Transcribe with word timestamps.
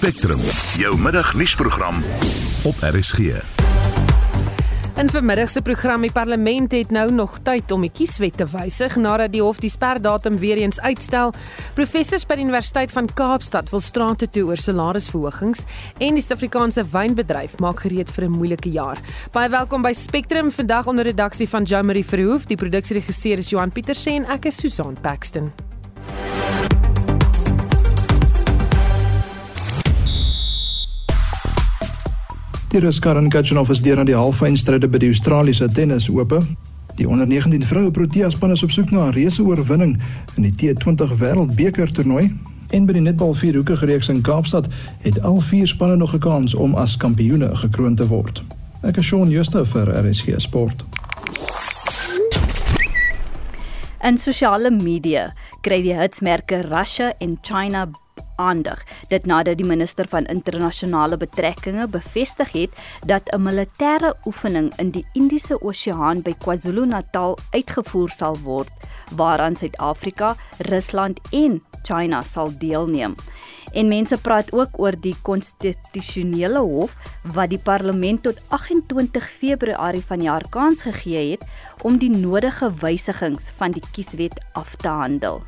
Spectrum, 0.00 0.40
jou 0.80 0.98
middagnuusprogram 0.98 1.98
op 2.64 2.74
RSG. 2.80 3.18
In 4.96 5.10
vermiddag 5.10 5.50
se 5.52 5.60
program 5.62 6.00
die 6.00 6.12
parlement 6.12 6.72
het 6.72 6.90
nou 6.90 7.12
nog 7.12 7.34
tyd 7.44 7.70
om 7.70 7.84
die 7.84 7.90
kieswet 7.92 8.38
te 8.40 8.46
wysig 8.48 8.96
nadat 8.96 9.34
die 9.34 9.42
hof 9.44 9.60
die 9.60 9.68
sperdatum 9.68 10.38
weer 10.40 10.56
eens 10.56 10.80
uitstel. 10.80 11.34
Professors 11.76 12.24
by 12.24 12.40
die 12.40 12.48
Universiteit 12.48 12.96
van 12.96 13.12
Kaapstad 13.12 13.68
wil 13.68 13.84
strate 13.84 14.30
toe 14.32 14.48
oor 14.48 14.56
salarisverhogings 14.56 15.66
en 15.98 16.16
die 16.16 16.24
Suid-Afrikaanse 16.24 16.88
wynbedryf 16.96 17.60
maak 17.60 17.84
gereed 17.84 18.08
vir 18.08 18.24
'n 18.24 18.38
moeilike 18.40 18.72
jaar. 18.72 18.96
Baie 19.32 19.52
welkom 19.52 19.82
by 19.82 19.92
Spectrum 19.92 20.50
vandag 20.50 20.86
onder 20.86 21.04
redaksie 21.04 21.48
van 21.48 21.62
Jean-Marie 21.62 22.06
Verhoef. 22.08 22.46
Die 22.46 22.56
produksieregisseur 22.56 23.38
is 23.38 23.50
Johan 23.50 23.72
Pieterse 23.72 24.10
en 24.10 24.24
ek 24.24 24.46
is 24.46 24.56
Susan 24.56 24.96
Paxton. 25.02 25.52
Die 32.70 32.78
Rus 32.78 33.00
Karen 33.00 33.28
Khachanov 33.28 33.70
is 33.70 33.80
deur 33.82 33.98
aan 33.98 34.06
die 34.06 34.14
halffinale 34.14 34.86
by 34.86 34.98
die 35.02 35.08
Australiese 35.10 35.66
Tennis 35.74 36.04
Ope. 36.06 36.38
Die 36.94 37.08
onder 37.08 37.26
19 37.26 37.64
vroue 37.66 37.90
Protea 37.90 38.28
span 38.30 38.52
is 38.54 38.62
op 38.62 38.70
soek 38.70 38.92
na 38.94 39.08
'n 39.08 39.12
reuse 39.12 39.42
oorwinning 39.42 39.98
in 40.36 40.46
die 40.46 40.52
T20 40.54 41.18
Wêreldbeker 41.18 41.90
toernooi. 41.90 42.30
En 42.70 42.86
by 42.86 42.92
die 42.92 43.02
netbal 43.02 43.34
vierhoekige 43.34 43.86
reeks 43.86 44.08
in 44.08 44.22
Kaapstad 44.22 44.68
het 45.02 45.22
al 45.22 45.40
vier 45.40 45.66
spanne 45.66 45.96
nog 45.96 46.14
'n 46.14 46.18
kans 46.18 46.54
om 46.54 46.74
as 46.74 46.96
kampioene 46.96 47.56
gekroon 47.56 47.94
te 47.94 48.06
word. 48.06 48.42
Ek 48.82 48.96
is 48.96 49.06
Shaun 49.06 49.30
Schuster 49.30 49.66
vir 49.66 50.06
RSG 50.06 50.34
Sport. 50.36 50.84
In 54.02 54.16
sosiale 54.16 54.70
media 54.70 55.34
kry 55.60 55.82
die 55.82 55.94
hitsmerke 55.94 56.60
Russia 56.60 57.12
en 57.18 57.38
China 57.42 57.88
aandag. 58.40 58.82
Dit 59.12 59.26
nadat 59.28 59.58
die 59.60 59.66
minister 59.68 60.08
van 60.08 60.28
internasionale 60.32 61.16
betrekkinge 61.20 61.88
bevestig 61.88 62.52
het 62.56 62.70
dat 63.06 63.28
'n 63.32 63.42
militêre 63.42 64.14
oefening 64.24 64.72
in 64.76 64.90
die 64.90 65.06
Indiese 65.12 65.60
Oseaan 65.62 66.22
by 66.22 66.34
KwaZulu-Natal 66.34 67.38
uitgevoer 67.50 68.10
sal 68.10 68.36
word 68.44 68.70
waaraan 69.16 69.56
Suid-Afrika, 69.56 70.36
Rusland 70.58 71.20
en 71.30 71.62
China 71.82 72.22
sal 72.22 72.52
deelneem. 72.58 73.14
En 73.72 73.88
mense 73.88 74.18
praat 74.18 74.52
ook 74.52 74.78
oor 74.82 74.96
die 75.00 75.14
konstitusionele 75.22 76.58
hof 76.58 76.96
wat 77.34 77.52
die 77.52 77.60
parlement 77.62 78.22
tot 78.22 78.42
28 78.48 79.30
Februarie 79.38 80.04
vanjaar 80.06 80.44
kans 80.50 80.82
gegee 80.82 81.30
het 81.30 81.46
om 81.86 81.98
die 81.98 82.10
nodige 82.10 82.72
wysigings 82.82 83.50
van 83.56 83.70
die 83.70 83.84
kieswet 83.92 84.42
af 84.52 84.74
te 84.76 84.88
handel. 84.88 85.42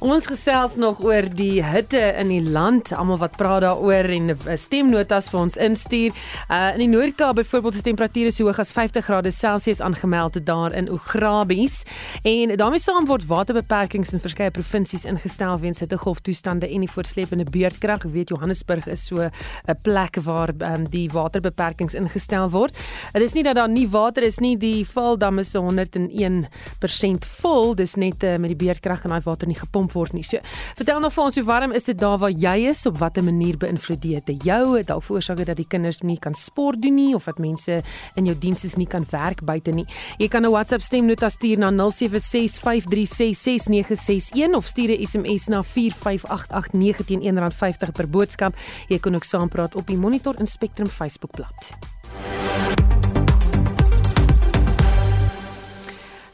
Ons 0.00 0.24
gesels 0.24 0.78
nog 0.80 1.02
oor 1.04 1.26
die 1.36 1.60
hitte 1.60 2.00
in 2.16 2.30
die 2.32 2.40
land. 2.40 2.88
Almal 2.96 3.18
wat 3.20 3.34
praat 3.36 3.66
daaroor 3.66 4.06
en 4.08 4.30
stemnotas 4.56 5.26
vir 5.28 5.40
ons 5.42 5.58
instuur. 5.60 6.14
Uh 6.48 6.70
in 6.70 6.80
die 6.86 6.88
Noord-Kaap 6.88 7.36
byvoorbeeld 7.36 7.76
is 7.76 7.84
temperature 7.84 8.30
so 8.32 8.46
hoog 8.48 8.62
as 8.62 8.72
50 8.72 9.04
grade 9.04 9.30
Celsius 9.30 9.82
aangemeld 9.84 10.38
daar 10.46 10.72
in 10.72 10.88
Ograbies 10.88 11.82
en 12.24 12.54
daarmee 12.56 12.80
saam 12.80 13.04
word 13.10 13.26
waterbeperkings 13.28 14.14
in 14.16 14.22
verskeie 14.24 14.50
provinsies 14.50 15.04
ingestel 15.04 15.58
weens 15.60 15.82
hittegolftoestande 15.84 16.70
en 16.70 16.86
die 16.86 16.88
voortsleepende 16.88 17.44
beurtkrag. 17.44 18.06
Ek 18.06 18.14
weet 18.14 18.32
Johannesburg 18.32 18.88
is 18.88 19.04
so 19.06 19.20
'n 19.20 19.78
plek 19.82 20.16
waar 20.24 20.54
um, 20.64 20.88
die 20.88 21.10
waterbeperkings 21.12 21.94
ingestel 21.94 22.48
word. 22.50 22.72
Dit 23.12 23.22
is 23.22 23.34
nie 23.34 23.44
dat 23.44 23.60
daar 23.60 23.68
nie 23.68 23.88
water 23.88 24.22
is 24.22 24.38
nie. 24.40 24.56
Die 24.56 24.86
Valdam 24.86 25.38
is 25.38 25.52
101% 25.52 27.28
vol. 27.42 27.74
Dis 27.74 27.96
net 27.96 28.24
uh, 28.24 28.38
met 28.38 28.56
die 28.56 28.64
beurtkrag 28.66 29.04
en 29.04 29.10
daai 29.10 29.24
water 29.24 29.49
nie 29.50 29.58
gepomp 29.58 29.92
word 29.96 30.12
nie. 30.16 30.24
So, 30.26 30.38
vertel 30.78 31.00
nog 31.02 31.12
vir 31.16 31.24
ons 31.24 31.36
hoe 31.40 31.46
warm 31.48 31.72
is 31.76 31.86
dit 31.90 31.98
daar 31.98 32.18
waar 32.22 32.32
jy 32.32 32.56
is? 32.70 32.86
Op 32.88 32.96
watter 33.02 33.24
manier 33.26 33.56
beïnvloed 33.60 34.00
dit 34.00 34.44
jou? 34.46 34.64
Dalk 34.86 35.04
veroorsaak 35.06 35.38
dit 35.42 35.48
dat 35.50 35.58
die 35.58 35.68
kinders 35.68 36.00
nie 36.06 36.18
kan 36.18 36.34
sport 36.34 36.82
doen 36.82 36.94
nie 36.94 37.14
of 37.14 37.24
dat 37.28 37.38
mense 37.38 37.82
in 38.14 38.26
jou 38.26 38.38
dienste 38.38 38.78
nie 38.78 38.86
kan 38.86 39.04
werk 39.10 39.44
buite 39.44 39.70
nie. 39.74 39.86
Jy 40.18 40.28
kan 40.28 40.44
'n 40.44 40.50
WhatsApp 40.50 40.82
stemnota 40.82 41.28
stuur 41.28 41.58
na 41.58 41.70
0765366961 41.70 44.54
of 44.54 44.66
stuur 44.66 44.90
'n 44.90 45.06
SMS 45.06 45.46
na 45.48 45.62
45889 45.62 47.06
teen 47.06 47.22
R1.50 47.22 47.92
per 47.92 48.08
boodskap. 48.08 48.54
Jy 48.88 48.98
kan 48.98 49.14
ook 49.14 49.24
saampraat 49.24 49.74
op 49.74 49.86
die 49.86 49.96
Monitor 49.96 50.34
en 50.34 50.46
Spectrum 50.46 50.88
Facebookblad. 50.88 51.76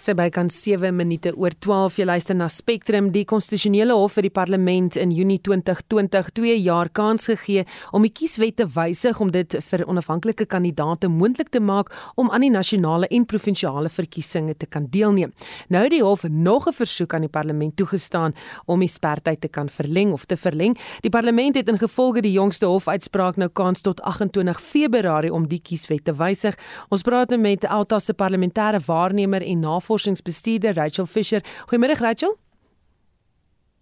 Sy 0.07 0.15
bykans 0.15 0.55
7 0.63 0.93
minute 0.95 1.33
oor 1.35 1.55
12 1.65 1.97
jy 1.99 2.05
luister 2.07 2.37
na 2.39 2.47
Spectrum 2.53 3.09
die 3.11 3.25
konstitusionele 3.27 3.95
hof 3.99 4.15
vir 4.15 4.29
die 4.29 4.35
parlement 4.35 4.95
in 5.01 5.11
Junie 5.11 5.41
2020 5.43 6.29
2 6.37 6.53
jaar 6.63 6.91
kans 6.95 7.27
gegee 7.27 7.65
om 7.97 8.05
die 8.07 8.13
kieswet 8.15 8.59
te 8.61 8.69
wysig 8.71 9.19
om 9.23 9.33
dit 9.35 9.57
vir 9.67 9.83
onafhanklike 9.91 10.47
kandidaate 10.53 11.11
moontlik 11.11 11.51
te 11.51 11.59
maak 11.59 11.91
om 12.15 12.31
aan 12.31 12.45
die 12.47 12.53
nasionale 12.55 13.09
en 13.11 13.27
provinsiale 13.27 13.91
verkiesings 13.91 14.61
te 14.61 14.69
kan 14.71 14.87
deelneem. 14.93 15.33
Nou 15.75 15.83
het 15.83 15.95
die 15.97 16.03
hof 16.05 16.23
nog 16.29 16.69
'n 16.69 16.73
versoek 16.73 17.15
aan 17.15 17.27
die 17.27 17.33
parlement 17.39 17.77
toegestaan 17.77 18.35
om 18.67 18.79
die 18.81 18.89
sperdatum 18.89 19.41
te 19.41 19.49
kan 19.49 19.69
verleng 19.69 20.13
of 20.13 20.25
te 20.25 20.37
verleng. 20.37 20.79
Die 21.01 21.11
parlement 21.11 21.57
het 21.57 21.69
ingevolge 21.69 22.21
die 22.21 22.33
jongste 22.33 22.67
hofuitspraak 22.67 23.37
nou 23.37 23.49
kans 23.49 23.81
tot 23.81 24.01
28 24.01 24.61
Februarie 24.61 25.33
om 25.33 25.49
die 25.49 25.61
kieswet 25.61 26.05
te 26.05 26.15
wysig. 26.15 26.55
Ons 26.91 27.03
praat 27.03 27.29
nou 27.29 27.41
met 27.41 27.67
Alta 27.67 27.99
se 27.99 28.13
parlementêre 28.13 28.81
waarnemer 28.87 29.43
en 29.43 29.61
navorsers 29.61 29.96
navorsingsbestuurder 29.97 30.75
Rachel 30.75 31.07
Fisher. 31.07 31.43
Goeiemôre 31.69 31.99
Rachel. 32.01 32.37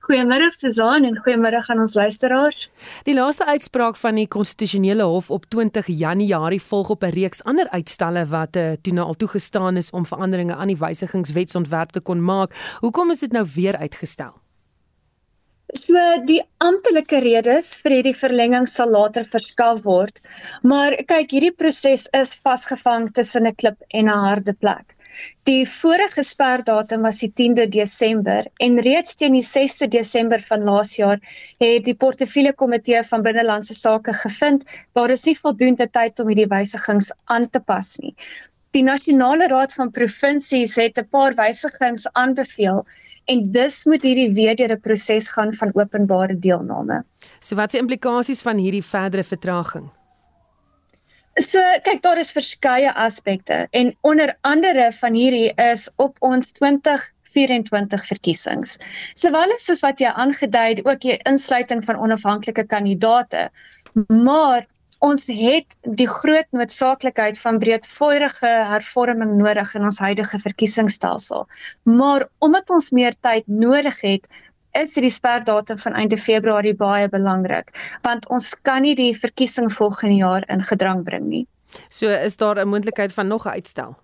Goeiemôre 0.05 0.51
Susan 0.53 1.05
en 1.05 1.17
goeiemôre 1.17 1.63
aan 1.67 1.81
ons 1.81 1.95
luisteraars. 1.95 2.69
Die 3.05 3.15
laaste 3.15 3.47
uitspraak 3.47 3.97
van 3.97 4.21
die 4.21 4.29
konstitusionele 4.29 5.03
hof 5.09 5.31
op 5.31 5.49
20 5.49 5.89
Januarie 5.89 6.61
volg 6.63 6.91
op 6.91 7.03
'n 7.05 7.15
reeks 7.17 7.43
ander 7.45 7.69
uitstalle 7.71 8.27
wat 8.27 8.57
uh, 8.57 8.73
toe 8.83 8.93
nou 8.93 9.07
al 9.07 9.15
toegestaan 9.15 9.77
is 9.77 9.91
om 9.91 10.07
veranderinge 10.07 10.55
aan 10.55 10.69
die 10.69 10.79
wysigingswetsontwerp 10.79 11.91
te 11.91 12.01
kon 12.01 12.23
maak. 12.23 12.55
Hoekom 12.81 13.11
is 13.11 13.19
dit 13.19 13.33
nou 13.33 13.47
weer 13.55 13.77
uitgestel? 13.77 14.44
So 15.73 16.01
die 16.29 16.43
amptelike 16.61 17.23
redes 17.25 17.71
vir 17.81 17.95
hierdie 17.97 18.17
verlenging 18.17 18.67
sal 18.69 18.91
later 18.93 19.25
verskaf 19.25 19.81
word. 19.87 20.21
Maar 20.63 20.97
kyk, 21.09 21.33
hierdie 21.33 21.55
proses 21.57 22.05
is 22.21 22.35
vasgevang 22.45 23.09
tussen 23.17 23.49
'n 23.49 23.55
klip 23.63 23.81
en 23.89 24.11
'n 24.13 24.25
harde 24.27 24.53
plek. 24.53 24.95
Die 25.49 25.65
vorige 25.65 26.23
sperdatum 26.23 27.03
was 27.09 27.21
die 27.25 27.33
10de 27.41 27.67
Desember 27.79 28.45
en 28.61 28.79
reeds 28.89 29.15
teen 29.15 29.33
die 29.33 29.47
6de 29.49 29.89
Desember 29.89 30.39
van 30.53 30.65
laas 30.69 30.97
jaar 31.01 31.19
het 31.65 31.85
die 31.85 31.97
portefeulje 32.05 32.53
komitee 32.53 33.03
van 33.03 33.23
binnelandse 33.23 33.75
sake 33.75 34.13
gevind 34.13 34.65
daar 34.93 35.11
is 35.11 35.25
nie 35.25 35.39
voldoende 35.39 35.89
tyd 35.89 36.21
om 36.21 36.29
hierdie 36.29 36.51
wysigings 36.57 37.13
aan 37.25 37.49
te 37.51 37.61
pas 37.61 37.97
nie. 38.05 38.15
Die 38.75 38.83
Nasionale 38.83 39.47
Raad 39.47 39.71
van 39.79 39.91
Provinsies 39.95 40.73
het 40.83 40.97
'n 40.99 41.07
paar 41.09 41.35
wysigings 41.39 42.09
aanbeveel 42.13 42.81
en 43.25 43.53
dus 43.53 43.85
moet 43.85 44.03
hierdie 44.03 44.33
weer 44.35 44.57
deur 44.57 44.73
'n 44.75 44.81
proses 44.81 45.29
gaan 45.29 45.53
van 45.53 45.71
openbare 45.75 46.37
deelname. 46.37 47.05
So 47.41 47.55
wat 47.55 47.71
se 47.71 47.79
implikasies 47.79 48.41
van 48.41 48.59
hierdie 48.59 48.85
verdere 48.85 49.25
vertraging? 49.25 49.91
So 51.35 51.61
kyk 51.83 52.03
daar 52.03 52.19
is 52.19 52.33
verskeie 52.33 52.95
aspekte 52.95 53.67
en 53.71 53.97
onder 54.01 54.37
andere 54.41 54.93
van 54.93 55.15
hierdie 55.15 55.55
is 55.55 55.91
op 55.97 56.17
ons 56.19 56.53
2024 56.53 58.07
verkiesings. 58.07 58.79
Sowel 59.15 59.53
as 59.53 59.81
wat 59.81 60.01
jy 60.01 60.11
aangedui 60.11 60.69
het 60.69 60.85
ook 60.85 61.01
die 61.01 61.19
insluiting 61.23 61.85
van 61.85 61.97
onafhanklike 61.97 62.67
kandidaate, 62.67 63.51
maar 64.09 64.67
ons 65.05 65.27
het 65.29 65.77
die 66.01 66.09
groot 66.09 66.49
noodsaaklikheid 66.57 67.39
van 67.43 67.61
breedvoerige 67.61 68.51
hervorming 68.71 69.37
nodig 69.37 69.75
in 69.77 69.85
ons 69.85 70.01
huidige 70.01 70.41
verkiesingsstelsel. 70.41 71.45
Maar 71.85 72.27
omdat 72.45 72.73
ons 72.73 72.91
meer 72.97 73.17
tyd 73.21 73.45
nodig 73.47 74.01
het, 74.01 74.29
is 74.75 74.97
die 74.99 75.13
sperdatum 75.13 75.79
van 75.79 75.99
einde 76.01 76.17
Februarie 76.19 76.75
baie 76.75 77.09
belangrik, 77.09 77.71
want 78.03 78.27
ons 78.35 78.55
kan 78.67 78.83
nie 78.83 78.95
die 78.99 79.13
verkiesing 79.15 79.71
volgende 79.73 80.17
jaar 80.23 80.47
in 80.51 80.65
gedrang 80.71 81.05
bring 81.07 81.29
nie. 81.29 81.45
So 81.91 82.09
is 82.09 82.37
daar 82.37 82.59
'n 82.59 82.69
moontlikheid 82.69 83.13
van 83.13 83.29
nog 83.29 83.47
'n 83.47 83.55
uitstel. 83.61 83.97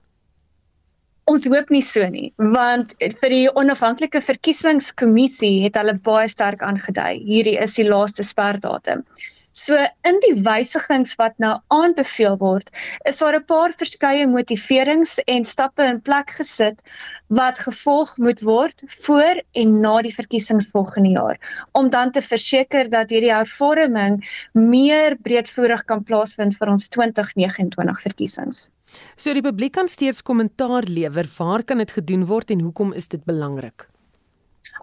Ons 1.25 1.46
hoop 1.46 1.70
nie 1.70 1.82
so 1.82 2.06
nie, 2.06 2.32
want 2.37 2.94
vir 2.99 3.31
die 3.31 3.55
onafhanklike 3.55 4.20
verkiesingskommissie 4.20 5.62
het 5.62 5.76
hulle 5.76 5.94
baie 5.94 6.29
sterk 6.29 6.62
aangedui. 6.62 7.23
Hierdie 7.25 7.58
is 7.58 7.75
die 7.75 7.88
laaste 7.88 8.23
sperdatum. 8.23 9.05
So 9.52 9.75
in 10.06 10.19
die 10.23 10.37
wysigings 10.47 11.17
wat 11.19 11.35
nou 11.43 11.56
aanbeveel 11.75 12.37
word, 12.38 12.70
is 13.11 13.19
daar 13.19 13.35
'n 13.35 13.44
paar 13.44 13.73
verskeie 13.75 14.26
motiverings 14.26 15.19
en 15.26 15.44
stappe 15.44 15.82
in 15.82 16.00
plek 16.00 16.31
gesit 16.31 16.79
wat 17.26 17.58
gevolg 17.58 18.17
moet 18.19 18.41
word 18.41 18.82
voor 19.02 19.43
en 19.52 19.81
na 19.81 20.02
die 20.02 20.14
verkiesings 20.14 20.70
volgende 20.70 21.11
jaar 21.19 21.67
om 21.73 21.91
dan 21.91 22.12
te 22.12 22.23
verseker 22.23 22.88
dat 22.91 23.11
hierdie 23.11 23.35
hervorming 23.35 24.23
meer 24.52 25.19
breedvoerig 25.19 25.85
kan 25.85 26.03
plaasvind 26.03 26.56
vir 26.56 26.69
ons 26.69 26.88
2029 26.88 28.00
verkiesings. 28.00 28.70
So 29.17 29.35
die 29.35 29.43
publiek 29.43 29.73
kan 29.73 29.88
steeds 29.88 30.23
kommentaar 30.23 30.87
lewer, 30.87 31.26
waar 31.38 31.64
kan 31.64 31.79
dit 31.79 31.91
gedoen 31.91 32.26
word 32.26 32.50
en 32.50 32.61
hoekom 32.61 32.93
is 32.93 33.08
dit 33.08 33.25
belangrik? 33.25 33.91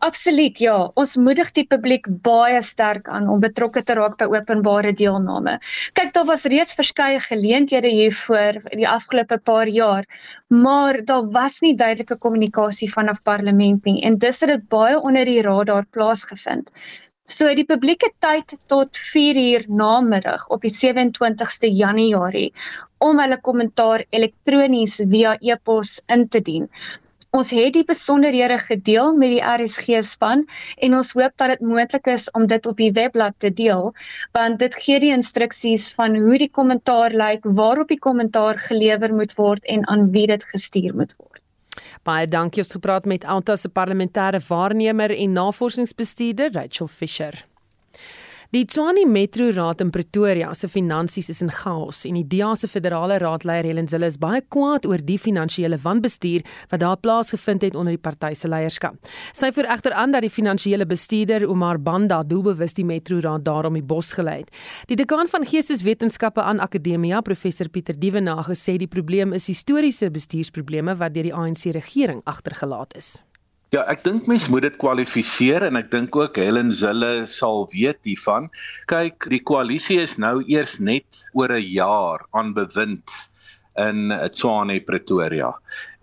Absoluut 0.06 0.60
ja, 0.62 0.76
ons 1.00 1.16
moedig 1.18 1.50
die 1.56 1.66
publiek 1.70 2.08
baie 2.26 2.60
sterk 2.66 3.10
aan 3.10 3.30
om 3.32 3.42
betrokke 3.44 3.82
te 3.84 3.96
raak 3.98 4.18
by 4.20 4.28
openbare 4.36 4.92
deelname. 4.94 5.58
Kyk, 5.98 6.14
daar 6.16 6.28
was 6.30 6.46
reeds 6.52 6.78
verskeie 6.78 7.20
geleenthede 7.24 7.90
hiervoor 7.90 8.60
die 8.76 8.88
afgelope 8.90 9.40
paar 9.50 9.72
jaar, 9.72 10.06
maar 10.54 11.02
daar 11.06 11.26
was 11.34 11.60
nie 11.66 11.74
duidelike 11.76 12.20
kommunikasie 12.28 12.92
vanaf 12.92 13.24
parlement 13.24 13.86
nie 13.90 14.04
en 14.06 14.20
dis 14.22 14.44
het 14.44 14.54
dit 14.54 14.70
baie 14.70 15.00
onder 15.00 15.26
die 15.26 15.42
radar 15.42 15.88
plaasgevind. 15.92 16.72
So 17.28 17.50
die 17.52 17.66
publieke 17.68 18.08
tyd 18.24 18.54
tot 18.72 18.96
4 18.96 19.40
uur 19.42 19.66
namiddag 19.68 20.46
op 20.48 20.62
die 20.64 20.72
27ste 20.72 21.68
Januarie 21.76 22.54
om 23.04 23.20
hulle 23.20 23.40
kommentaar 23.44 24.06
elektronies 24.16 25.02
via 25.12 25.36
e-pos 25.42 25.98
in 26.08 26.24
te 26.32 26.40
dien. 26.40 26.70
Ons 27.38 27.52
het 27.54 27.76
die 27.76 27.86
besonderhede 27.86 28.56
gedeel 28.58 29.12
met 29.14 29.36
die 29.36 29.42
RSG 29.46 30.00
span 30.02 30.40
en 30.82 30.96
ons 30.98 31.12
hoop 31.14 31.36
dat 31.38 31.52
dit 31.54 31.66
moontlik 31.70 32.08
is 32.10 32.26
om 32.38 32.48
dit 32.50 32.66
op 32.66 32.78
die 32.82 32.90
webblad 32.96 33.36
te 33.38 33.52
deel 33.54 33.92
want 34.34 34.58
dit 34.64 34.78
gee 34.82 34.98
die 35.04 35.12
instruksies 35.14 35.92
van 35.98 36.18
hoe 36.18 36.40
die 36.42 36.50
kommentaar 36.50 37.14
lyk, 37.14 37.46
waarop 37.60 37.92
die 37.94 38.00
kommentaar 38.00 38.58
gelewer 38.58 39.14
moet 39.14 39.36
word 39.38 39.68
en 39.70 39.86
aan 39.88 40.10
wie 40.16 40.26
dit 40.32 40.44
gestuur 40.50 40.96
moet 40.98 41.14
word. 41.18 41.44
Baie 42.08 42.26
dankie 42.26 42.64
ons 42.64 42.74
gepraat 42.74 43.06
met 43.06 43.26
Alta 43.26 43.56
se 43.56 43.70
parlementêre 43.70 44.42
waarnemer 44.48 45.14
en 45.14 45.38
navorsingsbestuurder 45.38 46.52
Rachel 46.58 46.88
Fisher. 46.88 47.44
Die 48.50 48.66
Tshwane 48.66 49.06
Metro 49.06 49.50
Raad 49.52 49.82
in 49.82 49.90
Pretoria 49.92 50.54
se 50.54 50.70
finansies 50.70 51.28
is 51.28 51.42
in 51.42 51.50
chaos 51.52 52.06
en 52.08 52.16
die 52.16 52.24
DEA 52.24 52.54
se 52.56 52.70
federale 52.72 53.18
raadleier 53.20 53.68
Helen 53.68 53.90
Zille 53.92 54.08
is 54.08 54.16
baie 54.18 54.40
kwaad 54.56 54.88
oor 54.88 55.04
die 55.04 55.18
finansiële 55.20 55.76
wanbestuur 55.84 56.46
wat 56.72 56.80
daar 56.80 56.96
plaasgevind 56.96 57.66
het 57.68 57.76
onder 57.76 57.98
die 57.98 58.00
party 58.00 58.32
se 58.40 58.48
leierskap. 58.48 58.96
Sy 59.36 59.52
voer 59.52 59.68
egter 59.76 59.98
aan 60.00 60.16
dat 60.16 60.24
die 60.24 60.32
finansiële 60.32 60.88
bestuurder 60.88 61.44
Omar 61.44 61.76
Banda 61.76 62.22
doelbewus 62.24 62.78
die 62.80 62.88
Metro 62.88 63.20
Raad 63.20 63.44
daarom 63.44 63.76
die 63.76 63.84
bos 63.84 64.14
gelei 64.16 64.40
het. 64.46 64.56
Die 64.88 64.96
dekaan 64.96 65.28
van 65.28 65.44
Geesteswetenskappe 65.44 66.40
aan 66.40 66.64
Akademia, 66.64 67.20
professor 67.20 67.68
Pieter 67.68 68.00
Dievenage, 68.00 68.56
sê 68.56 68.80
die 68.80 68.88
probleem 68.88 69.36
is 69.36 69.52
historiese 69.52 70.08
bestuursprobleme 70.08 70.96
wat 70.96 71.20
deur 71.20 71.34
die 71.34 71.36
ANC 71.36 71.68
regering 71.76 72.24
agtergelaat 72.24 72.96
is. 72.96 73.18
Ja, 73.76 73.82
ek 73.92 74.06
dink 74.06 74.30
mens 74.32 74.46
moet 74.48 74.64
dit 74.64 74.76
kwalifiseer 74.80 75.66
en 75.68 75.76
ek 75.76 75.90
dink 75.92 76.16
ook 76.16 76.38
Helen 76.40 76.70
Zille 76.72 77.26
sal 77.28 77.66
weet 77.74 78.00
hiervan. 78.08 78.48
Kyk, 78.88 79.28
die 79.34 79.42
koalisie 79.44 79.98
is 80.06 80.16
nou 80.24 80.40
eers 80.48 80.78
net 80.80 81.26
oor 81.36 81.52
'n 81.52 81.68
jaar 81.68 82.24
aan 82.32 82.54
bewind 82.56 83.12
in 83.78 84.14
Tshwane 84.32 84.80
Pretoria. 84.88 85.52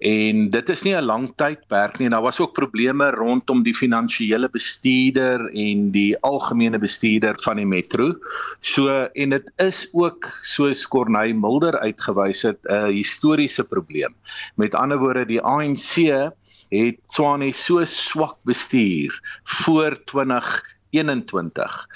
En 0.05 0.51
dit 0.51 0.69
is 0.69 0.83
nie 0.85 0.95
'n 0.95 1.09
lang 1.09 1.33
tydperk 1.41 1.99
nie. 1.99 2.11
Daar 2.11 2.23
was 2.23 2.39
ook 2.39 2.53
probleme 2.53 3.11
rondom 3.11 3.63
die 3.63 3.75
finansiële 3.75 4.49
bestuurder 4.51 5.49
en 5.49 5.91
die 5.91 6.17
algemene 6.21 6.79
bestuurder 6.79 7.35
van 7.41 7.57
die 7.57 7.67
metro. 7.67 8.13
So 8.61 9.09
en 9.15 9.31
dit 9.31 9.53
is 9.57 9.89
ook 9.93 10.29
soos 10.43 10.87
Corneil 10.87 11.35
Mulder 11.35 11.79
uitgewys 11.79 12.43
het 12.43 12.61
'n 12.69 12.93
historiese 12.93 13.65
probleem. 13.65 14.15
Met 14.57 14.75
ander 14.75 14.99
woorde, 14.99 15.27
die 15.27 15.41
ANC 15.41 16.35
het 16.69 17.01
Tswane 17.07 17.53
so 17.53 17.85
swak 17.85 18.37
bestuur 18.43 19.41
voor 19.45 20.05
2021 20.05 21.87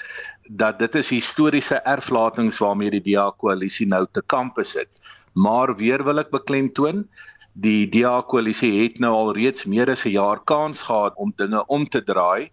dat 0.49 0.79
dit 0.79 0.95
is 0.95 1.09
historiese 1.09 1.75
erflatings 1.75 2.57
waarmee 2.57 2.89
die 2.89 3.13
DA 3.13 3.29
koalisie 3.37 3.87
nou 3.87 4.07
te 4.11 4.21
kamp 4.25 4.57
sit. 4.61 4.89
Maar 5.33 5.75
weer 5.75 6.03
wil 6.03 6.19
ek 6.19 6.31
beklemtoon, 6.33 7.05
die 7.53 7.85
DA 7.89 8.21
koalisie 8.25 8.71
het 8.83 8.99
nou 8.99 9.13
al 9.13 9.33
reeds 9.37 9.65
meer 9.65 9.89
as 9.89 10.05
'n 10.05 10.15
jaar 10.15 10.41
kans 10.43 10.81
gehad 10.81 11.13
om 11.15 11.33
dinge 11.35 11.65
om 11.67 11.85
te 11.89 12.03
draai 12.03 12.49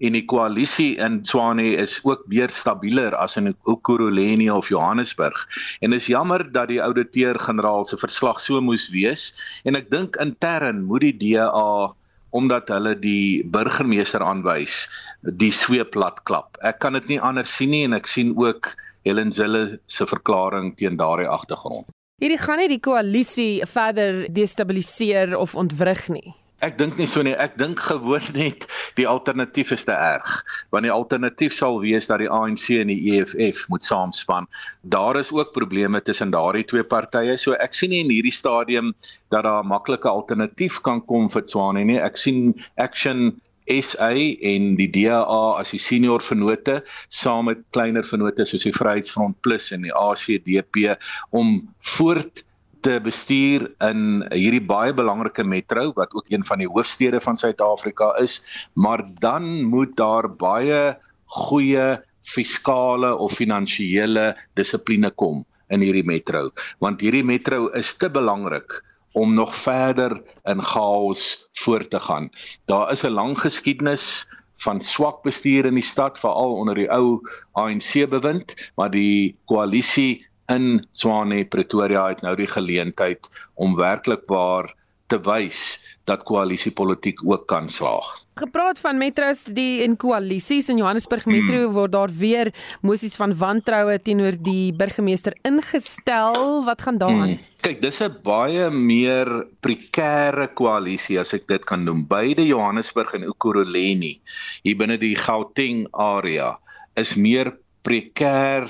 en 0.00 0.16
die 0.16 0.24
koalisie 0.24 0.96
in 1.02 1.20
Tshwane 1.22 1.74
is 1.82 1.98
ook 2.04 2.24
meer 2.32 2.50
stabieler 2.50 3.14
as 3.18 3.36
in 3.36 3.52
Ekurhuleni 3.52 4.50
of 4.50 4.68
Johannesburg. 4.68 5.46
En 5.80 5.92
is 5.92 6.06
jammer 6.06 6.44
dat 6.52 6.68
die 6.72 6.82
ouditeur-generaal 6.82 7.84
se 7.84 7.96
verslag 7.96 8.40
so 8.40 8.60
moes 8.60 8.88
wees 8.94 9.32
en 9.64 9.76
ek 9.76 9.90
dink 9.90 10.16
intern 10.22 10.84
moet 10.88 11.04
die 11.08 11.16
DA 11.20 11.92
omdat 12.32 12.70
hulle 12.72 12.94
die 12.96 13.44
burgemeester 13.52 14.24
aanwys 14.24 14.86
die 15.22 15.52
sweep 15.52 15.92
plat 15.92 16.22
klap. 16.24 16.56
Ek 16.64 16.80
kan 16.80 16.96
dit 16.96 17.10
nie 17.12 17.20
anders 17.20 17.52
sien 17.52 17.70
nie 17.70 17.84
en 17.84 17.96
ek 17.98 18.08
sien 18.08 18.32
ook 18.40 18.72
Helen 19.06 19.32
Zille 19.34 19.78
se 19.90 20.06
verklaring 20.06 20.72
teen 20.78 20.96
daardie 20.96 21.28
agtergrond. 21.28 21.90
Hierdie 22.22 22.38
gaan 22.38 22.60
nie 22.62 22.70
die 22.70 22.82
koalisie 22.82 23.66
verder 23.66 24.22
destabiliseer 24.30 25.34
of 25.38 25.56
ontwrig 25.58 26.06
nie. 26.12 26.30
Ek 26.62 26.76
dink 26.78 26.94
nie 26.94 27.08
so 27.10 27.24
nie. 27.26 27.34
Ek 27.34 27.56
dink 27.58 27.80
gewoon 27.82 28.26
net 28.38 28.68
die 28.98 29.06
alternatief 29.08 29.72
is 29.74 29.84
te 29.88 29.94
erg. 29.96 30.30
Want 30.70 30.86
die 30.86 30.94
alternatief 30.94 31.56
sal 31.56 31.80
wees 31.82 32.06
dat 32.10 32.22
die 32.22 32.30
ANC 32.30 32.68
en 32.76 32.92
die 32.92 33.16
EFF 33.16 33.66
moet 33.72 33.86
saamspan. 33.86 34.46
Daar 34.82 35.18
is 35.18 35.32
ook 35.34 35.50
probleme 35.56 36.02
tussen 36.06 36.30
daardie 36.30 36.64
twee 36.70 36.86
partye. 36.86 37.34
So 37.38 37.58
ek 37.58 37.74
sien 37.74 37.90
nie 37.90 38.04
in 38.04 38.12
hierdie 38.14 38.34
stadium 38.34 38.92
dat 39.34 39.42
daar 39.42 39.64
'n 39.64 39.72
maklike 39.74 40.08
alternatief 40.08 40.80
kan 40.86 41.02
kom 41.02 41.28
vir 41.30 41.42
Tswane 41.42 41.84
nie. 41.84 41.98
Ek 41.98 42.16
sien 42.16 42.54
Action 42.76 43.40
SA 43.66 44.14
en 44.42 44.76
die 44.76 44.90
DA 44.90 45.18
as 45.58 45.70
die 45.70 45.78
senior 45.78 46.22
vennote 46.22 46.82
saam 47.08 47.46
met 47.46 47.62
kleiner 47.70 48.06
vennote 48.06 48.44
soos 48.44 48.66
die 48.66 48.74
Vryheidsfront 48.74 49.38
Plus 49.42 49.70
en 49.72 49.82
die 49.82 49.94
ACDP 49.94 50.96
om 51.30 51.68
voort 51.78 52.44
te 52.82 52.98
bestuur 53.02 53.68
in 53.86 54.22
hierdie 54.34 54.64
baie 54.66 54.92
belangrike 54.94 55.44
metro 55.46 55.92
wat 55.96 56.14
ook 56.18 56.30
een 56.32 56.44
van 56.44 56.62
die 56.62 56.68
hoofstede 56.68 57.20
van 57.22 57.38
Suid-Afrika 57.38 58.12
is, 58.22 58.40
maar 58.74 59.04
dan 59.22 59.62
moet 59.70 59.96
daar 59.96 60.28
baie 60.28 60.96
goeie 61.24 62.02
fiskale 62.22 63.14
of 63.16 63.38
finansiële 63.38 64.32
dissipline 64.58 65.10
kom 65.10 65.44
in 65.72 65.82
hierdie 65.82 66.06
metro, 66.06 66.50
want 66.82 67.00
hierdie 67.00 67.24
metro 67.24 67.68
is 67.78 67.94
te 67.96 68.10
belangrik 68.10 68.82
om 69.18 69.34
nog 69.34 69.54
verder 69.56 70.18
in 70.48 70.62
chaos 70.64 71.48
voort 71.64 71.90
te 71.90 72.00
gaan. 72.00 72.30
Daar 72.66 72.92
is 72.92 73.04
'n 73.04 73.12
lang 73.12 73.38
geskiedenis 73.38 74.26
van 74.56 74.80
swak 74.80 75.22
bestuur 75.22 75.66
in 75.66 75.74
die 75.74 75.86
stad 75.86 76.18
veral 76.20 76.54
onder 76.54 76.74
die 76.74 76.90
ou 76.90 77.20
ANC 77.52 78.08
bewind, 78.08 78.54
maar 78.76 78.90
die 78.90 79.34
koalisie 79.44 80.26
in 80.54 80.86
Swane 80.92 81.44
Pretoria 81.44 82.06
het 82.08 82.22
nou 82.22 82.36
die 82.36 82.50
geleentheid 82.50 83.28
om 83.54 83.76
werklik 83.78 84.26
waar 84.30 84.70
te 85.12 85.20
wys 85.26 85.76
dat 86.08 86.24
koalisiepolitiek 86.26 87.20
ook 87.24 87.46
kan 87.50 87.68
slaag. 87.70 88.08
Gepraat 88.40 88.80
van 88.80 88.96
metros 88.96 89.44
die 89.54 89.82
in 89.84 89.94
koalisies 90.00 90.70
in 90.72 90.80
Johannesburg 90.80 91.26
Metro 91.28 91.66
hmm. 91.66 91.74
word 91.76 91.92
daar 91.92 92.12
weer 92.16 92.48
mosies 92.80 93.18
van 93.20 93.34
wantroue 93.36 93.98
teenoor 94.00 94.38
die 94.40 94.72
burgemeester 94.72 95.36
ingestel. 95.44 96.64
Wat 96.64 96.82
gaan 96.82 96.98
daaraan? 96.98 97.36
Hmm. 97.36 97.50
Kyk, 97.62 97.82
dis 97.84 98.00
'n 98.00 98.16
baie 98.24 98.70
meer 98.70 99.28
prekêre 99.60 100.48
koalisie 100.56 101.20
as 101.20 101.34
ek 101.36 101.46
dit 101.46 101.64
kan 101.64 101.84
noem. 101.84 102.06
Beide 102.08 102.46
Johannesburg 102.46 103.12
en 103.14 103.28
Ekurhuleni 103.28 104.16
hier 104.64 104.76
binne 104.76 104.98
die 104.98 105.14
Gauteng 105.14 105.86
area 105.92 106.56
is 106.96 107.14
meer 107.14 107.52
prekêr 107.84 108.66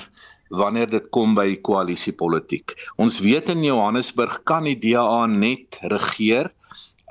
wanneer 0.53 0.89
dit 0.91 1.09
kom 1.15 1.33
by 1.37 1.55
koalisiepolitiek. 1.65 2.75
Ons 3.01 3.21
weet 3.25 3.49
in 3.53 3.63
Johannesburg 3.65 4.41
kan 4.49 4.67
die 4.69 4.77
DA 4.79 5.25
net 5.29 5.79
regeer 5.89 6.51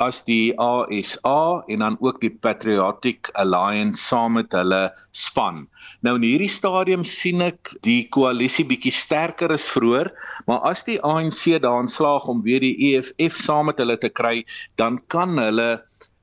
as 0.03 0.23
die 0.27 0.55
ASA 0.59 1.63
en 1.71 1.83
dan 1.85 1.97
ook 2.01 2.21
die 2.23 2.31
Patriotic 2.31 3.31
Alliance 3.39 4.01
saam 4.03 4.39
met 4.39 4.55
hulle 4.57 4.91
span. 5.15 5.67
Nou 6.03 6.17
in 6.19 6.27
hierdie 6.27 6.51
stadium 6.51 7.05
sien 7.07 7.45
ek 7.45 7.75
die 7.87 8.09
koalisie 8.15 8.67
bietjie 8.69 8.95
sterker 8.97 9.53
as 9.55 9.69
vroeër, 9.71 10.11
maar 10.49 10.65
as 10.73 10.83
die 10.89 10.99
ANC 11.07 11.61
daarin 11.63 11.91
slaag 11.91 12.27
om 12.33 12.43
weer 12.47 12.63
die 12.65 12.75
EFF 12.93 13.39
saam 13.45 13.71
met 13.71 13.83
hulle 13.83 13.99
te 14.01 14.11
kry, 14.11 14.43
dan 14.81 14.99
kan 15.13 15.39
hulle 15.39 15.83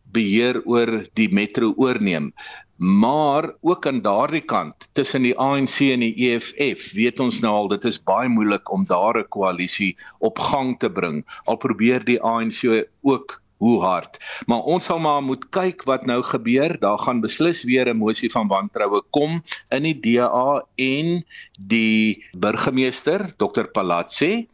beheer 0.09 0.59
oor 0.65 1.05
die 1.15 1.29
metro 1.31 1.71
oorneem. 1.77 2.33
Maar 2.79 3.53
ook 3.62 3.88
aan 3.88 4.01
daardie 4.01 4.41
kant 4.41 4.88
tussen 4.95 5.21
die 5.27 5.36
ANC 5.36 5.79
en 5.83 6.00
die 6.00 6.29
EFF 6.29 6.93
weet 6.95 7.19
ons 7.19 7.41
nou 7.43 7.51
al 7.53 7.67
dit 7.74 7.83
is 7.89 8.00
baie 8.00 8.29
moeilik 8.31 8.71
om 8.71 8.86
daar 8.88 9.19
'n 9.19 9.27
koalisie 9.27 9.98
op 10.19 10.39
gang 10.39 10.79
te 10.79 10.91
bring. 10.91 11.25
Al 11.43 11.57
probeer 11.57 12.03
die 12.03 12.21
ANC 12.24 12.88
ook 13.01 13.41
hoe 13.59 13.81
hard. 13.83 14.17
Maar 14.48 14.63
ons 14.63 14.86
sal 14.86 15.00
maar 15.03 15.24
moet 15.24 15.43
kyk 15.51 15.83
wat 15.83 16.05
nou 16.07 16.21
gebeur. 16.24 16.77
Daar 16.79 17.00
gaan 17.03 17.19
beslis 17.19 17.63
weer 17.67 17.89
'n 17.91 17.98
mosie 17.98 18.31
van 18.31 18.48
wantroue 18.48 19.01
kom 19.09 19.41
in 19.75 19.83
die 19.83 20.00
DA 20.00 20.63
en 20.75 21.24
die 21.67 22.24
burgemeester 22.38 23.33
Dr 23.38 23.67
Palazzi 23.67 24.48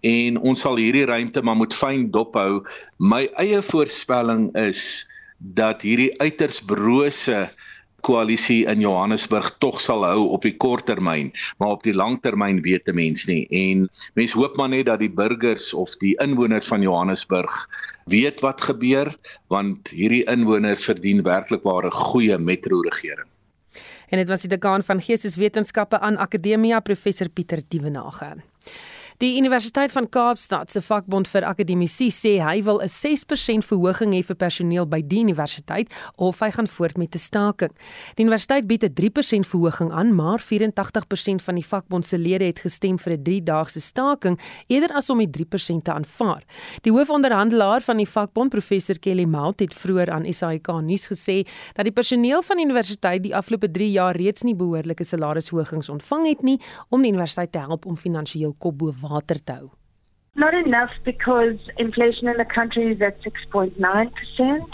en 0.00 0.36
ons 0.36 0.60
sal 0.60 0.76
hierdie 0.76 1.06
ruimte 1.06 1.42
maar 1.42 1.56
moet 1.56 1.74
fyn 1.74 2.10
dophou. 2.10 2.62
My 2.98 3.30
eie 3.36 3.62
voorspelling 3.62 4.52
is 4.56 5.08
dat 5.38 5.82
hierdie 5.82 6.12
uiters 6.20 6.60
brose 6.60 7.48
koalisie 8.00 8.66
in 8.66 8.80
Johannesburg 8.80 9.56
tog 9.58 9.80
sal 9.80 10.04
hou 10.04 10.28
op 10.34 10.42
die 10.42 10.56
kort 10.56 10.86
termyn, 10.86 11.32
maar 11.58 11.76
op 11.76 11.82
die 11.82 11.94
lang 11.94 12.20
termyn 12.22 12.62
weet 12.62 12.88
'n 12.88 12.94
mens 12.94 13.26
nie. 13.26 13.46
En 13.48 13.88
mens 14.14 14.32
hoop 14.32 14.56
maar 14.56 14.68
net 14.68 14.86
dat 14.86 14.98
die 14.98 15.10
burgers 15.10 15.74
of 15.74 15.96
die 16.00 16.14
inwoners 16.20 16.66
van 16.66 16.82
Johannesburg 16.82 17.68
weet 18.04 18.40
wat 18.40 18.60
gebeur 18.60 19.14
want 19.48 19.88
hierdie 19.88 20.24
inwoners 20.24 20.84
verdien 20.84 21.22
werklik 21.22 21.64
'n 21.64 21.90
goeie 21.90 22.38
metro 22.38 22.80
regering. 22.80 23.28
En 24.08 24.18
dit 24.18 24.28
was 24.28 24.40
die 24.40 24.50
dekaan 24.50 24.82
van 24.82 25.00
Geesteswetenskappe 25.00 25.98
aan 25.98 26.16
Akademia 26.16 26.80
professor 26.80 27.28
Pieter 27.28 27.62
Dievenage. 27.68 28.42
Die 29.20 29.36
Universiteit 29.36 29.92
van 29.92 30.06
Kaapstad 30.08 30.70
se 30.72 30.80
vakbond 30.80 31.28
vir 31.28 31.44
akademici 31.44 32.06
sê 32.08 32.38
hy 32.40 32.62
wil 32.64 32.80
'n 32.80 32.88
6% 32.88 33.66
verhoging 33.68 34.14
hê 34.16 34.24
vir 34.24 34.36
personeel 34.36 34.86
by 34.88 35.02
die 35.02 35.20
universiteit 35.20 35.92
of 36.16 36.40
hy 36.40 36.48
gaan 36.50 36.66
voort 36.66 36.96
met 36.96 37.14
'n 37.14 37.18
staking. 37.18 37.70
Die 38.16 38.24
universiteit 38.24 38.66
bied 38.66 38.82
'n 38.82 38.94
3% 38.94 39.46
verhoging 39.46 39.92
aan, 39.92 40.14
maar 40.14 40.40
84% 40.40 41.42
van 41.42 41.54
die 41.54 41.66
vakbond 41.66 42.06
se 42.06 42.16
lede 42.16 42.44
het 42.44 42.60
gestem 42.60 42.98
vir 42.98 43.12
'n 43.12 43.22
3-daagse 43.22 43.80
staking 43.80 44.40
eerder 44.68 44.96
as 44.96 45.10
om 45.10 45.18
die 45.18 45.30
3% 45.30 45.84
te 45.84 45.92
aanvaar. 45.92 46.42
Die 46.80 46.92
hoofonderhandelaar 46.92 47.82
van 47.82 47.96
die 47.96 48.08
vakbond, 48.08 48.50
professor 48.50 48.98
Kelly 48.98 49.24
Mout, 49.26 49.60
het 49.60 49.74
vroeër 49.74 50.10
aan 50.10 50.32
SAK 50.32 50.80
nuus 50.80 51.06
gesê 51.08 51.46
dat 51.74 51.84
die 51.84 51.92
personeel 51.92 52.42
van 52.42 52.56
die 52.56 52.64
universiteit 52.64 53.22
die 53.22 53.36
afgelope 53.36 53.70
3 53.70 53.90
jaar 53.90 54.16
reeds 54.16 54.42
nie 54.42 54.56
behoorlike 54.56 55.04
salarishogings 55.04 55.88
ontvang 55.90 56.26
het 56.28 56.42
nie 56.42 56.58
om 56.88 57.02
die 57.02 57.10
universiteit 57.10 57.52
te 57.52 57.58
help 57.58 57.84
om 57.86 57.96
finansiëel 57.96 58.54
kop 58.58 58.78
bo 58.78 58.92
water 59.10 59.38
te 59.38 59.52
hou? 59.52 59.70
Not 60.36 60.54
enough 60.54 60.90
because 61.04 61.58
inflation 61.76 62.28
in 62.28 62.36
the 62.36 62.44
country 62.44 62.92
is 62.92 63.00
at 63.02 63.20
6.9%. 63.22 64.70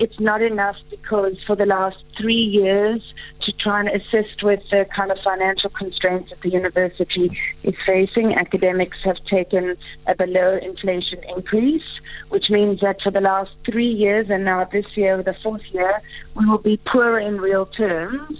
It's 0.00 0.20
not 0.20 0.42
enough 0.42 0.76
because 0.90 1.36
for 1.46 1.56
the 1.56 1.66
last 1.66 1.96
three 2.20 2.34
years, 2.60 3.00
to 3.48 3.52
try 3.52 3.80
and 3.80 3.88
assist 3.88 4.42
with 4.42 4.60
the 4.70 4.86
kind 4.94 5.10
of 5.10 5.18
financial 5.24 5.70
constraints 5.70 6.30
that 6.30 6.40
the 6.42 6.50
university 6.50 7.30
is 7.62 7.74
facing, 7.86 8.34
academics 8.34 8.98
have 9.04 9.16
taken 9.24 9.76
a 10.06 10.14
below 10.14 10.58
inflation 10.58 11.22
increase, 11.34 11.90
which 12.28 12.50
means 12.50 12.80
that 12.80 13.00
for 13.00 13.10
the 13.10 13.20
last 13.20 13.50
three 13.64 13.90
years 13.90 14.28
and 14.28 14.44
now 14.44 14.64
this 14.64 14.86
year, 14.96 15.22
the 15.22 15.34
fourth 15.42 15.62
year, 15.72 16.02
we 16.34 16.44
will 16.44 16.58
be 16.58 16.76
poorer 16.92 17.18
in 17.18 17.40
real 17.40 17.66
terms 17.66 18.38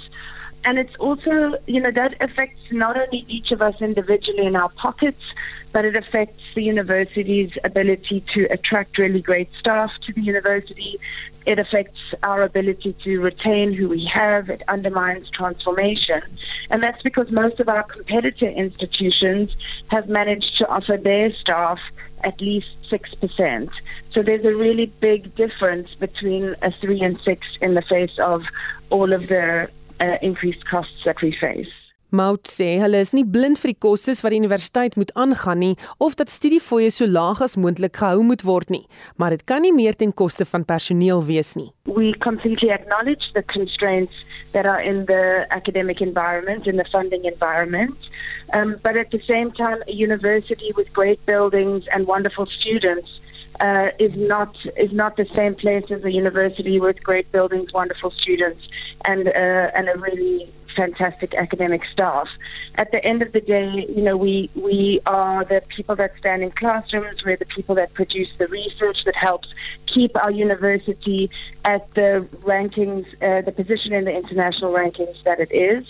and 0.68 0.78
it's 0.78 0.94
also, 0.98 1.54
you 1.66 1.80
know, 1.80 1.90
that 1.90 2.12
affects 2.20 2.60
not 2.70 2.94
only 2.94 3.24
each 3.26 3.52
of 3.52 3.62
us 3.62 3.74
individually 3.80 4.44
in 4.44 4.54
our 4.54 4.68
pockets, 4.68 5.22
but 5.72 5.86
it 5.86 5.96
affects 5.96 6.42
the 6.54 6.62
university's 6.62 7.50
ability 7.64 8.22
to 8.34 8.44
attract 8.50 8.98
really 8.98 9.22
great 9.22 9.48
staff 9.58 9.90
to 10.06 10.12
the 10.12 10.20
university. 10.20 11.00
It 11.46 11.58
affects 11.58 11.98
our 12.22 12.42
ability 12.42 12.94
to 13.02 13.18
retain 13.18 13.72
who 13.72 13.88
we 13.88 14.04
have. 14.12 14.50
It 14.50 14.62
undermines 14.68 15.30
transformation. 15.30 16.20
And 16.68 16.82
that's 16.82 17.00
because 17.00 17.30
most 17.30 17.60
of 17.60 17.70
our 17.70 17.84
competitor 17.84 18.48
institutions 18.48 19.48
have 19.86 20.06
managed 20.06 20.58
to 20.58 20.68
offer 20.68 20.98
their 20.98 21.32
staff 21.40 21.78
at 22.24 22.38
least 22.42 22.68
6%. 22.90 23.70
So 24.12 24.22
there's 24.22 24.44
a 24.44 24.54
really 24.54 24.92
big 25.00 25.34
difference 25.34 25.88
between 25.98 26.56
a 26.60 26.70
3 26.72 27.00
and 27.00 27.18
6 27.24 27.46
in 27.62 27.72
the 27.72 27.82
face 27.82 28.18
of 28.18 28.42
all 28.90 29.14
of 29.14 29.28
the 29.28 29.70
uh, 30.00 30.16
increased 30.22 30.64
costs 30.70 31.04
that 31.04 31.20
we 31.22 31.32
face. 31.40 31.72
Mout 32.10 32.48
sê 32.48 32.78
hulle 32.80 33.02
is 33.04 33.10
nie 33.12 33.24
blind 33.28 33.58
vir 33.60 33.74
die 33.74 33.80
kostes 33.84 34.22
wat 34.24 34.32
die 34.32 34.38
universiteit 34.40 34.94
moet 34.96 35.10
aangaan 35.12 35.60
nie 35.60 35.74
of 36.00 36.14
dat 36.16 36.30
studiefooie 36.32 36.88
so 36.94 37.04
laag 37.04 37.42
as 37.44 37.58
moontlik 37.60 38.00
gehou 38.00 38.22
moet 38.24 38.46
word 38.48 38.72
nie, 38.72 38.86
maar 39.20 39.36
dit 39.36 39.44
kan 39.44 39.60
nie 39.60 39.74
meer 39.76 39.92
ten 39.92 40.14
koste 40.16 40.46
van 40.48 40.64
personeel 40.64 41.20
wees 41.28 41.52
nie. 41.60 41.68
We 41.84 42.14
completely 42.24 42.72
acknowledge 42.72 43.28
the 43.34 43.44
constraints 43.52 44.16
that 44.52 44.64
are 44.64 44.80
in 44.80 45.04
the 45.04 45.44
academic 45.50 46.00
environment 46.00 46.66
in 46.66 46.80
the 46.80 46.88
funding 46.88 47.24
environment. 47.24 47.96
Um, 48.54 48.78
but 48.82 48.96
at 48.96 49.10
the 49.10 49.20
same 49.28 49.52
time 49.52 49.82
a 49.86 49.92
university 49.92 50.72
with 50.76 50.90
great 50.94 51.20
buildings 51.26 51.84
and 51.92 52.06
wonderful 52.06 52.46
students 52.46 53.10
uh, 53.60 53.90
is 53.98 54.14
not 54.16 54.54
is 54.76 54.92
not 54.92 55.16
the 55.16 55.26
same 55.34 55.54
place 55.54 55.84
as 55.90 56.04
a 56.04 56.12
university 56.12 56.80
with 56.80 57.02
great 57.02 57.30
buildings, 57.32 57.72
wonderful 57.72 58.10
students, 58.12 58.62
and 59.04 59.28
uh, 59.28 59.30
and 59.74 59.88
a 59.88 59.98
really 59.98 60.52
fantastic 60.78 61.34
academic 61.34 61.82
staff. 61.92 62.28
At 62.76 62.92
the 62.92 63.04
end 63.04 63.22
of 63.22 63.32
the 63.32 63.40
day, 63.40 63.86
you 63.88 64.02
know, 64.02 64.16
we 64.16 64.48
we 64.54 65.00
are 65.06 65.44
the 65.44 65.60
people 65.76 65.96
that 65.96 66.12
stand 66.18 66.42
in 66.42 66.52
classrooms. 66.52 67.24
We're 67.24 67.36
the 67.36 67.46
people 67.46 67.74
that 67.74 67.92
produce 67.94 68.28
the 68.38 68.46
research 68.46 69.00
that 69.04 69.16
helps 69.16 69.48
keep 69.92 70.16
our 70.22 70.30
university 70.30 71.30
at 71.64 71.92
the 71.94 72.26
rankings, 72.44 73.06
uh, 73.20 73.42
the 73.42 73.52
position 73.52 73.92
in 73.92 74.04
the 74.04 74.14
international 74.14 74.72
rankings 74.72 75.16
that 75.24 75.40
it 75.40 75.50
is. 75.50 75.84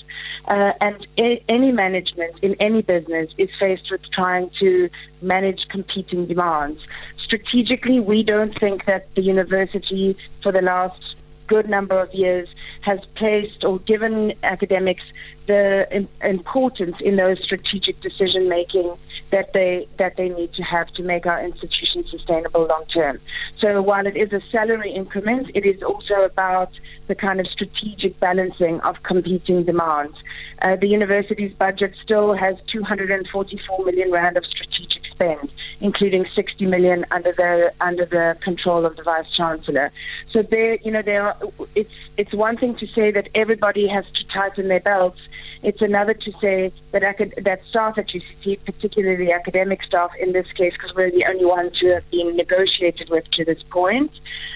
Uh, 0.47 0.73
and 0.81 1.07
a- 1.19 1.43
any 1.49 1.71
management 1.71 2.35
in 2.41 2.55
any 2.59 2.81
business 2.81 3.29
is 3.37 3.51
faced 3.61 3.91
with 3.91 4.01
trying 4.13 4.51
to 4.61 4.89
manage 5.21 5.69
competing 5.69 6.27
demands 6.27 6.81
strategically, 7.29 8.01
we 8.01 8.23
don't 8.23 8.59
think 8.59 8.87
that 8.87 9.15
the 9.15 9.21
university 9.21 10.17
for 10.43 10.51
the 10.51 10.63
last 10.63 11.15
good 11.47 11.69
number 11.69 11.99
of 11.99 12.13
years 12.15 12.49
has 12.83 13.01
placed 13.17 13.65
or 13.65 13.79
given 13.81 14.33
academics 14.43 15.03
the 15.47 16.07
importance 16.23 16.97
in 17.01 17.17
those 17.17 17.39
strategic 17.43 18.01
decision 18.01 18.49
making 18.49 18.97
that 19.31 19.53
they 19.53 19.87
that 19.99 20.17
they 20.17 20.29
need 20.31 20.53
to 20.55 20.63
have 20.63 20.89
to 20.89 21.03
make 21.03 21.27
our 21.27 21.43
institution 21.43 22.05
sustainable 22.09 22.67
long 22.67 22.85
term. 22.95 23.19
So 23.61 23.83
while 23.83 24.07
it 24.07 24.17
is 24.17 24.33
a 24.33 24.43
salary 24.51 24.93
increment, 24.93 25.51
it 25.55 25.67
is 25.67 25.83
also 25.83 26.23
about 26.23 26.71
the 27.09 27.15
kind 27.15 27.41
of 27.41 27.47
strategic 27.47 28.19
balancing 28.21 28.81
of 28.81 29.03
competing 29.03 29.65
demands. 29.65 30.17
Uh, 30.63 30.77
the 30.77 30.89
university's 30.89 31.53
budget 31.55 31.95
still 32.03 32.35
has 32.35 32.57
244 32.73 33.85
million 33.85 34.11
rand 34.11 34.37
of 34.37 34.45
strategic 34.47 35.08
spend, 35.19 35.51
including 35.81 36.27
60 36.35 36.67
million 36.67 37.05
under 37.11 37.33
the 37.33 37.73
under 37.81 38.05
the 38.05 38.37
control 38.41 38.87
of 38.87 38.97
the 38.97 39.03
vice 39.03 39.29
chancellor. 39.31 39.91
So 40.33 40.43
there, 40.43 40.75
you 40.77 40.93
know, 40.93 41.03
there 41.03 41.27
are, 41.29 41.37
it's 41.75 41.93
it's 42.17 42.33
one 42.33 42.57
thing 42.57 42.77
to 42.77 42.87
say 42.89 43.11
that 43.11 43.29
everybody 43.35 43.89
has 43.89 44.05
to 44.15 44.25
tighten 44.33 44.69
their 44.69 44.81
belts. 44.81 45.21
It's 45.63 45.83
another 45.83 46.15
to 46.15 46.33
say 46.41 46.73
that 46.93 47.03
acad- 47.03 47.35
that 47.43 47.61
staff 47.69 47.99
at 47.99 48.07
UCT, 48.15 48.59
particularly 48.65 49.33
academic 49.33 49.83
staff 49.83 50.11
in 50.21 50.33
this 50.33 50.47
case, 50.53 50.73
because 50.73 50.95
we're 50.95 51.11
the 51.11 51.25
only 51.27 51.45
ones 51.45 51.73
who 51.81 51.89
have 51.89 52.09
been 52.11 52.37
negotiated 52.37 53.11
with 53.11 53.25
to 53.33 53.45
this 53.45 53.63
point, 53.71 54.11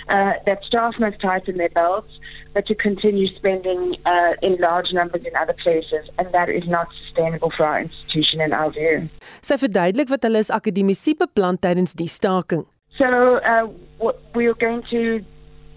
uh, 0.08 0.34
that 0.46 0.62
staff 0.64 0.94
must 0.98 1.20
tighten 1.20 1.56
their 1.58 1.70
belts 1.70 2.12
but 2.54 2.66
to 2.66 2.74
continue 2.74 3.28
spending 3.36 3.96
uh, 4.04 4.34
in 4.42 4.56
large 4.56 4.92
numbers 4.92 5.22
in 5.24 5.34
other 5.36 5.54
places 5.54 6.08
and 6.18 6.30
that 6.32 6.48
is 6.48 6.66
not 6.66 6.88
sustainable 7.04 7.50
for 7.56 7.64
our 7.66 7.80
institution 7.80 8.40
in 8.40 8.52
our 8.52 8.70
view. 8.70 9.08
Sy 9.42 9.56
verduidelik 9.62 10.12
wat 10.12 10.28
hulle 10.28 10.42
as 10.44 10.52
akademici 10.52 11.16
beplan 11.18 11.58
tydens 11.62 11.96
die 11.96 12.10
staking. 12.12 12.66
So 12.98 13.08
uh, 13.40 13.68
we 14.34 14.46
are 14.46 14.58
going 14.60 14.82
to 14.90 15.24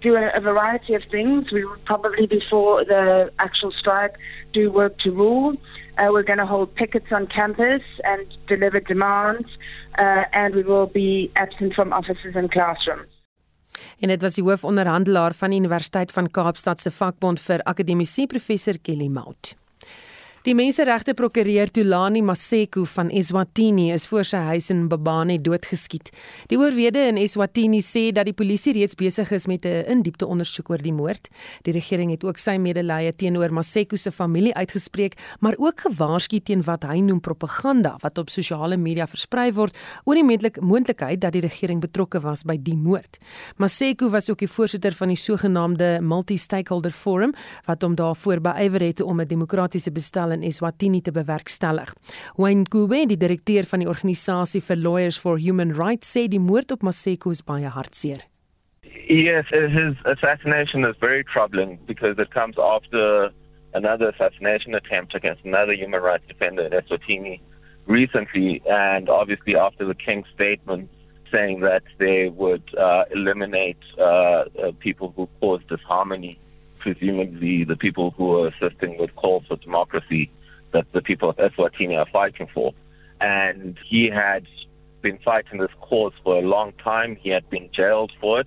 do 0.06 0.12
a, 0.22 0.26
a 0.40 0.42
variety 0.52 0.92
of 0.98 1.02
things. 1.16 1.40
We 1.56 1.62
will 1.66 1.82
probably 1.92 2.26
before 2.38 2.84
the 2.92 3.04
actual 3.46 3.72
strike 3.82 4.14
do 4.58 4.62
work 4.80 4.94
to 5.04 5.10
rule. 5.22 5.50
Uh, 5.98 6.08
we're 6.12 6.28
going 6.30 6.42
to 6.44 6.50
hold 6.54 6.68
pickets 6.82 7.10
on 7.18 7.22
campus 7.38 7.84
and 8.04 8.22
deliver 8.52 8.80
demands 8.94 9.48
uh, 9.98 10.24
and 10.40 10.54
we 10.58 10.62
will 10.70 10.88
be 11.02 11.30
absent 11.44 11.70
from 11.74 11.88
offices 12.00 12.32
and 12.40 12.48
classrooms. 12.56 13.12
en 13.98 14.08
dit 14.08 14.22
was 14.22 14.34
die 14.36 14.44
hoofonderhandelaar 14.44 15.34
van 15.34 15.52
die 15.52 15.58
Universiteit 15.60 16.12
van 16.12 16.30
Kaapstad 16.30 16.80
se 16.80 16.90
vakbond 16.90 17.40
vir 17.40 17.62
akademici 17.64 18.26
professor 18.26 18.78
Kelly 18.82 19.08
Mout. 19.08 19.54
Die 20.46 20.54
menseregte 20.54 21.10
prokureur 21.18 21.66
Tulani 21.74 22.20
Maseko 22.22 22.84
van 22.86 23.08
Eswatini 23.10 23.88
is 23.90 24.04
voor 24.06 24.22
sy 24.22 24.38
huis 24.52 24.68
in 24.70 24.84
Mbabane 24.84 25.40
doodgeskiet. 25.42 26.12
Die 26.46 26.54
oorlede 26.60 27.00
in 27.08 27.16
Eswatini 27.18 27.80
sê 27.82 28.12
dat 28.14 28.28
die 28.28 28.34
polisie 28.38 28.76
reeds 28.76 28.94
besig 28.94 29.32
is 29.34 29.48
met 29.50 29.66
'n 29.66 29.82
in-diepte 29.90 30.26
ondersoek 30.26 30.70
oor 30.70 30.78
die 30.78 30.92
moord. 30.92 31.26
Die 31.64 31.72
regering 31.72 32.12
het 32.12 32.22
ook 32.22 32.38
sy 32.38 32.58
medelee 32.58 33.12
teenoor 33.12 33.52
Maseko 33.52 33.96
se 33.96 34.12
familie 34.12 34.54
uitgespreek, 34.54 35.14
maar 35.40 35.54
ook 35.58 35.80
gewaarsku 35.80 36.40
teen 36.40 36.62
wat 36.62 36.84
hy 36.84 37.00
noem 37.00 37.20
propaganda 37.20 37.96
wat 38.00 38.18
op 38.18 38.30
sosiale 38.30 38.76
media 38.76 39.06
versprei 39.06 39.52
word 39.52 39.76
oor 40.04 40.14
die 40.14 40.24
moontlik 40.24 40.60
moontlikheid 40.60 41.20
dat 41.20 41.32
die 41.32 41.42
regering 41.42 41.80
betrokke 41.80 42.20
was 42.20 42.44
by 42.44 42.56
die 42.56 42.76
moord. 42.76 43.18
Maseko 43.56 44.10
was 44.10 44.30
ook 44.30 44.38
die 44.38 44.48
voorsitter 44.48 44.92
van 44.92 45.08
die 45.08 45.16
sogenaamde 45.16 45.98
Multi-Stakeholder 46.00 46.92
Forum 46.92 47.34
wat 47.64 47.82
hom 47.82 47.96
daarvoor 47.96 48.40
beywer 48.40 48.80
het 48.80 49.00
om 49.00 49.20
'n 49.20 49.26
demokratiese 49.26 49.90
bestel 49.90 50.35
in 50.36 50.44
Eswatini 50.46 51.02
te 51.02 51.12
bewerkstellig. 51.16 51.92
Wayne 52.36 52.68
Kube, 52.70 53.02
die 53.08 53.18
direkteur 53.20 53.66
van 53.68 53.82
die 53.82 53.90
organisasie 53.90 54.62
vir 54.64 54.80
Lawyers 54.80 55.18
for 55.20 55.40
Human 55.40 55.74
Rights, 55.76 56.12
sê 56.12 56.26
die 56.28 56.42
moord 56.42 56.76
op 56.76 56.84
Maseko 56.86 57.32
is 57.34 57.42
baie 57.44 57.70
hartseer. 57.72 58.24
Yes, 59.08 59.46
his 59.50 59.94
assassination 60.04 60.84
is 60.84 60.96
very 61.00 61.22
troubling 61.24 61.78
because 61.86 62.18
it 62.18 62.30
comes 62.30 62.56
after 62.58 63.30
another 63.74 64.08
assassination 64.08 64.74
attempt 64.74 65.14
against 65.14 65.44
another 65.44 65.74
human 65.74 66.00
rights 66.00 66.24
defender, 66.26 66.68
Eswatini, 66.70 67.40
recently, 67.86 68.62
and 68.68 69.08
obviously 69.08 69.56
after 69.56 69.84
the 69.84 69.94
King's 69.94 70.26
statement 70.34 70.90
saying 71.32 71.60
that 71.60 71.82
they 71.98 72.28
would 72.28 72.62
uh, 72.76 73.04
eliminate 73.14 73.78
uh, 73.98 74.02
uh, 74.02 74.72
people 74.78 75.12
who 75.16 75.28
cause 75.40 75.60
disharmony 75.68 76.38
presumably 76.86 77.64
the 77.64 77.76
people 77.76 78.12
who 78.16 78.26
are 78.38 78.46
assisting 78.46 78.96
with 78.96 79.12
calls 79.16 79.44
for 79.48 79.56
democracy 79.56 80.30
that 80.70 80.86
the 80.92 81.02
people 81.02 81.28
of 81.28 81.36
Eswatini 81.36 81.98
are 81.98 82.06
fighting 82.06 82.46
for. 82.54 82.72
And 83.20 83.76
he 83.84 84.08
had 84.08 84.46
been 85.02 85.18
fighting 85.18 85.58
this 85.58 85.72
cause 85.80 86.12
for 86.22 86.38
a 86.38 86.42
long 86.42 86.72
time. 86.74 87.16
He 87.16 87.30
had 87.30 87.50
been 87.50 87.68
jailed 87.72 88.12
for 88.20 88.38
it, 88.38 88.46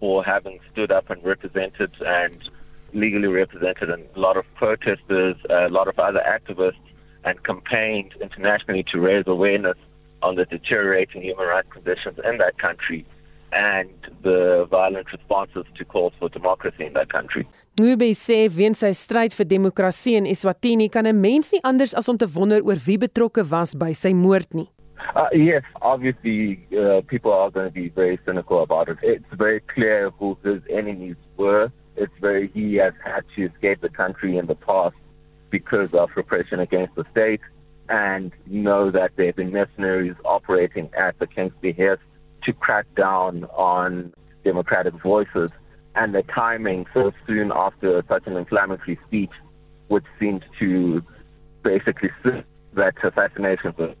for 0.00 0.24
having 0.24 0.58
stood 0.72 0.90
up 0.90 1.08
and 1.08 1.22
represented 1.22 1.92
and 2.04 2.50
legally 2.94 3.28
represented 3.28 3.90
a 3.90 4.18
lot 4.18 4.36
of 4.36 4.44
protesters, 4.56 5.36
a 5.48 5.68
lot 5.68 5.86
of 5.86 6.00
other 6.00 6.24
activists, 6.26 6.82
and 7.22 7.44
campaigned 7.44 8.12
internationally 8.20 8.84
to 8.90 8.98
raise 8.98 9.24
awareness 9.28 9.78
on 10.20 10.34
the 10.34 10.46
deteriorating 10.46 11.22
human 11.22 11.46
rights 11.46 11.68
conditions 11.70 12.18
in 12.24 12.38
that 12.38 12.58
country 12.58 13.06
and 13.52 13.94
the 14.22 14.66
violent 14.70 15.10
responses 15.12 15.64
to 15.76 15.84
calls 15.84 16.12
for 16.18 16.28
democracy 16.28 16.84
in 16.84 16.92
that 16.94 17.10
country. 17.12 17.46
Ngube 17.78 18.08
sê 18.18 18.48
weens 18.50 18.80
sy 18.82 18.88
stryd 18.90 19.34
vir 19.38 19.46
demokrasie 19.46 20.18
in 20.18 20.26
Eswatini 20.26 20.88
kan 20.90 21.06
'n 21.06 21.20
mens 21.20 21.52
nie 21.52 21.60
anders 21.62 21.94
as 21.94 22.08
om 22.08 22.18
te 22.18 22.26
wonder 22.26 22.60
oor 22.66 22.74
wie 22.86 22.98
betrokke 22.98 23.44
was 23.52 23.74
by 23.74 23.92
sy 23.92 24.10
moord 24.12 24.52
nie. 24.52 24.66
Uh, 25.14 25.28
yes, 25.32 25.62
obviously 25.80 26.58
uh, 26.74 27.00
people 27.06 27.32
are 27.32 27.52
going 27.52 27.68
to 27.68 27.72
be 27.72 27.88
very 27.88 28.18
cynical 28.26 28.62
about 28.62 28.88
it. 28.88 28.98
It's 29.02 29.32
very 29.32 29.60
clear 29.60 30.10
who 30.18 30.36
his 30.42 30.60
enemies 30.68 31.14
were. 31.36 31.70
It's 31.94 32.18
very 32.20 32.50
he 32.52 32.74
has 32.82 32.94
had 33.04 33.22
to 33.36 33.46
escape 33.46 33.80
the 33.80 33.94
country 34.02 34.36
in 34.36 34.46
the 34.46 34.56
past 34.56 34.96
because 35.50 35.94
of 35.94 36.10
repression 36.16 36.58
against 36.58 36.96
the 36.96 37.04
state 37.12 37.42
and 37.88 38.32
know 38.46 38.90
that 38.90 39.12
there 39.14 39.26
have 39.26 39.36
been 39.36 39.52
mercenaries 39.52 40.16
operating 40.24 40.90
at 40.94 41.16
the 41.20 41.28
king's 41.28 41.54
behest 41.60 42.02
to 42.42 42.52
crack 42.52 42.86
down 42.96 43.44
on 43.54 44.12
democratic 44.42 44.94
voices 44.94 45.52
and 45.98 46.14
the 46.14 46.22
timing 46.22 46.86
so 46.94 47.12
soon 47.26 47.50
after 47.52 48.04
such 48.08 48.26
an 48.26 48.36
inflammatory 48.36 48.98
speech 49.06 49.32
which 49.88 50.04
seemed 50.20 50.44
to 50.58 51.02
basically 51.62 52.10
sit 52.22 52.46
that 52.74 52.94
assassination 53.02 53.74
was 53.76 53.94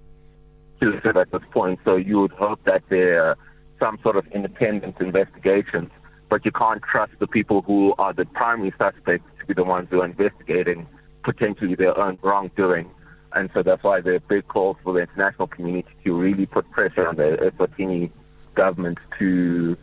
at 0.80 1.30
this 1.32 1.42
point. 1.50 1.80
So 1.84 1.96
you 1.96 2.20
would 2.20 2.30
hope 2.32 2.62
that 2.64 2.84
there 2.88 3.24
are 3.24 3.38
some 3.80 3.98
sort 4.02 4.16
of 4.16 4.26
independent 4.28 5.00
investigations, 5.00 5.90
but 6.28 6.44
you 6.44 6.52
can't 6.52 6.82
trust 6.82 7.12
the 7.18 7.26
people 7.26 7.62
who 7.62 7.94
are 7.98 8.12
the 8.12 8.26
primary 8.26 8.72
suspects 8.78 9.28
to 9.40 9.46
be 9.46 9.54
the 9.54 9.64
ones 9.64 9.88
who 9.90 10.00
are 10.02 10.04
investigating 10.04 10.86
potentially 11.24 11.74
their 11.74 11.98
own 11.98 12.16
wrongdoing. 12.22 12.88
And 13.32 13.50
so 13.52 13.62
that's 13.62 13.82
why 13.82 14.00
there 14.02 14.14
are 14.14 14.20
big 14.20 14.46
calls 14.46 14.76
for 14.84 14.92
the 14.92 15.00
international 15.00 15.48
community 15.48 15.90
to 16.04 16.16
really 16.16 16.46
put 16.46 16.70
pressure 16.70 17.08
on 17.08 17.16
the 17.16 17.36
Eswatini 17.50 18.10
government 18.54 19.00
to 19.18 19.76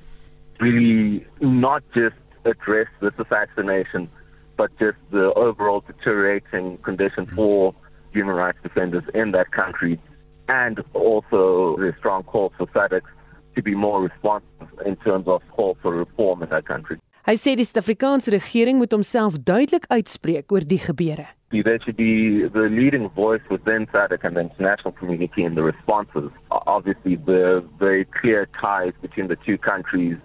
really 0.60 1.26
not 1.40 1.84
just 1.94 2.16
address 2.46 2.88
this 3.02 3.14
assassination, 3.18 4.10
but 4.58 4.72
just 4.80 4.98
the 5.12 5.34
overall 5.34 5.82
deteriorating 5.82 6.78
condition 6.80 7.26
for 7.28 7.74
human 8.12 8.36
rights 8.36 8.58
defenders 8.64 9.04
in 9.14 9.32
that 9.32 9.52
country, 9.52 10.00
and 10.48 10.84
also 10.94 11.76
the 11.78 11.94
strong 11.98 12.24
calls 12.24 12.54
for 12.58 12.68
SADC 12.68 13.02
to 13.56 13.62
be 13.62 13.76
more 13.76 14.02
responsive 14.02 14.70
in 14.86 14.96
terms 14.98 15.28
of 15.28 15.42
calls 15.52 15.78
for 15.82 15.94
reform 15.94 16.44
in 16.44 16.50
that 16.50 16.66
country. 16.66 17.00
Hy 17.26 17.34
sê 17.42 17.56
die 17.58 17.66
Suid-Afrikaanse 17.66 18.30
regering 18.36 18.78
moet 18.78 18.92
homself 18.94 19.40
duidelik 19.42 19.88
uitspreek 19.90 20.52
oor 20.54 20.62
die 20.62 20.78
gebeure. 20.78 21.26
There 21.50 21.80
should 21.82 21.98
be 21.98 22.46
the 22.48 22.70
leading 22.70 23.10
voice 23.10 23.42
within 23.50 23.88
SADC 23.88 24.24
and 24.24 24.38
the 24.38 24.42
international 24.42 24.92
community 24.92 25.44
in 25.44 25.56
the 25.56 25.64
responses. 25.64 26.30
Obviously, 26.52 27.16
the 27.16 27.64
very 27.80 28.06
clear 28.06 28.46
ties 28.62 28.94
between 29.02 29.28
the 29.28 29.38
two 29.38 29.58
countries, 29.58 30.18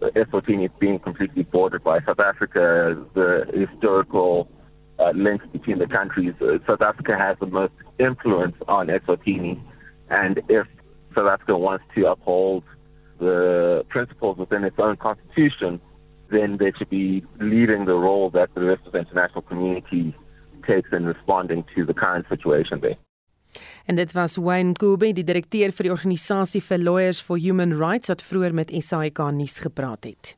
Eswatini 0.00 0.66
is 0.66 0.70
being 0.78 0.98
completely 0.98 1.42
bordered 1.42 1.82
by 1.82 2.00
South 2.00 2.20
Africa, 2.20 3.04
the 3.14 3.48
historical 3.52 4.48
uh, 4.98 5.10
links 5.10 5.46
between 5.52 5.78
the 5.78 5.86
countries. 5.86 6.34
Uh, 6.40 6.58
South 6.66 6.82
Africa 6.82 7.16
has 7.16 7.36
the 7.40 7.46
most 7.46 7.72
influence 7.98 8.56
on 8.68 8.88
Eswatini, 8.88 9.60
and 10.08 10.40
if 10.48 10.66
South 11.14 11.28
Africa 11.28 11.56
wants 11.56 11.84
to 11.94 12.10
uphold 12.10 12.64
the 13.18 13.84
principles 13.88 14.38
within 14.38 14.64
its 14.64 14.78
own 14.78 14.96
constitution, 14.96 15.80
then 16.30 16.56
they 16.58 16.72
should 16.72 16.90
be 16.90 17.24
leading 17.40 17.84
the 17.84 17.94
role 17.94 18.30
that 18.30 18.54
the 18.54 18.60
rest 18.60 18.86
of 18.86 18.92
the 18.92 18.98
international 18.98 19.42
community 19.42 20.14
takes 20.66 20.92
in 20.92 21.06
responding 21.06 21.64
to 21.74 21.84
the 21.84 21.94
current 21.94 22.28
situation 22.28 22.80
there. 22.80 22.96
En 23.86 23.96
dit 23.96 24.12
was 24.12 24.36
Wayne 24.36 24.72
Kube, 24.72 25.12
die 25.12 25.24
direkteur 25.24 25.72
vir 25.72 25.88
die 25.88 25.92
organisasie 25.92 26.62
vir 26.62 26.78
Lawyers 26.78 27.20
for 27.20 27.38
Human 27.38 27.76
Rights 27.78 28.08
wat 28.08 28.22
vroeër 28.22 28.54
met 28.54 28.74
SAK 28.74 29.30
nuus 29.32 29.58
gepraat 29.58 30.04
het. 30.04 30.36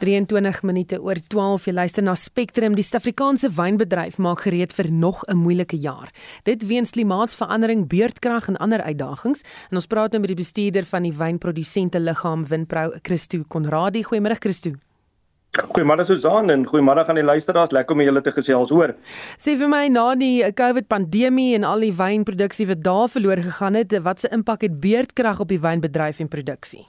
23 0.00 0.62
minute 0.64 0.96
oor 1.04 1.18
12 1.28 1.66
jy 1.68 1.74
luister 1.76 2.04
na 2.04 2.14
Spectrum 2.16 2.72
die 2.76 2.84
Suid-Afrikaanse 2.84 3.50
wynbedryf 3.52 4.16
maak 4.16 4.46
gereed 4.46 4.72
vir 4.72 4.88
nog 4.90 5.22
'n 5.28 5.36
moeilike 5.36 5.76
jaar. 5.76 6.08
Dit 6.44 6.66
weens 6.66 6.90
klimaatsverandering, 6.90 7.86
beurtkrag 7.86 8.48
en 8.48 8.56
ander 8.56 8.82
uitdagings. 8.82 9.42
En 9.70 9.76
ons 9.76 9.86
praat 9.86 10.12
nou 10.12 10.20
met 10.20 10.28
die 10.28 10.42
bestuurder 10.42 10.84
van 10.84 11.02
die 11.02 11.12
wynprodusente 11.12 12.00
liggaam 12.00 12.46
Winpro, 12.46 12.92
Christo 13.02 13.44
Konradi. 13.48 14.02
Goeiemôre 14.02 14.38
Christo. 14.38 14.89
Goeiemôre 15.50 16.04
Susan 16.06 16.46
en 16.50 16.62
goeiemôre 16.62 17.02
aan 17.08 17.18
die 17.18 17.26
luisteraars. 17.26 17.72
Lekker 17.74 17.96
om 17.96 18.02
julle 18.04 18.20
te 18.22 18.30
gesels 18.30 18.70
hoor. 18.70 18.92
Sê 19.42 19.56
vir 19.58 19.70
my 19.70 19.88
na 19.90 20.12
die 20.14 20.44
COVID 20.54 20.86
pandemie 20.86 21.56
en 21.56 21.66
al 21.66 21.82
die 21.82 21.90
wynproduksie 21.96 22.68
wat 22.70 22.84
daar 22.86 23.10
verlore 23.10 23.42
gegaan 23.42 23.74
het, 23.74 23.96
wat 24.06 24.22
se 24.22 24.30
impak 24.30 24.62
het 24.62 24.78
beurtkrag 24.80 25.42
op 25.42 25.50
die 25.50 25.58
wynbedryf 25.58 26.20
en 26.22 26.30
produksie? 26.30 26.84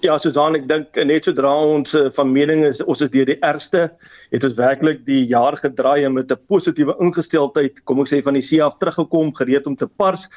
Ja, 0.00 0.16
Susan, 0.20 0.56
ek 0.56 0.64
dink 0.68 0.96
net 1.08 1.28
sodra 1.28 1.52
ons 1.52 1.92
uh, 1.96 2.06
van 2.16 2.32
mening 2.32 2.64
is 2.68 2.80
ons 2.84 3.04
is 3.04 3.12
deur 3.12 3.28
die 3.28 3.38
ergste, 3.44 3.84
het 4.32 4.48
ons 4.48 4.56
werklik 4.56 5.04
die 5.04 5.20
jaar 5.28 5.56
gedraai 5.60 6.08
en 6.08 6.16
met 6.16 6.32
'n 6.32 6.40
positiewe 6.48 6.96
ingesteldheid, 7.04 7.84
kom 7.84 8.00
ek 8.00 8.08
sê 8.08 8.22
van 8.24 8.34
die 8.34 8.44
see 8.44 8.64
af 8.64 8.80
teruggekom, 8.80 9.32
gereed 9.36 9.66
om 9.66 9.76
te 9.76 9.86
pars. 9.86 10.28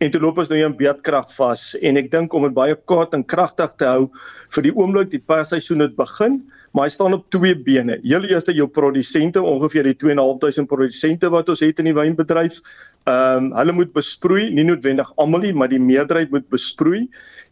En 0.00 0.10
toe 0.10 0.20
loop 0.20 0.38
ons 0.38 0.48
nou 0.48 0.56
in 0.56 0.76
beedkrag 0.76 1.28
vas 1.36 1.74
en 1.82 1.96
ek 2.00 2.10
dink 2.10 2.32
om 2.32 2.46
dit 2.46 2.54
baie 2.54 2.74
kort 2.88 3.12
en 3.14 3.24
kragtig 3.24 3.74
te 3.76 3.84
hou 3.84 4.08
vir 4.54 4.62
die 4.62 4.72
oomblik 4.72 5.10
die 5.10 5.20
persseisoen 5.20 5.80
het 5.84 5.96
begin, 5.96 6.40
maar 6.70 6.86
hy 6.86 6.92
staan 6.94 7.16
op 7.16 7.26
twee 7.34 7.56
bene. 7.58 7.98
Heel 8.02 8.28
eerste 8.30 8.54
jou 8.54 8.68
produsente, 8.70 9.42
ongeveer 9.42 9.90
die 9.90 9.96
2.500 9.98 10.68
produsente 10.70 11.30
wat 11.32 11.48
ons 11.50 11.62
het 11.64 11.82
in 11.82 11.90
die 11.90 11.96
wynbedryf. 11.96 12.60
Ehm 13.08 13.50
um, 13.50 13.50
hulle 13.56 13.72
moet 13.72 13.92
besproei, 13.96 14.50
nie 14.54 14.64
noodwendig 14.68 15.10
almal 15.16 15.42
nie, 15.46 15.52
maar 15.56 15.70
die 15.72 15.80
meerderheid 15.80 16.30
moet 16.30 16.46
besproei. 16.52 17.06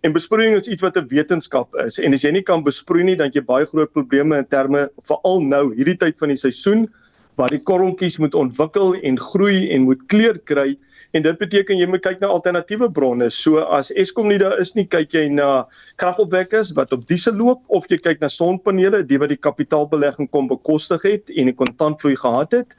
En 0.06 0.14
besproeiing 0.14 0.54
is 0.58 0.68
iets 0.68 0.84
wat 0.84 0.96
'n 0.96 1.08
wetenskap 1.08 1.74
is. 1.86 1.98
En 1.98 2.12
as 2.12 2.22
jy 2.22 2.30
nie 2.30 2.42
kan 2.42 2.62
besproei 2.62 3.02
nie, 3.02 3.16
dan 3.16 3.30
jy 3.32 3.42
baie 3.42 3.66
groot 3.66 3.92
probleme 3.92 4.38
in 4.38 4.46
terme 4.46 4.90
veral 5.08 5.40
nou 5.40 5.74
hierdie 5.74 5.96
tyd 5.96 6.18
van 6.18 6.28
die 6.28 6.36
seisoen 6.36 6.88
waar 7.34 7.48
die 7.48 7.62
korreltjies 7.62 8.18
moet 8.18 8.34
ontwikkel 8.34 8.94
en 8.94 9.18
groei 9.18 9.70
en 9.70 9.82
moet 9.82 10.00
kleur 10.06 10.38
kry 10.44 10.76
en 11.16 11.24
dit 11.24 11.38
beteken 11.40 11.78
jy 11.80 11.86
moet 11.88 12.02
kyk 12.04 12.20
na 12.20 12.28
alternatiewe 12.32 12.90
bronne. 12.92 13.30
So 13.32 13.62
as 13.64 13.90
Eskom 13.96 14.28
nie 14.28 14.38
daar 14.40 14.58
is 14.60 14.74
nie, 14.76 14.84
kyk 14.84 15.14
jy 15.16 15.24
na 15.32 15.64
kragopwekkers 16.00 16.74
wat 16.76 16.92
op 16.92 17.06
diesel 17.08 17.36
loop 17.38 17.62
of 17.72 17.88
jy 17.88 17.98
kyk 18.02 18.20
na 18.20 18.28
sonpanele, 18.32 19.00
die 19.08 19.18
wat 19.20 19.32
die 19.32 19.40
kapitaalbelegging 19.40 20.28
kom 20.34 20.50
bekostig 20.50 21.06
het 21.08 21.32
en 21.32 21.48
die 21.50 21.56
kontantvloei 21.56 22.16
gehad 22.20 22.52
het. 22.52 22.76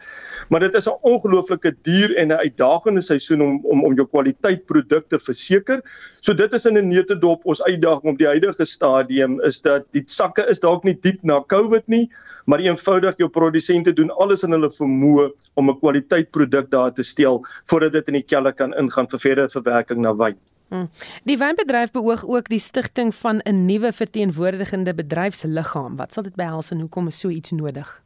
Maar 0.49 0.67
dit 0.67 0.75
is 0.75 0.87
'n 0.87 0.97
ongelooflike 1.01 1.73
duur 1.83 2.15
en 2.15 2.27
'n 2.27 2.39
uitdagende 2.45 3.01
seisoen 3.01 3.41
om 3.41 3.59
om 3.63 3.83
om 3.83 3.95
jou 3.95 4.07
kwaliteit 4.07 4.65
produkte 4.65 5.19
verseker. 5.19 5.81
So 6.21 6.33
dit 6.33 6.53
is 6.53 6.65
in 6.65 6.77
'n 6.77 6.87
neutedop 6.87 7.45
ons 7.45 7.63
uitdaging 7.63 8.13
op 8.13 8.17
die 8.17 8.27
huidige 8.27 8.65
stadium 8.65 9.41
is 9.41 9.61
dat 9.61 9.85
die 9.91 10.03
sakke 10.05 10.45
is 10.49 10.59
dalk 10.59 10.83
nie 10.83 10.97
diep 11.01 11.23
na 11.23 11.41
COVID 11.41 11.87
nie, 11.87 12.09
maar 12.45 12.59
eenvoudig 12.59 13.17
jou 13.17 13.29
produsente 13.29 13.93
doen 13.93 14.11
alles 14.11 14.43
in 14.43 14.51
hulle 14.51 14.69
vermoë 14.69 15.31
om 15.55 15.69
'n 15.69 15.79
kwaliteit 15.79 16.31
produk 16.31 16.69
daar 16.71 16.93
te 16.93 17.03
stel 17.03 17.45
voordat 17.65 17.91
dit 17.91 18.07
in 18.07 18.18
die 18.19 18.27
kelder 18.27 18.53
kan 18.53 18.75
ingaan 18.77 19.09
vir 19.11 19.23
verdere 19.25 19.49
verwerking 19.49 20.03
na 20.05 20.13
wyn. 20.15 20.37
Hmm. 20.69 20.85
Die 21.25 21.37
wynbedryf 21.41 21.91
beoog 21.95 22.27
ook 22.29 22.49
die 22.49 22.61
stigting 22.61 23.09
van 23.15 23.41
'n 23.41 23.65
nuwe 23.65 23.91
verteenwoordigende 23.93 24.93
bedryfsliggaam. 24.93 25.95
Wat 25.97 26.13
sal 26.13 26.23
dit 26.23 26.35
behels 26.35 26.71
en 26.71 26.79
hoekom 26.79 27.07
is 27.07 27.19
so 27.19 27.29
iets 27.29 27.51
nodig? 27.51 28.01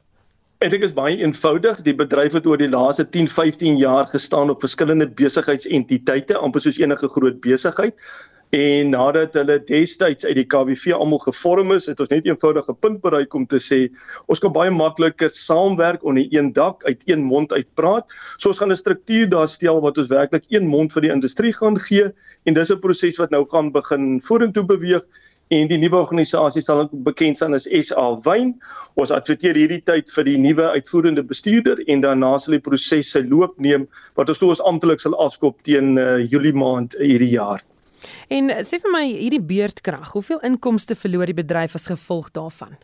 En 0.64 0.70
dit 0.70 0.84
is 0.84 0.94
baie 0.94 1.18
eenvoudig. 1.18 1.82
Die 1.82 1.96
bedryf 1.96 2.32
het 2.32 2.46
oor 2.48 2.58
die 2.58 2.70
laaste 2.70 3.04
10-15 3.04 3.76
jaar 3.78 4.08
gestaan 4.08 4.50
op 4.50 4.60
verskillende 4.64 5.10
besigheidsentiteite, 5.10 6.38
amper 6.38 6.62
soos 6.62 6.80
enige 6.80 7.08
groot 7.08 7.42
besigheid. 7.44 8.00
En 8.54 8.92
nadat 8.94 9.34
hulle 9.34 9.56
destyds 9.66 10.28
uit 10.28 10.36
die 10.38 10.46
KWV 10.46 10.92
almal 10.94 11.24
gevorm 11.24 11.72
is, 11.74 11.88
het 11.90 12.02
ons 12.04 12.12
net 12.12 12.28
eenvoudig 12.28 12.68
'n 12.70 12.76
punt 12.86 13.00
bereik 13.02 13.34
om 13.34 13.48
te 13.50 13.58
sê 13.58 13.80
ons 14.30 14.40
kan 14.40 14.54
baie 14.54 14.70
makliker 14.70 15.32
saamwerk 15.34 16.04
onder 16.04 16.28
een 16.30 16.54
dak 16.54 16.86
uit 16.86 17.02
een 17.10 17.24
mond 17.24 17.52
uitpraat. 17.52 18.06
So 18.38 18.50
ons 18.50 18.60
gaan 18.60 18.70
'n 18.70 18.76
struktuur 18.76 19.30
daar 19.30 19.48
stel 19.48 19.82
wat 19.82 19.98
ons 19.98 20.14
werklik 20.14 20.46
een 20.50 20.68
mond 20.68 20.94
vir 20.94 21.02
die 21.02 21.12
industrie 21.12 21.54
gaan 21.54 21.80
gee 21.80 22.14
en 22.46 22.54
dis 22.54 22.70
'n 22.70 22.80
proses 22.80 23.18
wat 23.18 23.32
nou 23.32 23.44
gaan 23.50 23.72
begin 23.72 24.22
vorentoe 24.22 24.66
beweeg 24.66 25.02
en 25.50 25.68
die 25.68 25.78
nuwe 25.78 25.98
organisasie 25.98 26.62
sal 26.62 26.88
bekend 26.92 27.38
staan 27.38 27.54
as 27.54 27.68
SA 27.72 28.22
Wyn. 28.24 28.62
Ons 28.94 29.12
adverteer 29.12 29.56
hierdie 29.56 29.82
tyd 29.82 30.12
vir 30.12 30.24
die 30.24 30.38
nuwe 30.38 30.70
uitvoerende 30.70 31.24
bestuurder 31.24 31.82
en 31.88 32.02
daarna 32.02 32.38
sal 32.38 32.52
die 32.52 32.62
proses 32.62 33.10
sy 33.10 33.26
loop 33.26 33.58
neem 33.58 33.88
wat 34.14 34.30
ons 34.30 34.38
toe 34.38 34.50
ons 34.50 34.62
amptelik 34.62 35.00
sal 35.00 35.16
afskop 35.16 35.64
teen 35.64 35.98
uh, 35.98 36.20
Julie 36.20 36.54
maand 36.54 36.94
hierdie 37.00 37.34
jaar. 37.34 37.64
En 38.30 38.52
sê 38.68 38.80
vir 38.84 38.94
my 38.94 39.06
hierdie 39.12 39.42
beurtkrag, 39.42 40.12
hoeveel 40.16 40.42
inkomste 40.48 40.96
verloor 40.96 41.32
die 41.32 41.38
bedryf 41.38 41.78
as 41.80 41.90
gevolg 41.92 42.32
daarvan? 42.36 42.78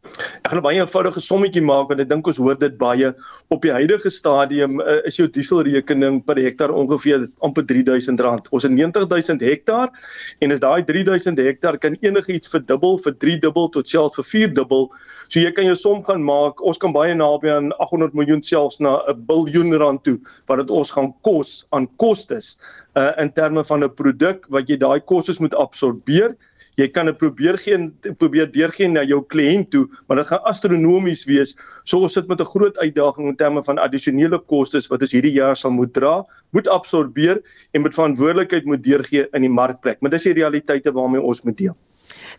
Ek 0.00 0.48
gaan 0.48 0.58
'n 0.58 0.64
baie 0.64 0.78
eenvoudige 0.80 1.20
sommetjie 1.20 1.60
maak 1.60 1.90
want 1.90 2.00
ek 2.00 2.08
dink 2.08 2.28
ons 2.30 2.38
hoor 2.40 2.56
dit 2.56 2.76
baie 2.80 3.08
op 3.52 3.60
die 3.60 3.72
huidige 3.74 4.10
stadium 4.10 4.80
uh, 4.80 4.94
is 5.04 5.18
jou 5.20 5.26
dieselrekening 5.28 6.22
per 6.24 6.40
hektaar 6.40 6.72
ongeveer 6.72 7.26
amper 7.44 7.66
R3000. 7.68 8.48
Ons 8.48 8.64
het 8.64 8.72
90000 8.72 9.44
hektaar 9.44 9.92
en 10.40 10.56
as 10.56 10.62
daai 10.64 10.80
3000 10.88 11.36
hektaar 11.44 11.76
kan 11.78 11.98
enigiets 12.00 12.48
verdubbel, 12.48 12.96
vir 13.04 13.12
3 13.26 13.36
dubbel 13.44 13.68
tot 13.76 13.92
selfs 13.92 14.16
vir 14.16 14.28
4 14.30 14.54
dubbel. 14.56 14.88
So 15.28 15.44
jy 15.44 15.52
kan 15.52 15.68
jou 15.68 15.76
som 15.76 16.00
gaan 16.04 16.24
maak. 16.24 16.64
Ons 16.64 16.80
kan 16.80 16.96
baie 16.96 17.12
naby 17.14 17.52
aan 17.52 17.68
800 17.76 18.16
miljoen 18.16 18.40
selfs 18.40 18.80
na 18.80 19.02
'n 19.04 19.20
biljoen 19.28 19.76
rand 19.76 20.00
toe 20.04 20.16
wat 20.48 20.64
dit 20.64 20.70
ons 20.70 20.90
gaan 20.96 21.12
kos 21.28 21.66
aan 21.76 21.88
kostes 22.00 22.56
uh, 22.96 23.12
in 23.20 23.28
terme 23.36 23.64
van 23.64 23.84
'n 23.84 23.92
produk 24.00 24.48
wat 24.48 24.64
jy 24.64 24.80
daai 24.80 25.00
kostes 25.04 25.44
moet 25.44 25.54
absorbeer 25.54 26.32
jy 26.80 26.88
kan 26.92 27.10
dit 27.10 27.18
probeer 27.20 27.58
gee 27.60 27.78
probeer 28.20 28.48
deurgee 28.52 28.88
na 28.88 29.02
jou 29.04 29.20
kliënt 29.34 29.70
toe, 29.74 29.84
maar 30.08 30.20
dit 30.20 30.30
gaan 30.30 30.44
astronomies 30.48 31.26
wees. 31.28 31.54
So 31.84 32.00
ons 32.00 32.16
sit 32.16 32.28
met 32.28 32.40
'n 32.40 32.52
groot 32.54 32.78
uitdaging 32.78 33.28
in 33.28 33.36
terme 33.36 33.62
van 33.64 33.78
addisionele 33.78 34.38
kostes 34.38 34.88
wat 34.88 35.02
ons 35.02 35.12
hierdie 35.12 35.32
jaar 35.32 35.56
sal 35.56 35.70
moet 35.70 35.92
dra, 35.92 36.24
moet 36.52 36.68
absorbeer 36.68 37.42
en 37.72 37.82
met 37.82 37.94
verantwoordelikheid 37.94 38.64
moet 38.64 38.82
deurgee 38.82 39.28
in 39.32 39.42
die 39.42 39.54
markplek. 39.60 40.00
Maar 40.00 40.10
dis 40.10 40.22
die 40.22 40.34
realiteite 40.34 40.92
waarmee 40.92 41.22
ons 41.22 41.42
moet 41.42 41.56
deel. 41.56 41.76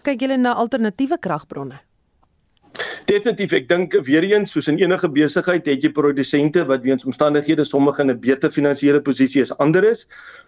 Kyk 0.04 0.22
julle 0.22 0.38
na 0.38 0.54
alternatiewe 0.54 1.18
kragbronne? 1.20 1.80
Definitief, 3.12 3.52
ek 3.52 3.66
dink 3.68 3.96
weer 4.08 4.24
eens 4.24 4.54
soos 4.56 4.70
in 4.72 4.78
enige 4.80 5.10
besigheid 5.12 5.66
het 5.68 5.84
jy 5.84 5.90
produsente 5.92 6.62
wat 6.70 6.86
weens 6.86 7.04
omstandighede 7.04 7.66
sommige 7.68 8.00
in 8.06 8.12
'n 8.14 8.20
beter 8.24 8.50
finansiële 8.50 9.02
posisie 9.04 9.42
as 9.42 9.52
ander 9.60 9.84
is. 9.84 10.06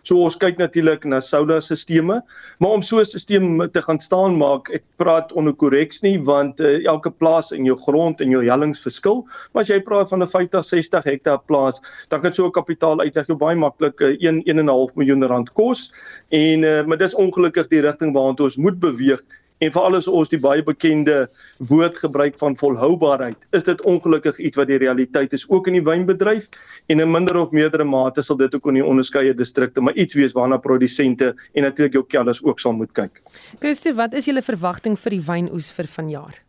So 0.08 0.24
ons 0.24 0.38
kyk 0.40 0.58
natuurlik 0.58 1.04
na 1.04 1.20
solar-sisteme, 1.20 2.22
maar 2.60 2.70
om 2.70 2.82
so 2.82 3.02
'n 3.02 3.06
stelsel 3.06 3.68
te 3.68 3.82
gaan 3.82 4.00
staan 4.00 4.38
maak, 4.38 4.70
ek 4.72 4.84
praat 4.96 5.34
onder 5.34 5.54
korreks 5.54 6.04
nie 6.04 6.18
want 6.24 6.62
uh, 6.62 6.80
elke 6.88 7.12
plaas 7.12 7.52
in 7.52 7.66
jou 7.66 7.76
grond 7.76 8.22
en 8.22 8.30
jou 8.30 8.46
hellings 8.46 8.80
verskil, 8.80 9.28
maar 9.52 9.64
as 9.64 9.70
jy 9.70 9.82
praat 9.82 10.10
van 10.10 10.24
'n 10.24 10.28
50, 10.28 10.64
60 10.64 11.04
hektaar 11.04 11.40
plaas, 11.46 11.82
dan 12.08 12.22
kan 12.22 12.34
so 12.34 12.46
'n 12.46 12.52
kapitaal 12.52 13.02
uitleg 13.02 13.28
jou 13.28 13.38
baie 13.38 13.56
maklik 13.56 14.00
'n 14.00 14.06
uh, 14.06 14.30
1 14.30 14.42
1.5 14.48 14.96
miljoen 14.96 15.28
rand 15.28 15.52
kos 15.54 15.92
en 16.32 16.64
uh, 16.64 16.86
maar 16.86 16.98
dis 16.98 17.16
ongelukkig 17.16 17.68
die 17.68 17.82
rigting 17.82 18.14
waartoe 18.14 18.46
ons 18.46 18.58
moet 18.58 18.80
beweeg 18.80 19.20
en 19.64 19.72
veral 19.72 19.98
as 20.00 20.10
ons 20.12 20.32
die 20.32 20.40
baie 20.42 20.64
bekende 20.66 21.24
woord 21.70 22.00
gebruik 22.04 22.38
van 22.42 22.58
volhoubaarheid, 22.60 23.48
is 23.56 23.68
dit 23.68 23.84
ongelukkig 23.88 24.40
iets 24.40 24.60
wat 24.60 24.70
die 24.72 24.80
realiteit 24.84 25.34
is 25.38 25.46
ook 25.50 25.70
in 25.72 25.80
die 25.80 25.86
wynbedryf 25.86 26.50
en 26.92 27.04
in 27.04 27.12
minder 27.12 27.40
of 27.40 27.56
meerdere 27.56 27.88
mate 27.88 28.24
sal 28.26 28.40
dit 28.40 28.56
ook 28.56 28.72
in 28.74 28.82
die 28.82 28.86
onderskeie 28.86 29.34
distrikte, 29.38 29.82
maar 29.82 29.96
iets 29.96 30.18
wees 30.20 30.36
waarna 30.36 30.60
produsente 30.62 31.34
en 31.54 31.70
natuurlik 31.70 32.00
jou 32.00 32.06
kellers 32.16 32.44
ook 32.44 32.60
sal 32.60 32.76
moet 32.78 32.92
kyk. 32.98 33.24
Christo, 33.60 33.96
wat 34.00 34.18
is 34.20 34.28
julle 34.28 34.44
verwagting 34.44 35.00
vir 35.00 35.18
die 35.18 35.24
wynoes 35.24 35.72
vir 35.76 35.88
vanjaar? 35.88 36.43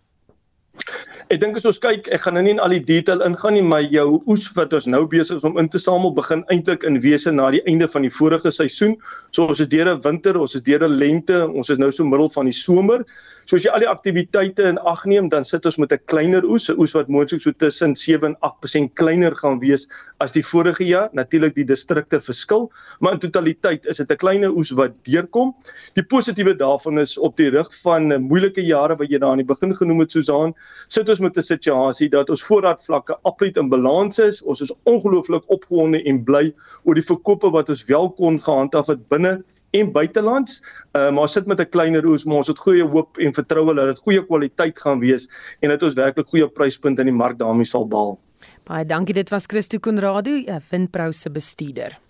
Ek 1.32 1.40
dink 1.40 1.56
as 1.56 1.64
ons 1.68 1.78
kyk, 1.80 2.08
ek 2.12 2.24
gaan 2.24 2.36
nou 2.36 2.42
nie 2.44 2.52
in 2.52 2.60
al 2.60 2.74
die 2.74 2.82
detail 2.84 3.22
ingaan 3.24 3.56
nie, 3.56 3.62
maar 3.64 3.84
jou 3.88 4.20
oes 4.30 4.44
wat 4.56 4.74
ons 4.76 4.86
nou 4.90 5.02
besig 5.08 5.38
is 5.40 5.46
om 5.48 5.56
in 5.60 5.70
te 5.72 5.80
samel 5.80 6.12
begin 6.16 6.44
eintlik 6.52 6.84
in 6.84 7.00
wese 7.00 7.32
na 7.32 7.50
die 7.54 7.62
einde 7.70 7.88
van 7.88 8.04
die 8.04 8.12
vorige 8.12 8.52
seisoen. 8.52 8.98
So 9.32 9.48
ons 9.48 9.62
is 9.64 9.70
deur 9.72 9.88
'n 9.94 10.02
winter, 10.04 10.36
ons 10.40 10.54
is 10.54 10.62
deur 10.62 10.84
'n 10.84 10.98
lente, 10.98 11.38
ons 11.48 11.70
is 11.70 11.78
nou 11.78 11.90
so 11.90 12.04
middel 12.04 12.28
van 12.28 12.44
die 12.44 12.52
somer. 12.52 13.04
So 13.46 13.56
as 13.56 13.64
jy 13.66 13.72
al 13.74 13.82
die 13.82 13.88
aktiwiteite 13.90 14.64
in 14.70 14.78
ag 14.88 15.02
neem, 15.04 15.28
dan 15.28 15.44
sit 15.44 15.66
ons 15.68 15.76
met 15.78 15.92
'n 15.92 16.00
kleiner 16.06 16.44
oes, 16.44 16.70
'n 16.70 16.78
oes 16.80 16.94
wat 16.94 17.08
moontlik 17.08 17.40
so 17.40 17.52
tussen 17.52 17.94
7 17.94 18.32
en 18.32 18.36
8% 18.40 18.94
kleiner 18.94 19.34
gaan 19.36 19.60
wees 19.60 19.86
as 20.20 20.32
die 20.32 20.42
vorige 20.42 20.84
jaar. 20.84 21.10
Natuurlik 21.12 21.54
die 21.54 21.64
distrikte 21.64 22.20
verskil, 22.20 22.70
maar 23.00 23.12
in 23.12 23.18
totaliteit 23.18 23.86
is 23.86 23.98
dit 23.98 24.10
'n 24.10 24.16
kleiner 24.16 24.50
oes 24.50 24.70
wat 24.70 24.92
deurkom. 25.04 25.54
Die 25.94 26.02
positiewe 26.04 26.56
daarvan 26.56 26.98
is 26.98 27.18
op 27.18 27.36
die 27.36 27.50
rug 27.50 27.68
van 27.82 28.22
moeilike 28.22 28.64
jare 28.64 28.96
wat 28.96 29.10
jy 29.10 29.18
daar 29.18 29.30
aan 29.30 29.44
die 29.44 29.54
begin 29.54 29.74
genoem 29.74 30.00
het 30.00 30.12
Susan, 30.12 30.54
sit 30.88 31.08
ons 31.08 31.20
met 31.20 31.36
'n 31.36 31.42
situasie 31.42 32.08
dat 32.08 32.30
ons 32.30 32.42
voorraadvlakke 32.42 33.18
absoluut 33.24 33.56
in 33.56 33.68
balans 33.68 34.18
is. 34.18 34.42
Ons 34.42 34.60
is 34.60 34.72
ongelooflik 34.84 35.44
opgewonde 35.48 36.02
en 36.04 36.24
bly 36.24 36.54
oor 36.84 36.94
die 36.94 37.02
verkope 37.02 37.50
wat 37.50 37.68
ons 37.68 37.84
wel 37.84 38.10
kon 38.10 38.40
gehandhaaf 38.40 38.86
het 38.86 39.08
binne 39.08 39.44
en 39.74 39.92
buitelands. 39.92 40.60
Uh, 40.92 41.10
maar 41.10 41.28
sit 41.28 41.46
met 41.46 41.60
'n 41.60 41.68
kleiner 41.68 42.06
oes, 42.06 42.24
maar 42.24 42.36
ons 42.36 42.46
het 42.46 42.58
goeie 42.58 42.84
hoop 42.84 43.18
en 43.18 43.34
vertroue 43.34 43.74
dat 43.74 43.86
dit 43.86 43.98
goeie 43.98 44.26
kwaliteit 44.26 44.78
gaan 44.78 44.98
wees 44.98 45.28
en 45.60 45.68
dat 45.68 45.82
ons 45.82 45.94
werklik 45.94 46.26
goeie 46.26 46.48
pryspunte 46.48 47.00
in 47.00 47.10
die 47.10 47.16
mark 47.16 47.38
daarmee 47.38 47.64
sal 47.64 47.88
behaal. 47.88 48.18
Baie 48.64 48.84
dankie, 48.84 49.14
dit 49.14 49.30
was 49.30 49.46
Christo 49.46 49.78
Konrado, 49.78 50.30
'n 50.30 50.62
Windprou 50.70 51.12
se 51.12 51.30
bestuurder. 51.30 52.03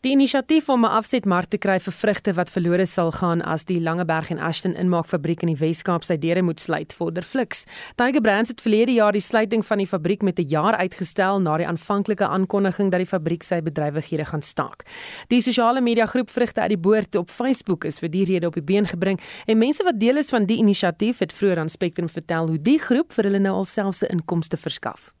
Die 0.00 0.14
inisiatief 0.14 0.68
om 0.68 0.84
'n 0.84 0.88
afsetmark 0.96 1.50
te 1.52 1.58
kry 1.58 1.78
vir 1.78 1.92
vrugte 1.92 2.32
wat 2.32 2.50
verlore 2.50 2.86
sal 2.86 3.10
gaan 3.12 3.42
as 3.42 3.64
die 3.64 3.80
Langeberg 3.80 4.30
en 4.30 4.38
Ashton 4.38 4.74
inmaakfabriek 4.74 5.42
in 5.42 5.48
die 5.48 5.60
Wes-Kaap 5.60 6.04
sy 6.04 6.16
deure 6.16 6.42
moet 6.42 6.60
sluit, 6.60 6.92
vorder 6.92 7.22
Flix. 7.22 7.66
Tiger 7.96 8.20
Brands 8.20 8.48
het 8.48 8.60
verlede 8.60 8.92
jaar 8.92 9.12
die 9.12 9.20
sluiting 9.20 9.66
van 9.66 9.78
die 9.78 9.86
fabriek 9.86 10.22
met 10.22 10.38
'n 10.38 10.48
jaar 10.48 10.76
uitgestel 10.76 11.40
na 11.40 11.56
die 11.56 11.66
aanvanklike 11.66 12.26
aankondiging 12.26 12.90
dat 12.90 13.00
die 13.00 13.06
fabriek 13.06 13.42
sy 13.42 13.60
bedrywighede 13.60 14.24
gaan 14.24 14.42
staak. 14.42 14.86
Die 15.28 15.42
sosiale 15.42 15.80
media 15.80 16.06
groep 16.06 16.30
Vrugte 16.30 16.60
uit 16.60 16.70
die 16.70 16.78
Boord 16.78 17.16
op 17.16 17.30
Facebook 17.30 17.84
is 17.84 17.98
vir 17.98 18.08
die 18.08 18.24
rede 18.24 18.46
op 18.46 18.54
die 18.54 18.62
been 18.62 18.86
gebring 18.86 19.20
en 19.46 19.58
mense 19.58 19.84
wat 19.84 20.00
deel 20.00 20.16
is 20.16 20.30
van 20.30 20.46
die 20.46 20.56
inisiatief 20.56 21.18
het 21.18 21.32
vroeër 21.32 21.58
aan 21.58 21.68
Spectrum 21.68 22.08
vertel 22.08 22.48
hoe 22.48 22.62
die 22.62 22.78
groep 22.78 23.12
vir 23.12 23.24
hulle 23.24 23.38
nou 23.38 23.54
alself 23.54 23.94
se 23.94 24.06
inkomste 24.06 24.56
verskaf. 24.56 25.12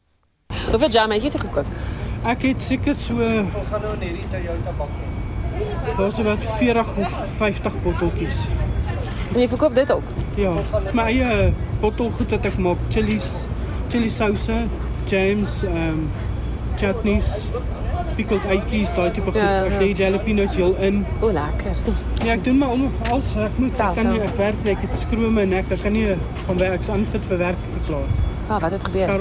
Hoeveel 0.70 0.90
jam 0.90 1.10
het 1.10 1.22
jy 1.22 1.30
gekook? 1.30 1.66
Ek 2.28 2.42
het 2.44 2.60
seker 2.62 2.94
so 2.94 3.16
Ons 3.16 3.70
gaan 3.70 3.80
nou 3.80 3.94
in 3.96 4.02
hierdie 4.04 4.26
Toyota 4.28 4.74
bak. 4.76 4.92
Daar's 5.96 6.18
wat 6.24 6.44
40 6.58 6.96
of 7.00 7.14
50 7.38 7.78
botteltjies. 7.82 8.42
En 9.32 9.40
jy 9.40 9.48
verkoop 9.48 9.74
dit 9.74 9.92
ook? 9.92 10.10
Ja. 10.36 10.52
My 10.92 11.06
eie 11.08 11.52
bottelgoed 11.80 12.34
wat 12.36 12.48
ek 12.50 12.58
maak, 12.60 12.82
chilies, 12.92 13.28
chili 13.88 14.10
souse, 14.12 14.56
jams, 15.08 15.62
ehm 15.68 15.86
um, 15.86 16.02
chutneys, 16.80 17.48
pickled 18.16 18.44
eitjies, 18.52 18.92
daai 18.96 19.10
tipe 19.16 19.32
goed. 19.32 19.40
Ja, 19.40 19.50
ja. 19.50 19.64
Ek 19.68 19.80
lê 19.80 19.90
jalapenos 19.96 20.56
heel 20.56 20.76
in. 20.84 21.02
O, 21.20 21.32
lekker. 21.36 21.76
Ja, 22.24 22.34
ek 22.36 22.44
doen 22.44 22.60
maar 22.60 22.76
alles. 22.76 23.34
Ek 23.36 23.60
moet 23.60 23.76
Self, 23.76 23.96
ek 23.96 24.00
kan 24.00 24.12
nie 24.12 24.24
ek 24.24 24.36
werk 24.40 24.64
net 24.64 24.72
ek 24.76 24.88
het 24.88 24.98
skrome 25.02 25.44
en 25.44 25.56
ek, 25.60 25.72
ek 25.76 25.84
kan 25.84 25.96
nie 25.96 26.06
van 26.46 26.64
werk 26.64 26.88
aanfit 26.96 27.32
vir 27.32 27.42
werk 27.48 27.68
verklaar. 27.76 28.12
Pa, 28.50 28.60
wat 28.64 28.76
het 28.76 28.88
gebeur? 28.90 29.16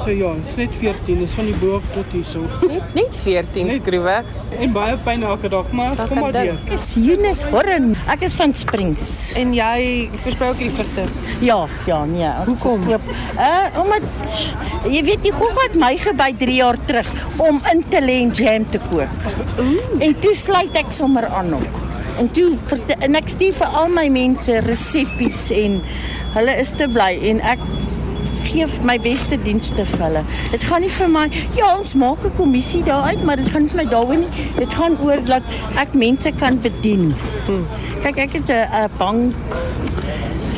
So 0.00 0.12
ja, 0.16 0.30
dit's 0.32 0.54
net 0.56 0.72
14, 0.80 1.18
dis 1.20 1.32
van 1.36 1.48
die 1.50 1.54
bo 1.60 1.74
af 1.76 1.88
tot 1.92 2.14
hierso. 2.14 2.46
Net 2.70 2.94
net 2.96 3.16
14 3.20 3.68
skroewe. 3.74 4.14
En 4.56 4.72
baie 4.72 4.94
pyn 5.04 5.26
elke 5.28 5.50
dag, 5.52 5.68
maar 5.76 5.92
as 5.92 6.08
kom 6.08 6.22
maar 6.24 6.32
deur. 6.32 6.54
Ek 6.56 6.72
is 6.78 6.86
Eunice 6.96 7.50
Horren. 7.52 7.90
Ek 8.08 8.24
is 8.24 8.36
van 8.38 8.54
Springs. 8.56 9.10
En 9.36 9.52
jy 9.56 10.08
versprei 10.22 10.48
ook 10.54 10.62
die 10.62 10.70
vrugte? 10.72 11.04
Ja, 11.44 11.58
ja, 11.90 11.98
nee. 12.08 12.30
Hoekom? 12.48 12.86
Uh 12.88 13.80
omdat 13.80 14.40
jy 14.88 15.04
weet 15.04 15.22
die 15.26 15.34
gogga 15.36 15.66
het 15.68 15.76
my 15.80 15.92
gebly 16.00 16.30
3 16.46 16.56
jaar 16.56 16.80
terug 16.88 17.12
om 17.44 17.60
in 17.72 17.84
te 17.92 18.00
lê 18.00 18.16
en 18.24 18.32
jam 18.36 18.64
te 18.72 18.80
kook. 18.88 19.28
Mm. 19.60 20.00
En 20.08 20.16
toe 20.24 20.32
sluit 20.36 20.80
ek 20.80 20.96
sommer 20.96 21.28
aan 21.28 21.52
ook. 21.58 21.84
En 22.20 22.32
toe 22.36 22.54
en 22.96 23.20
ek 23.20 23.28
stuur 23.36 23.52
vir 23.60 23.78
al 23.82 23.92
my 23.92 24.08
mense 24.12 24.64
resepies 24.64 25.50
en 25.60 25.80
hulle 26.38 26.56
is 26.62 26.72
te 26.78 26.88
bly 26.88 27.12
en 27.32 27.44
ek 27.52 27.68
gee 28.50 28.66
my 28.86 28.98
beste 28.98 29.38
dienste 29.44 29.86
vir 29.92 30.04
hulle. 30.06 30.24
Dit 30.50 30.64
gaan 30.68 30.84
nie 30.84 30.92
vir 30.92 31.08
my 31.08 31.26
ja, 31.58 31.72
ons 31.78 31.94
maak 31.94 32.24
'n 32.24 32.36
kommissie 32.36 32.82
daaruit, 32.82 33.24
maar 33.24 33.36
dit 33.36 33.48
gaan 33.48 33.62
nie 33.62 33.72
vir 33.74 33.84
my 33.84 33.88
daaroor 33.90 34.20
nie. 34.24 34.48
Dit 34.58 34.74
gaan 34.74 34.98
oor 35.02 35.24
dat 35.24 35.42
ek 35.76 35.94
mense 35.94 36.32
kan 36.38 36.60
bedien. 36.60 37.14
Hmm. 37.46 37.66
Kyk, 38.02 38.18
ek 38.18 38.32
het 38.32 38.48
'n 38.50 38.90
bank 38.98 39.34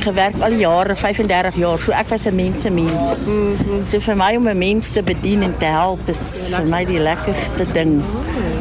gewerk 0.03 0.41
al 0.43 0.53
jare, 0.59 0.97
35 0.97 1.57
jaar. 1.57 1.79
So 1.79 1.93
ek 1.93 2.09
was 2.09 2.27
'n 2.27 2.35
mensemens. 2.35 3.27
Mm 3.27 3.57
-hmm. 3.57 3.87
So 3.87 4.01
vir 4.01 4.17
my 4.17 4.37
om 4.37 4.49
'n 4.49 4.59
mens 4.59 4.89
te 4.89 5.03
bedien 5.03 5.43
en 5.43 5.55
te 5.59 5.65
help 5.65 6.09
is 6.09 6.47
vir 6.51 6.67
my 6.67 6.85
die 6.85 6.99
lekkerste 6.99 7.65
ding. 7.73 8.03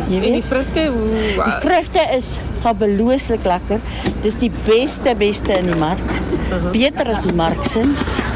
Jy 0.07 0.19
weet, 0.19 0.27
en 0.27 0.33
die 0.33 0.43
vrugte, 0.43 0.91
hoe 0.91 1.43
Die 1.43 1.59
vrugte 1.59 2.15
is 2.17 2.39
fabulooslik 2.59 3.43
lekker. 3.43 3.79
Dis 4.21 4.35
die 4.35 4.51
beste 4.63 5.15
beste 5.17 5.53
in 5.53 5.65
die 5.65 5.75
mark. 5.75 5.99
Uh 5.99 6.63
-huh. 6.63 6.71
Beter 6.71 7.13
as 7.15 7.23
die 7.23 7.33
mark 7.33 7.65
se. 7.69 7.81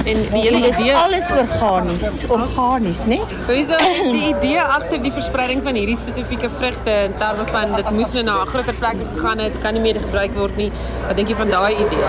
En 0.06 0.20
die 0.32 0.42
hele 0.42 0.58
idee 0.58 0.92
is 0.92 0.94
alles 0.94 1.30
organies, 1.32 2.26
organies, 2.30 3.00
né? 3.06 3.18
Nee? 3.48 3.66
Dis 3.66 3.72
die 4.12 4.28
idee 4.28 4.62
agter 4.62 5.02
die 5.02 5.12
verspreiding 5.12 5.64
van 5.66 5.78
hierdie 5.80 5.98
spesifieke 5.98 6.50
vrugte 6.60 6.94
in 7.08 7.18
terme 7.18 7.48
van 7.50 7.74
dit 7.74 7.90
moes 7.98 8.14
nou 8.14 8.24
na 8.28 8.36
'n 8.44 8.54
groter 8.54 8.78
plek 8.84 9.02
gegaan 9.16 9.42
het, 9.42 9.58
kan 9.66 9.74
nie 9.74 9.82
meer 9.82 10.00
gebruik 10.06 10.38
word 10.38 10.58
nie. 10.58 10.72
Wat 11.08 11.16
dink 11.16 11.28
jy 11.30 11.36
van 11.36 11.50
daai 11.50 11.74
idee? 11.74 12.06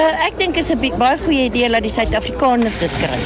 Uh 0.00 0.26
ek 0.28 0.38
dink 0.38 0.56
is 0.56 0.72
'n 0.72 0.92
baie 0.96 1.18
goeie 1.18 1.44
idee 1.52 1.68
dat 1.68 1.82
die 1.82 1.92
Suid-Afrikaners 1.92 2.78
dit 2.78 2.94
kry. 3.04 3.18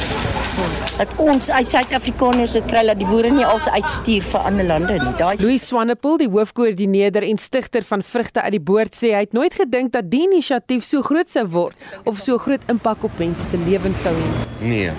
Dat 0.97 1.13
ons 1.17 1.49
uit 1.49 1.71
Suid-Afrikaners 1.71 2.51
dit 2.53 2.65
kry 2.69 2.83
dat 2.85 2.99
die 3.01 3.07
boere 3.09 3.31
nie 3.33 3.45
als 3.45 3.65
uitstuur 3.73 4.25
vir 4.27 4.45
ander 4.49 4.67
lande 4.69 4.97
nie. 5.01 5.13
Daai 5.17 5.41
Louis 5.41 5.65
Swanepoel, 5.65 6.19
die 6.21 6.29
hoofkoördineerder 6.29 7.25
en 7.25 7.41
stigter 7.41 7.85
van 7.87 8.03
Vrugte 8.05 8.43
uit 8.45 8.53
die 8.53 8.61
Boord 8.61 8.93
sê 8.93 9.15
hy 9.15 9.23
het 9.25 9.33
nooit 9.33 9.57
gedink 9.57 9.95
dat 9.95 10.11
die 10.11 10.21
inisiatief 10.27 10.85
so 10.85 11.01
groot 11.01 11.31
sou 11.31 11.47
word 11.55 11.89
of 12.05 12.21
so 12.21 12.37
groot 12.37 12.61
impak 12.69 13.01
op 13.07 13.17
mense 13.17 13.45
se 13.47 13.57
lewens 13.65 14.05
sou 14.05 14.13
hê. 14.13 14.29
Nee. 14.61 14.93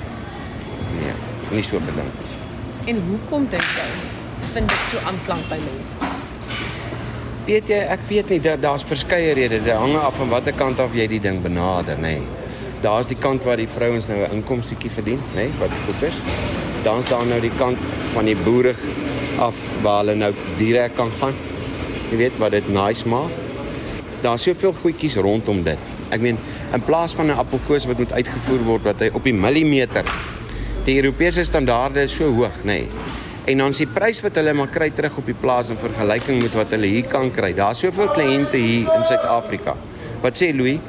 Nee, 0.99 1.17
nie 1.55 1.63
so 1.63 1.79
gedink. 1.79 2.29
En 2.91 3.03
hoekom 3.09 3.47
dink 3.55 3.75
jy 3.79 3.89
vind 4.57 4.71
dit 4.75 4.87
so 4.91 5.07
aanklank 5.07 5.51
by 5.53 5.61
mense? 5.71 5.95
Weet 7.47 7.71
jy, 7.71 7.83
ek 7.95 8.09
weet 8.09 8.33
nie 8.33 8.41
dat 8.43 8.63
daar's 8.65 8.83
verskeie 8.87 9.35
redes. 9.39 9.63
Dit 9.69 9.77
hang 9.79 9.95
af 10.01 10.19
van 10.19 10.33
watter 10.35 10.57
kant 10.57 10.83
af 10.83 10.97
jy 10.97 11.07
die 11.15 11.23
ding 11.23 11.45
benader, 11.45 12.01
nê. 12.01 12.19
Nee. 12.19 12.44
Daar's 12.85 13.09
die 13.09 13.17
kant 13.17 13.47
waar 13.49 13.57
die 13.57 13.69
vrouens 13.69 14.07
nou 14.07 14.19
'n 14.21 14.35
inkomstetjie 14.37 14.91
verdien, 14.91 15.21
nê, 15.33 15.49
nee, 15.49 15.51
wat 15.59 15.73
goed 15.87 16.03
is. 16.03 16.17
Dan's 16.83 17.09
daar 17.09 17.27
nou 17.27 17.41
die 17.41 17.57
kant 17.57 17.79
van 18.13 18.25
die 18.25 18.37
boere 18.37 18.75
af 19.39 19.57
waar 19.83 20.05
hulle 20.05 20.15
nou 20.15 20.33
direk 20.57 20.95
kan 20.95 21.11
gaan. 21.21 21.33
Jy 22.11 22.17
weet 22.17 22.37
wat 22.39 22.51
dit 22.51 22.69
nice 22.69 23.09
maak. 23.09 23.31
Daar's 24.21 24.43
soveel 24.43 24.73
goedjies 24.73 25.17
rondom 25.17 25.63
dit. 25.63 25.79
Ek 26.09 26.21
meen, 26.21 26.39
in 26.73 26.83
plaas 26.83 27.13
van 27.13 27.27
'n 27.27 27.39
appelkoos 27.39 27.87
wat 27.87 27.99
moet 27.99 28.13
uitgevoer 28.13 28.63
word 28.65 28.83
wat 28.83 29.01
hy 29.01 29.11
op 29.13 29.25
die 29.25 29.35
millimeter. 29.35 30.05
Die 30.85 30.97
Europese 30.97 31.45
standaarde 31.45 32.03
is 32.03 32.15
so 32.15 32.25
hoog, 32.25 32.63
nê. 32.63 32.65
Nee. 32.65 32.89
En 33.45 33.59
dan 33.59 33.69
is 33.69 33.77
die 33.77 33.87
prys 33.87 34.21
wat 34.21 34.35
hulle 34.35 34.53
maar 34.53 34.69
kry 34.69 34.91
terug 34.91 35.17
op 35.17 35.27
die 35.27 35.37
plaas 35.41 35.69
in 35.69 35.77
vergelyking 35.77 36.43
met 36.43 36.55
wat 36.55 36.71
hulle 36.71 36.87
hier 36.87 37.05
kan 37.05 37.31
kry. 37.31 37.55
Daar's 37.55 37.79
soveel 37.79 38.09
kliënte 38.09 38.57
hier 38.57 38.95
in 38.95 39.05
Suid-Afrika. 39.05 39.77
Wat 40.21 40.37
sê 40.37 40.55
Louis? 40.57 40.81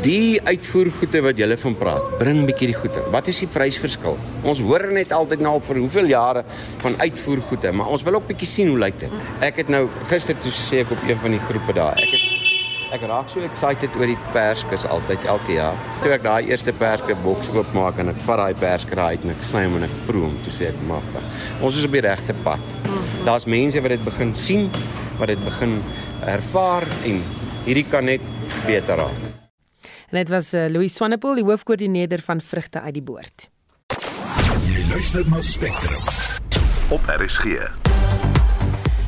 Die 0.00 0.40
uitvoergoede 0.40 1.20
wat 1.26 1.38
jy 1.38 1.56
van 1.60 1.74
praat, 1.76 2.06
bring 2.18 2.46
bietjie 2.48 2.70
die 2.70 2.78
goede. 2.78 3.04
Wat 3.12 3.28
is 3.28 3.42
die 3.44 3.48
prysverskil? 3.52 4.16
Ons 4.42 4.62
hoor 4.64 4.88
net 4.94 5.12
altyd 5.12 5.44
nou 5.44 5.58
vir 5.60 5.82
hoeveel 5.82 6.08
jare 6.14 6.44
van 6.80 6.96
uitvoergoede, 6.98 7.72
maar 7.76 7.92
ons 7.92 8.02
wil 8.06 8.16
ook 8.16 8.30
bietjie 8.32 8.48
sien 8.48 8.72
hoe 8.72 8.80
lyk 8.80 8.98
dit. 9.04 9.18
Ek 9.44 9.60
het 9.60 9.72
nou 9.72 9.88
gister 10.08 10.38
toe 10.40 10.54
sê 10.56 10.86
ek 10.86 10.94
op 10.96 11.04
een 11.08 11.20
van 11.20 11.36
die 11.36 11.42
groepe 11.44 11.76
daar. 11.76 12.00
Ek 12.00 12.14
het 12.16 12.30
Ek 12.92 13.06
raak 13.08 13.30
so 13.32 13.40
excited 13.40 13.94
oor 13.96 14.10
die 14.10 14.18
perskus 14.34 14.82
altyd 14.84 15.22
elke 15.32 15.54
jaar. 15.54 15.78
Toe 16.02 16.12
ek 16.12 16.26
daai 16.26 16.50
eerste 16.50 16.74
perske 16.76 17.16
boks 17.24 17.48
oopmaak 17.54 18.02
en 18.02 18.12
ek 18.12 18.20
vat 18.26 18.42
daai 18.42 18.60
perske 18.60 19.00
uit 19.00 19.24
en 19.24 19.32
ek 19.32 19.48
sny 19.48 19.64
hom 19.64 19.78
en 19.80 19.88
ek 19.88 19.96
proe 20.10 20.26
hom, 20.26 20.36
toe 20.44 20.52
sê 20.52 20.68
ek 20.68 20.84
magtig. 20.90 21.48
Ons 21.64 21.80
is 21.80 21.88
op 21.88 21.96
die 21.96 22.04
regte 22.04 22.36
pad. 22.44 22.78
Daar's 23.24 23.48
mense 23.48 23.80
wat 23.80 23.96
dit 23.96 24.08
begin 24.12 24.36
sien, 24.36 24.68
wat 25.16 25.32
dit 25.32 25.48
begin 25.48 25.78
ervaar 26.36 26.84
en 27.08 27.22
hierdie 27.64 27.88
kan 27.88 28.12
net 28.12 28.34
beter 28.68 29.06
raak. 29.06 29.31
En 30.12 30.18
dit 30.18 30.28
was 30.28 30.52
uh, 30.54 30.66
Louis 30.68 30.94
Swanepoel, 30.94 31.38
die 31.40 31.44
hoofkoördineerder 31.44 32.20
van 32.20 32.40
Vrugte 32.40 32.80
uit 32.80 32.94
die 32.94 33.02
Boord. 33.02 33.46
Jy 34.68 34.82
luister 34.90 35.24
na 35.32 35.40
Spectrum 35.40 36.02
op 36.92 37.06
RSG. 37.08 37.54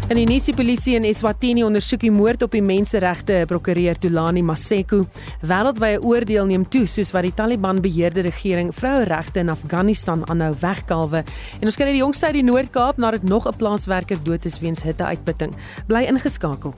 In 0.09 0.17
die 0.17 0.25
Nisi 0.29 0.55
polisie 0.57 0.95
in 0.97 1.05
Eswatini 1.05 1.61
ondersoek 1.64 2.01
die 2.07 2.12
moord 2.12 2.47
op 2.47 2.57
die 2.57 2.62
menseregte 2.64 3.43
prokureur 3.49 4.01
Tulani 4.01 4.40
Maseko. 4.45 5.03
Wêreldwye 5.45 6.01
oordeel 6.01 6.49
neem 6.49 6.64
toe 6.73 6.87
soos 6.88 7.12
wat 7.12 7.29
die 7.29 7.35
Taliban 7.37 7.85
beheerde 7.85 8.25
regering 8.25 8.73
vroueregte 8.73 9.45
in 9.45 9.53
Afghanistan 9.53 10.25
aanhou 10.33 10.55
wegkalwe. 10.64 11.21
En 11.61 11.69
ons 11.69 11.77
kry 11.77 11.90
die 11.93 12.01
jongste 12.01 12.33
uit 12.33 12.40
die 12.40 12.49
Noord-Kaap 12.49 12.97
nadat 12.97 13.29
nog 13.29 13.45
'n 13.45 13.57
plaaswerker 13.61 14.25
dood 14.25 14.45
is 14.49 14.59
weens 14.64 14.83
hitteuitputting. 14.83 15.53
Bly 15.87 16.09
ingeskakel. 16.09 16.73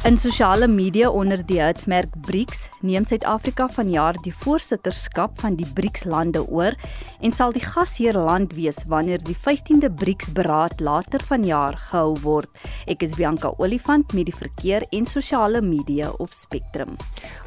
In 0.00 0.16
sosiale 0.16 0.64
media 0.66 1.10
onder 1.12 1.42
die 1.44 1.58
hitsmerk 1.60 2.14
BRICS 2.24 2.62
neem 2.80 3.04
Suid-Afrika 3.04 3.66
vanjaar 3.68 4.16
die 4.24 4.32
voorsitterskap 4.32 5.34
van 5.42 5.58
die 5.58 5.66
BRICS-lande 5.76 6.40
oor 6.48 6.72
en 7.20 7.34
sal 7.36 7.52
die 7.52 7.60
gasheerland 7.60 8.54
wees 8.56 8.78
wanneer 8.88 9.20
die 9.20 9.36
15de 9.36 9.90
BRICS-beraad 10.00 10.80
later 10.80 11.20
vanjaar 11.28 11.76
gehou 11.76 12.14
word. 12.24 12.48
Ek 12.88 13.04
is 13.04 13.12
Bianca 13.18 13.50
Olifant 13.60 14.14
met 14.16 14.30
die 14.30 14.34
verkeer 14.38 14.86
en 14.88 15.04
sosiale 15.04 15.60
media 15.60 16.08
op 16.16 16.32
Spectrum. 16.32 16.96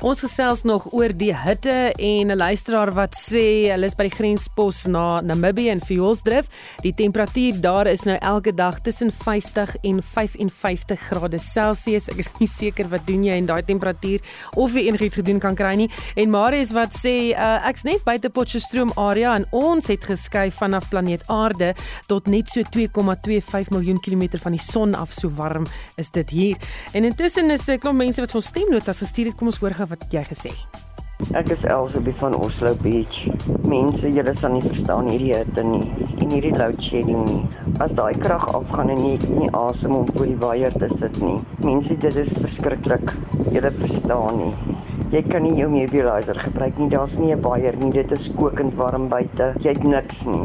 Ons 0.06 0.22
gesels 0.22 0.62
nog 0.70 0.86
oor 0.94 1.10
die 1.10 1.34
hitte 1.34 1.90
en 1.98 2.32
'n 2.32 2.38
luisteraar 2.38 2.94
wat 2.94 3.18
sê 3.18 3.74
hulle 3.74 3.90
is 3.90 3.98
by 3.98 4.04
die 4.04 4.18
grenspos 4.20 4.86
na 4.86 5.22
Namibië 5.22 5.72
en 5.72 5.82
Fuelsdrift. 5.82 6.52
Die 6.84 6.94
temperatuur 6.94 7.62
daar 7.62 7.88
is 7.88 8.06
nou 8.06 8.18
elke 8.22 8.54
dag 8.54 8.80
tussen 8.82 9.12
50 9.12 9.76
en 9.82 10.04
55 10.04 11.00
grade 11.00 11.40
Celsius. 11.40 12.08
Ek 12.10 12.20
is 12.20 12.32
seker 12.48 12.90
wat 12.92 13.08
doen 13.08 13.24
jy 13.24 13.38
in 13.40 13.48
daai 13.50 13.64
temperatuur 13.64 14.22
of 14.56 14.74
jy 14.74 14.88
enigiets 14.88 15.22
gedoen 15.22 15.40
kan 15.40 15.56
kry 15.56 15.74
nie. 15.80 15.90
En 16.16 16.30
Marius 16.34 16.74
wat 16.76 16.96
sê 16.98 17.34
uh, 17.34 17.68
ek's 17.70 17.86
net 17.88 18.04
buite 18.06 18.30
Potchefstroom 18.34 18.94
area 19.00 19.36
en 19.36 19.48
ons 19.52 19.88
het 19.92 20.06
geskuif 20.06 20.60
vanaf 20.62 20.90
planeet 20.90 21.26
Aarde 21.28 21.74
tot 22.08 22.28
net 22.28 22.50
so 22.54 22.62
2,25 22.76 23.74
miljoen 23.74 24.00
kilometer 24.04 24.40
van 24.44 24.58
die 24.58 24.64
son 24.64 24.96
af. 24.96 25.12
So 25.14 25.30
warm 25.30 25.68
is 25.98 26.12
dit 26.12 26.30
hier. 26.30 26.58
En 26.94 27.04
intussen 27.04 27.52
is 27.52 27.68
'n 27.68 27.80
klomp 27.80 27.98
mense 27.98 28.22
wat 28.22 28.32
vir 28.32 28.42
stemnotas 28.42 29.00
gestuur 29.00 29.26
het. 29.26 29.36
Kom 29.36 29.48
ons 29.48 29.58
hoor 29.58 29.74
gou 29.74 29.88
wat 29.88 30.06
jy 30.10 30.24
gesê 30.24 30.50
het. 30.50 30.83
Ek 31.32 31.50
is 31.54 31.64
Elsabie 31.64 32.14
van 32.20 32.34
Oslo 32.36 32.74
Beach. 32.82 33.30
Mense, 33.64 34.10
julle 34.12 34.34
sal 34.36 34.52
nie 34.52 34.64
verstaan 34.66 35.08
hierdie 35.08 35.32
hitte 35.32 35.64
nie 35.64 35.86
en 36.20 36.34
hierdie 36.34 36.52
load 36.52 36.82
shedding 36.84 37.22
nie. 37.24 37.38
As 37.86 37.96
daai 37.96 38.12
krag 38.20 38.44
afgaan 38.52 38.92
en 38.92 39.00
jy 39.06 39.14
nie 39.32 39.48
asem 39.56 39.96
om 39.96 40.10
voor 40.12 40.28
die 40.28 40.38
waier 40.42 40.76
te 40.76 40.90
sit 40.92 41.16
nie. 41.24 41.38
Mense, 41.64 41.96
dit 42.04 42.20
is 42.20 42.36
verskriklik. 42.36 43.16
Julle 43.56 43.72
verstaan 43.80 44.42
nie. 44.42 44.78
Jy 45.16 45.24
kan 45.30 45.48
nie 45.48 45.56
jou 45.62 45.72
nebulizer 45.72 46.44
gebruik 46.44 46.80
nie. 46.82 46.92
Daar's 46.92 47.20
nie 47.24 47.32
'n 47.32 47.42
waier 47.48 47.80
nie. 47.80 47.92
Dit 47.96 48.12
is 48.12 48.28
kokend 48.36 48.76
warm 48.76 49.08
buite. 49.08 49.54
Jy 49.64 49.78
het 49.78 49.84
niks 49.84 50.26
nie. 50.28 50.44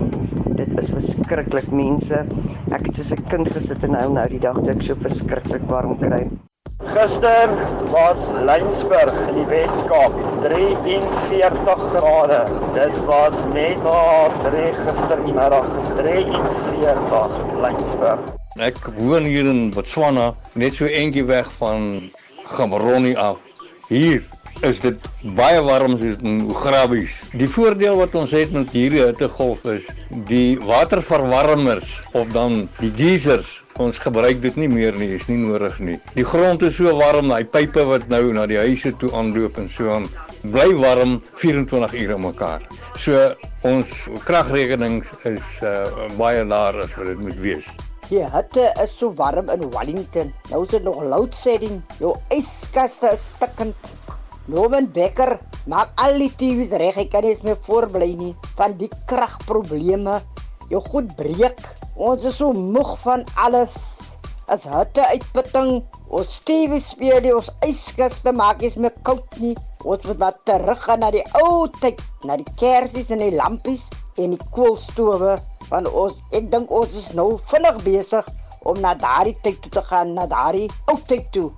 Dit 0.62 0.78
is 0.78 0.92
verskriklik, 0.94 1.72
mense. 1.72 2.26
Ek 2.70 2.86
het 2.86 2.94
soos 2.96 3.12
'n 3.12 3.24
kind 3.28 3.48
gesit 3.48 3.82
en 3.84 3.98
nou 3.98 4.12
nou 4.12 4.28
die 4.28 4.44
dag 4.46 4.54
toe 4.54 4.70
ek 4.70 4.82
so 4.82 4.94
verskriklik 4.94 5.66
warm 5.66 5.98
kry. 5.98 6.28
Gister 6.84 7.48
was 7.90 8.18
Lynsburg 8.46 9.12
in 9.28 9.34
die 9.34 9.50
Wes-Kaap 9.50 10.12
43 10.42 11.90
grade. 11.92 12.44
Dit 12.72 13.04
was 13.04 13.34
net 13.52 13.82
daar 13.82 14.30
drie 14.44 14.72
gistermiddag 14.72 15.66
43 15.96 17.58
Lynsburg. 17.58 18.20
Ek 18.62 18.78
woon 18.94 19.26
hier 19.26 19.50
in 19.50 19.72
Botswana, 19.74 20.36
net 20.54 20.78
so 20.78 20.86
eentjie 20.86 21.26
weg 21.26 21.50
van 21.58 22.10
Gaborone 22.46 23.16
af. 23.18 23.42
Hier 23.88 24.22
is 24.66 24.80
dit 24.82 25.04
baie 25.38 25.60
warm 25.62 25.94
soos 26.00 26.18
in 26.24 26.40
Ugrabies. 26.50 27.20
Die 27.38 27.48
voordeel 27.50 27.98
wat 28.00 28.14
ons 28.18 28.32
het 28.34 28.50
met 28.54 28.72
hierdie 28.74 29.04
hittegolf 29.04 29.62
is 29.70 29.86
die 30.30 30.58
waterverwarmers 30.66 31.92
of 32.18 32.32
dan 32.34 32.64
die 32.80 32.90
geysers. 32.96 33.60
Ons 33.78 34.00
gebruik 34.02 34.40
dit 34.42 34.56
nie 34.58 34.70
meer 34.70 34.96
nie, 34.98 35.12
is 35.14 35.28
nie 35.30 35.38
nodig 35.38 35.78
nie. 35.78 35.98
Die 36.16 36.26
grond 36.26 36.64
is 36.66 36.74
so 36.78 36.90
warm, 36.98 37.30
daai 37.30 37.46
pype 37.46 37.84
wat 37.86 38.08
nou 38.10 38.32
na 38.34 38.48
die 38.50 38.58
huise 38.58 38.94
toe 38.98 39.12
aanloop 39.14 39.60
en 39.62 39.70
so 39.70 39.92
aan 39.94 40.08
bly 40.50 40.72
warm 40.78 41.18
24 41.38 41.94
ure 42.02 42.18
mekaar. 42.18 42.66
So 42.98 43.30
ons 43.68 44.08
kragrekening 44.26 45.04
is 45.28 45.54
uh, 45.62 45.86
baie 46.18 46.42
laer 46.42 46.82
as 46.82 46.98
wat 46.98 47.12
dit 47.12 47.22
moet 47.28 47.38
wees. 47.44 47.70
Die 48.08 48.24
hitte 48.24 48.70
is 48.82 48.90
so 48.90 49.12
warm 49.14 49.52
in 49.54 49.68
Wellington. 49.70 50.32
Nou 50.50 50.64
is 50.64 50.74
dit 50.74 50.82
nog 50.82 51.02
load 51.04 51.36
shedding. 51.36 51.82
Jou 52.02 52.16
yskaste 52.34 53.12
is 53.14 53.26
stikkend. 53.36 54.16
Norman 54.48 54.86
Becker 54.88 55.36
maak 55.68 55.90
al 56.00 56.16
die 56.22 56.30
TV's 56.32 56.70
reg. 56.80 56.96
Ek 56.96 57.10
kan 57.12 57.24
nie 57.24 57.34
eens 57.34 57.44
meer 57.44 57.58
voorbly 57.66 58.14
nie 58.16 58.32
van 58.56 58.78
die 58.80 58.88
kragprobleme. 59.10 60.22
Jou 60.72 60.80
goed 60.86 61.10
breek. 61.18 61.60
Ons 62.00 62.24
is 62.30 62.38
so 62.40 62.54
moeg 62.56 62.94
van 63.02 63.26
alles. 63.36 63.76
As 64.48 64.64
hitte 64.64 65.04
uitputting, 65.12 65.82
ons 66.08 66.38
TV 66.48 66.80
speel 66.80 67.20
die 67.26 67.34
ons 67.36 67.52
yskaste 67.66 68.32
maak 68.32 68.64
is 68.64 68.78
meer 68.80 68.96
koud 69.04 69.36
nie. 69.42 69.52
Ons 69.84 70.08
moet 70.08 70.22
wat 70.24 70.40
terug 70.48 70.80
gaan 70.80 71.04
na 71.04 71.12
die 71.12 71.24
ou 71.42 71.68
tyd, 71.82 72.00
na 72.24 72.40
die 72.40 72.48
kersies 72.56 73.12
en 73.12 73.20
die 73.20 73.34
lampies 73.36 73.84
en 74.16 74.32
die 74.32 74.50
koolstowe. 74.56 75.36
Want 75.68 75.92
ons 75.92 76.16
ek 76.32 76.48
dink 76.48 76.72
ons 76.72 76.96
is 76.96 77.12
nou 77.12 77.34
vinnig 77.52 77.82
besig 77.84 78.32
om 78.64 78.80
na 78.80 78.96
daardie 78.96 79.36
tyd 79.44 79.60
toe 79.60 79.76
te 79.76 79.88
gaan, 79.92 80.16
na 80.16 80.24
daardie 80.24 80.70
ou 80.88 80.96
tyd 81.04 81.28
toe. 81.36 81.50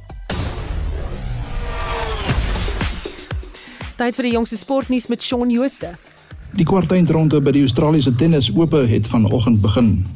Tyd 3.96 4.14
vir 4.14 4.24
die 4.24 4.32
jongste 4.32 4.56
sportnuus 4.56 5.06
met 5.06 5.22
Shaun 5.22 5.50
Jooste. 5.50 5.96
Die 6.50 6.64
kwartfinale 6.64 7.40
by 7.40 7.50
die 7.50 7.60
Australiese 7.60 8.14
Tennis 8.14 8.54
Ope 8.54 8.76
het 8.76 9.06
vanoggend 9.06 9.60
begin. 9.60 10.06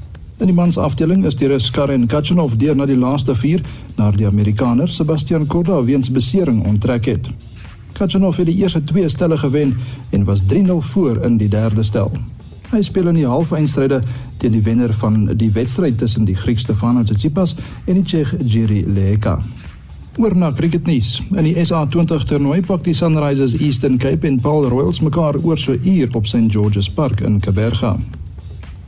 In 0.42 0.48
die 0.50 0.56
mansafdeling 0.58 1.20
is 1.22 1.36
Dere 1.38 1.60
Skaren 1.62 2.08
Kachanov 2.10 2.56
deur 2.58 2.74
na 2.74 2.82
die 2.90 2.96
laaste 2.98 3.36
4 3.38 3.60
na 3.94 4.08
die 4.10 4.26
Amerikaner 4.26 4.90
Sebastian 4.90 5.44
Korda 5.46 5.76
weens 5.86 6.08
besering 6.10 6.64
onttrek 6.66 7.04
het. 7.06 7.28
Kachanov 7.94 8.40
het 8.40 8.48
die 8.50 8.56
eerste 8.58 8.80
twee 8.82 9.06
stelle 9.08 9.36
gewen 9.38 9.76
en 10.10 10.24
was 10.26 10.42
3-0 10.50 10.80
voor 10.88 11.20
in 11.22 11.36
die 11.38 11.48
derde 11.48 11.84
stel. 11.86 12.10
Hy 12.72 12.80
speel 12.82 13.12
in 13.12 13.20
die 13.20 13.28
halfeindstryde 13.30 14.00
teen 14.42 14.56
die 14.56 14.64
wenner 14.66 14.90
van 14.98 15.28
die 15.38 15.50
wedstryd 15.54 16.00
tussen 16.00 16.26
die 16.26 16.34
Griek 16.34 16.58
Stefanos 16.58 17.06
Tsitsipas 17.06 17.54
en 17.84 18.00
die 18.00 18.02
Tsjeeg 18.02 18.32
Jiří 18.42 18.80
Lehecka. 18.88 19.36
Oor 20.18 20.34
na 20.36 20.50
cricketnuus. 20.50 21.20
In 21.36 21.46
die 21.46 21.54
SA20 21.62 22.26
toernooi 22.32 22.64
pak 22.66 22.82
die 22.82 22.96
Sunrisers 22.98 23.54
Eastern 23.60 24.02
Cape 24.02 24.26
en 24.26 24.40
Paul 24.42 24.66
Royals 24.74 25.04
mekaar 25.06 25.38
oor 25.44 25.58
so 25.58 25.78
uur 25.78 26.18
op 26.18 26.26
St 26.26 26.50
George's 26.50 26.90
Park 26.90 27.22
in 27.22 27.38
Kaberga. 27.38 27.94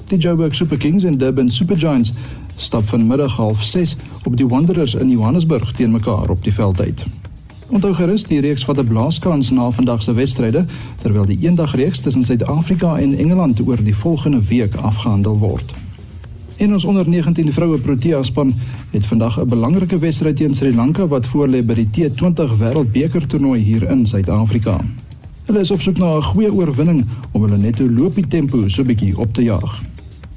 Die 0.09 0.19
Joburg 0.19 0.55
Super 0.55 0.77
Kings 0.77 1.05
en 1.05 1.19
Durban 1.19 1.51
Super 1.51 1.77
Giants 1.77 2.13
stap 2.57 2.89
vanmiddag 2.89 3.37
06:30 3.37 3.97
op 4.25 4.37
die 4.37 4.47
Wanderers 4.47 4.95
in 4.95 5.11
Johannesburg 5.11 5.73
teen 5.73 5.91
mekaar 5.91 6.29
op 6.31 6.45
die 6.45 6.53
veld 6.53 6.81
uit. 6.81 7.05
Onthou 7.69 7.95
gerus 7.95 8.25
die 8.25 8.41
reeks 8.41 8.65
wat 8.65 8.79
'n 8.79 8.87
blaaskans 8.87 9.51
na 9.51 9.71
vandag 9.71 10.03
se 10.03 10.15
wedstryde 10.15 10.67
terwyl 11.03 11.25
die 11.25 11.39
eendagreeks 11.41 12.01
tussen 12.01 12.25
Suid-Afrika 12.25 12.99
en 12.99 13.19
Engeland 13.19 13.67
oor 13.67 13.83
die 13.83 13.97
volgende 13.97 14.45
week 14.45 14.75
afgehandel 14.75 15.39
word. 15.39 15.73
En 16.57 16.73
ons 16.73 16.85
onder 16.85 17.09
19 17.09 17.53
vroue 17.53 17.79
Protea 17.79 18.23
span 18.23 18.53
het 18.91 19.07
vandag 19.07 19.41
'n 19.41 19.49
belangrike 19.49 19.99
wedstryd 19.99 20.37
teen 20.37 20.55
Sri 20.55 20.75
Lanka 20.75 21.07
wat 21.07 21.29
voorlê 21.29 21.65
by 21.65 21.75
die 21.75 21.89
T20 21.91 22.57
Wêreldbeker 22.59 23.27
toernooi 23.27 23.61
hier 23.61 23.91
in 23.91 24.07
Suid-Afrika. 24.07 24.85
Hulle 25.45 25.61
is 25.61 25.71
op 25.71 25.81
soek 25.81 25.99
na 25.99 26.17
'n 26.17 26.23
goeie 26.23 26.53
oorwinning 26.53 27.05
om 27.31 27.43
hulle 27.43 27.57
netto 27.57 27.89
loopie 27.91 28.27
tempo 28.27 28.69
so 28.69 28.85
bietjie 28.85 29.19
op 29.19 29.35
te 29.35 29.43
jaag. 29.43 29.83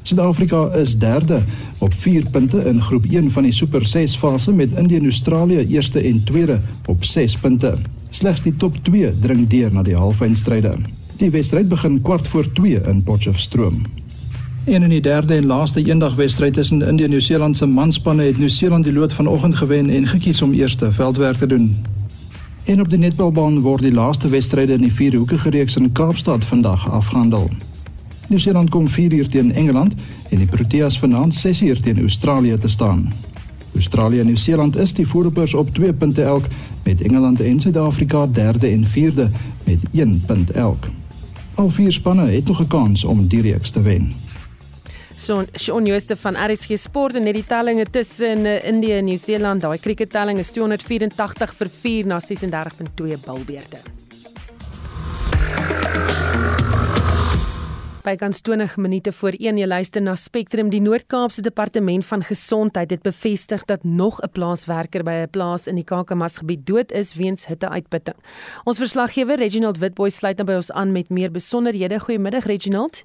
Suid-Afrika 0.08 0.70
is 0.72 0.98
derde 0.98 1.42
op 1.78 1.94
4 1.94 2.30
punte 2.32 2.58
in 2.58 2.82
groep 2.82 3.06
1 3.12 3.32
van 3.32 3.44
die 3.44 3.52
Super 3.52 3.88
6 3.88 4.16
fase 4.16 4.54
met 4.54 4.72
Indië 4.80 4.96
en 4.96 5.04
Australië 5.04 5.68
eerste 5.68 6.00
en 6.00 6.24
tweede 6.24 6.60
op 6.86 7.04
6 7.04 7.36
punte. 7.38 7.74
Slegs 8.10 8.42
die 8.42 8.56
top 8.56 8.78
2 8.84 9.12
dring 9.20 9.48
deur 9.52 9.74
na 9.74 9.84
die 9.84 9.96
halfeindstryde. 9.96 10.72
Die 11.18 11.30
wedstryd 11.30 11.68
begin 11.68 12.00
kwart 12.02 12.28
voor 12.28 12.52
2 12.52 12.80
in 12.88 13.04
Potchefstroom. 13.04 13.82
En 14.64 14.84
in 14.84 14.90
die 14.90 15.02
derde 15.02 15.36
en 15.36 15.46
laaste 15.46 15.84
eendagwedstryd 15.84 16.54
tussen 16.54 16.82
Indië 16.82 17.04
en 17.04 17.10
Nieu-Seeland 17.10 17.58
se 17.58 17.66
manspanne 17.66 18.24
het 18.24 18.38
Nieu-Seeland 18.38 18.84
die 18.84 18.94
lood 18.94 19.14
vanoggend 19.14 19.56
gewen 19.56 19.90
en 19.90 20.08
gekies 20.08 20.42
om 20.42 20.54
eerste 20.54 20.92
veldwerk 20.92 21.38
te 21.38 21.48
doen. 21.48 21.76
En 22.64 22.80
op 22.80 22.90
die 22.90 23.00
netbalbaan 23.00 23.60
word 23.60 23.82
die 23.82 23.94
laaste 23.94 24.30
wedstryde 24.30 24.74
in 24.74 24.88
die 24.88 24.94
vierhoekige 24.94 25.50
reeks 25.50 25.76
in 25.76 25.92
Kaapstad 25.92 26.46
vandag 26.46 26.92
afgehandel. 26.92 27.50
Nieu-Seeland 28.28 28.70
kom 28.70 28.88
4uur 28.90 29.30
teen 29.30 29.54
Engeland 29.54 29.94
en 30.30 30.38
die 30.38 30.48
Proteas 30.48 31.00
vanaand 31.00 31.46
6uur 31.46 31.80
teen 31.82 32.00
Australië 32.00 32.58
te 32.58 32.68
staan. 32.68 33.14
Australië 33.74 34.20
en 34.20 34.26
Nieu-Seeland 34.26 34.78
is 34.78 34.94
die 34.94 35.08
voorlopers 35.08 35.54
op 35.54 35.70
2 35.74 35.94
punte 35.94 36.24
elk 36.24 36.46
met 36.84 37.02
Engeland 37.02 37.42
en 37.42 37.60
Suid-Afrika 37.60 38.28
derde 38.28 38.68
en 38.68 38.88
vierde 38.88 39.30
met 39.64 39.80
1 39.94 40.24
punt 40.26 40.52
elk. 40.52 40.90
Al 41.56 41.70
vier 41.70 41.92
spanne 41.92 42.26
het 42.32 42.48
nog 42.48 42.62
'n 42.62 42.68
kans 42.68 43.04
om 43.04 43.28
die 43.28 43.42
reeks 43.42 43.70
te 43.70 43.82
wen. 43.82 44.12
So 45.18 45.44
Shaun 45.58 45.86
Jooste 45.86 46.16
van 46.16 46.36
RSG 46.52 46.78
Sport 46.78 47.16
en 47.16 47.24
net 47.24 47.34
die 47.34 47.46
tellinge 47.46 47.86
tussen 47.90 48.46
uh, 48.46 48.66
Indië 48.66 48.92
en 48.92 49.06
Nieu-Seeland. 49.06 49.62
Daai 49.62 49.80
krikettelling 49.80 50.40
is 50.40 50.52
284 50.52 51.54
vir 51.54 51.70
4 51.82 52.06
na 52.06 52.20
36.2 52.20 53.18
bilbeerte. 53.26 53.78
Bykans 58.08 58.40
20 58.42 58.78
minute 58.78 59.12
voor 59.12 59.36
1 59.36 59.58
jy 59.60 59.66
luister 59.68 60.00
na 60.02 60.14
Spectrum 60.16 60.70
die 60.72 60.80
Noord-Kaapse 60.80 61.42
Departement 61.44 62.06
van 62.08 62.22
Gesondheid 62.24 62.94
het 62.94 63.02
bevestig 63.04 63.66
dat 63.68 63.84
nog 63.84 64.22
'n 64.22 64.32
plaaswerker 64.32 65.04
by 65.04 65.12
'n 65.12 65.30
plaas 65.30 65.68
in 65.68 65.76
die 65.76 65.84
Kakamas 65.84 66.38
gebied 66.38 66.66
dood 66.66 66.92
is 66.92 67.16
weens 67.16 67.46
hitteuitputting. 67.46 68.16
Ons 68.64 68.78
verslaggewer 68.78 69.38
Reginald 69.38 69.78
Witboy 69.78 70.10
sluit 70.10 70.38
nou 70.38 70.48
by 70.48 70.54
ons 70.54 70.72
aan 70.72 70.92
met 70.92 71.10
meer 71.10 71.32
besonderhede. 71.32 72.00
Goeiemiddag 72.00 72.46
Reginald. 72.46 73.04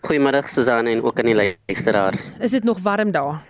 Goeiemôre 0.00 0.48
Susan 0.48 0.86
en 0.86 1.02
ook 1.02 1.18
aan 1.18 1.26
die 1.26 1.56
luisteraars. 1.66 2.34
Is 2.40 2.50
dit 2.50 2.64
nog 2.64 2.78
warm 2.78 3.10
daar? 3.10 3.44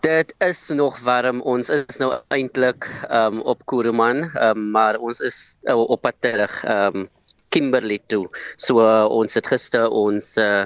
Dit 0.00 0.34
is 0.38 0.68
nog 0.68 0.98
warm. 1.00 1.40
Ons 1.40 1.68
is 1.68 1.96
nou 1.98 2.20
eintlik 2.28 3.06
um, 3.10 3.40
op 3.40 3.66
Kuruman, 3.66 4.30
um, 4.36 4.70
maar 4.70 4.98
ons 4.98 5.20
is 5.20 5.56
uh, 5.62 5.74
op 5.76 6.00
pad 6.00 6.14
terug 6.20 6.64
um 6.64 7.08
Kimberley 7.50 8.00
toe. 8.06 8.26
So 8.56 8.80
uh, 8.82 9.06
ons 9.10 9.36
het 9.38 9.46
gister 9.50 9.90
ons 9.90 10.36
uh, 10.40 10.64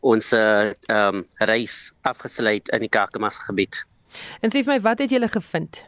ons 0.00 0.32
uh, 0.32 0.72
um 0.88 1.24
reis 1.50 1.90
afgesluit 2.08 2.70
in 2.72 2.86
die 2.86 2.92
Kakamas 2.92 3.42
gebied. 3.44 3.82
En 4.40 4.50
sê 4.50 4.64
vir 4.64 4.74
my, 4.74 4.80
wat 4.84 5.02
het 5.04 5.12
julle 5.12 5.28
gevind? 5.30 5.84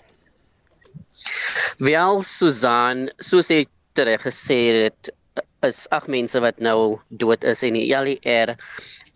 Wel 1.82 2.22
Susan, 2.26 3.08
soos 3.22 3.50
jy 3.50 3.64
reg 3.96 4.22
gesê 4.24 4.60
het, 4.84 5.10
is 5.66 5.84
ag 5.94 6.08
mense 6.10 6.40
wat 6.42 6.58
nou 6.60 6.98
dood 7.08 7.44
is 7.46 7.62
en 7.66 7.76
die 7.78 7.88
LER 7.94 8.56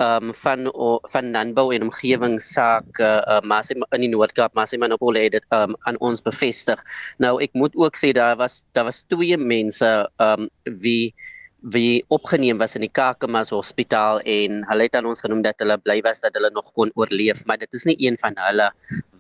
um 0.03 0.33
van 0.35 0.69
van 1.13 1.31
landbou 1.33 1.71
en 1.75 1.87
omgewingsake 1.87 3.03
uh, 3.03 3.41
maar 3.41 3.65
in 3.71 4.05
die 4.05 4.13
Noord-Kaap 4.13 4.55
maar 4.55 4.69
sy 4.69 4.79
monopolie 4.81 5.29
het 5.31 5.47
um 5.55 5.77
aan 5.89 6.01
ons 6.05 6.23
bevestig. 6.23 6.83
Nou 7.23 7.37
ek 7.43 7.55
moet 7.57 7.77
ook 7.77 7.97
sê 7.97 8.13
daar 8.17 8.37
was 8.37 8.65
daar 8.77 8.89
was 8.91 9.05
twee 9.09 9.37
mense 9.37 9.93
um 10.21 10.49
wie 10.65 11.15
wie 11.67 12.05
opgeneem 12.15 12.61
was 12.63 12.77
in 12.79 12.85
die 12.85 12.93
Kakamas 12.93 13.51
Hospitaal 13.51 14.21
en 14.23 14.61
hulle 14.69 14.87
het 14.87 14.95
aan 14.99 15.09
ons 15.11 15.23
genoem 15.25 15.43
dat 15.43 15.59
hulle 15.63 15.79
bly 15.83 15.99
was 16.07 16.23
dat 16.23 16.37
hulle 16.39 16.53
nog 16.55 16.71
kon 16.77 16.93
oorleef, 16.95 17.43
maar 17.47 17.59
dit 17.59 17.73
is 17.75 17.87
nie 17.89 17.97
een 18.07 18.19
van 18.23 18.39
hulle 18.39 18.69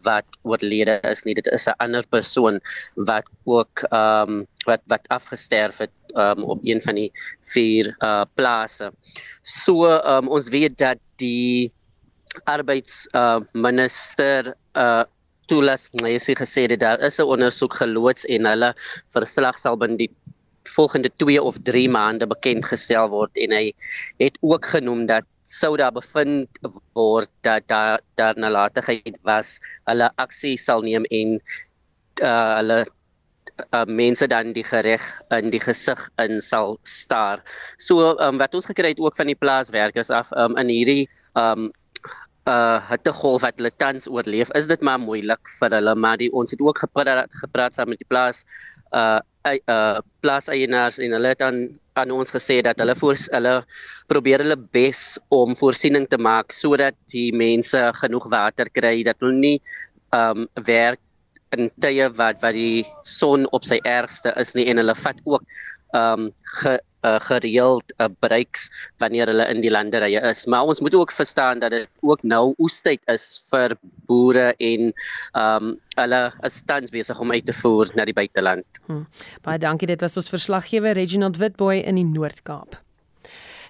wat 0.07 0.39
oorlede 0.47 1.01
is 1.11 1.25
nie. 1.27 1.35
Dit 1.35 1.51
is 1.51 1.67
'n 1.67 1.75
ander 1.83 2.07
persoon 2.07 2.61
wat 2.95 3.27
ook 3.45 3.83
ehm 3.91 4.31
um, 4.31 4.47
wat 4.67 4.83
wat 4.87 5.09
afgesterf 5.09 5.79
het 5.79 5.95
um, 6.15 6.45
op 6.45 6.61
een 6.63 6.83
van 6.83 6.95
die 6.95 7.11
vier 7.53 7.97
uh 7.99 8.25
plase. 8.35 8.93
So 9.43 9.91
um, 9.91 10.29
ons 10.29 10.49
weet 10.49 10.79
dat 10.79 10.99
die 11.17 11.73
arbeids 12.45 13.09
uh 13.15 13.41
minister 13.53 14.55
uh 14.75 15.05
toelas 15.47 15.91
my 16.03 16.15
sê 16.19 16.35
gesê 16.35 16.67
dat 16.67 16.81
daar 16.81 17.01
is 17.01 17.19
'n 17.19 17.27
ondersoek 17.27 17.75
geloods 17.75 18.25
en 18.25 18.47
hulle 18.47 18.75
verslag 19.15 19.59
sal 19.59 19.77
binne 19.77 19.97
die 19.97 20.11
volgende 20.69 21.11
2 21.17 21.43
of 21.43 21.59
3 21.63 21.89
maande 21.89 22.27
bekend 22.27 22.65
gestel 22.65 23.09
word 23.13 23.37
en 23.37 23.55
hy 23.57 23.71
het 24.23 24.39
ook 24.41 24.67
genoem 24.75 25.07
dat 25.07 25.25
sou 25.47 25.77
daar 25.79 25.95
bevind 25.95 26.59
word 26.99 27.31
dat 27.47 27.69
daar 27.71 28.01
daar 28.19 28.35
nalatigheid 28.39 29.19
was, 29.23 29.59
hulle 29.87 30.11
aksie 30.17 30.57
sal 30.59 30.83
neem 30.83 31.07
en 31.11 31.39
uh, 32.23 32.55
hulle 32.59 32.81
uh, 33.71 33.85
mense 33.87 34.27
dan 34.27 34.53
die 34.57 34.65
gereg 34.67 35.05
in 35.39 35.51
die 35.55 35.63
gesig 35.63 36.01
in 36.23 36.41
sal 36.43 36.79
staar. 36.83 37.45
So 37.79 38.17
um, 38.19 38.39
wat 38.43 38.55
ons 38.55 38.67
gekry 38.67 38.95
het 38.95 39.03
ook 39.03 39.17
van 39.17 39.31
die 39.31 39.39
plaaswerkers 39.39 40.11
af 40.11 40.33
um, 40.37 40.57
in 40.61 40.73
hierdie 40.73 41.05
um 41.39 41.71
uh 42.47 42.79
hitte 42.87 43.11
golf 43.11 43.43
wat 43.43 43.57
hulle 43.59 43.73
tans 43.75 44.05
oorleef, 44.07 44.53
is 44.55 44.69
dit 44.71 44.83
maar 44.87 45.01
moeilik 45.03 45.51
vir 45.59 45.73
hulle, 45.75 45.95
maar 45.99 46.21
die, 46.21 46.29
ons 46.31 46.53
het 46.55 46.61
ook 46.63 46.79
gepraat 46.79 47.33
gepraat 47.43 47.75
saam 47.75 47.91
met 47.91 47.99
die 47.99 48.07
plaas 48.07 48.45
uh 48.95 49.19
uh 49.55 49.99
plaaseienaars 50.25 50.99
en 51.05 51.17
hulle 51.17 51.33
het 51.35 51.43
aan 51.47 51.59
aan 51.97 52.13
ons 52.13 52.33
gesê 52.35 52.61
dat 52.65 52.79
hulle 52.83 52.95
voor 52.99 53.17
hulle 53.33 53.55
probeer 54.11 54.45
hulle 54.45 54.59
bes 54.79 55.19
om 55.33 55.57
voorsiening 55.57 56.07
te 56.09 56.19
maak 56.19 56.53
sodat 56.53 56.97
die 57.13 57.33
mense 57.33 57.81
genoeg 58.01 58.29
water 58.31 58.69
kry. 58.69 59.03
Dat 59.03 59.21
hulle 59.21 59.39
nie 59.39 59.59
um 60.13 60.47
werk 60.67 61.01
in 61.57 61.71
tye 61.81 62.09
wat 62.19 62.43
wat 62.43 62.57
die 62.57 62.85
son 63.05 63.47
op 63.57 63.65
sy 63.65 63.79
ergste 63.85 64.35
is 64.41 64.55
nie 64.59 64.67
en 64.71 64.83
hulle 64.83 64.97
vat 64.99 65.21
ook 65.25 65.45
um 65.97 66.31
ge, 66.61 66.77
uh, 67.07 67.17
gereeld 67.29 67.93
uh, 67.99 68.09
breaks 68.21 68.69
wanneer 69.03 69.31
hulle 69.33 69.47
in 69.53 69.63
die 69.65 69.73
landerye 69.73 70.23
is 70.31 70.45
maar 70.51 70.69
ons 70.69 70.81
moet 70.85 70.95
ook 70.95 71.15
verstaan 71.15 71.63
dat 71.65 71.75
dit 71.75 71.89
ook 72.01 72.23
nou 72.23 72.55
oestyd 72.59 73.03
is 73.13 73.27
vir 73.51 73.77
boere 74.11 74.53
en 74.71 74.93
um 75.43 75.75
hulle 75.97 76.23
is 76.49 76.63
tans 76.69 76.93
besig 76.95 77.21
om 77.21 77.33
uit 77.33 77.47
te 77.47 77.55
voer 77.57 77.91
na 77.97 78.05
die 78.05 78.17
buiteland. 78.17 78.83
Hmm. 78.87 79.07
Baie 79.43 79.59
dankie 79.59 79.89
dit 79.89 80.03
was 80.05 80.19
ons 80.21 80.33
verslaggewer 80.33 80.99
Reginald 80.99 81.41
Witboy 81.41 81.81
in 81.81 81.97
die 82.01 82.09
Noord-Kaap. 82.09 82.86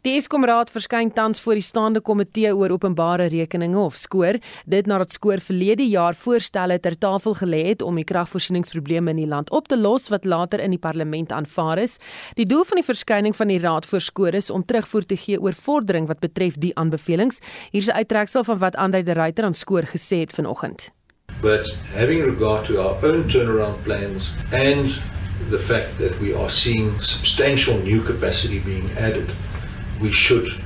Die 0.04 0.12
Eskom 0.18 0.44
Raad 0.44 0.68
verskyn 0.68 1.08
tans 1.14 1.40
voor 1.40 1.56
die 1.56 1.64
staande 1.64 2.02
komitee 2.04 2.50
oor 2.52 2.74
openbare 2.74 3.30
rekeninge 3.32 3.78
of 3.80 3.96
skoor, 3.96 4.36
dit 4.68 4.86
nadat 4.86 5.14
skoor 5.14 5.40
verlede 5.40 5.86
jaar 5.88 6.16
voorstelle 6.18 6.76
ter 6.80 6.98
tafel 7.00 7.36
gelê 7.38 7.62
het 7.70 7.82
om 7.82 7.96
die 7.96 8.04
kragvoorsieningsprobleme 8.04 9.14
in 9.14 9.22
die 9.22 9.28
land 9.30 9.50
op 9.56 9.70
te 9.72 9.78
los 9.78 10.10
wat 10.12 10.28
later 10.28 10.60
in 10.60 10.74
die 10.74 10.82
parlement 10.82 11.32
aanvaar 11.32 11.80
is. 11.80 11.96
Die 12.36 12.46
doel 12.46 12.66
van 12.68 12.82
die 12.82 12.86
verskyning 12.86 13.36
van 13.36 13.48
die 13.52 13.60
Raad 13.62 13.88
vir 13.88 14.04
skoor 14.04 14.36
is 14.36 14.50
om 14.50 14.64
terugvoer 14.64 15.08
te 15.08 15.16
gee 15.16 15.40
oor 15.40 15.56
vordering 15.56 16.10
wat 16.10 16.20
betref 16.20 16.60
die 16.60 16.74
aanbevelings. 16.76 17.40
Hier's 17.72 17.88
'n 17.88 17.96
uittreksel 17.96 18.44
van 18.44 18.58
wat 18.58 18.76
Andre 18.76 19.02
de 19.02 19.12
Ruyter 19.12 19.44
aan 19.44 19.54
skoor 19.54 19.88
gesê 19.88 20.20
het 20.20 20.32
vanoggend. 20.32 20.90
But 21.40 21.74
having 21.94 22.24
regard 22.24 22.66
to 22.66 22.78
our 22.80 22.96
own 23.04 23.28
turnaround 23.28 23.82
plans 23.84 24.30
and 24.52 25.00
the 25.50 25.58
fact 25.58 25.98
that 25.98 26.18
we 26.20 26.34
are 26.34 26.50
seeing 26.50 27.02
substantial 27.02 27.78
new 27.78 28.02
capacity 28.02 28.60
being 28.60 28.90
added 28.98 29.28
we 30.00 30.12
should 30.12 30.62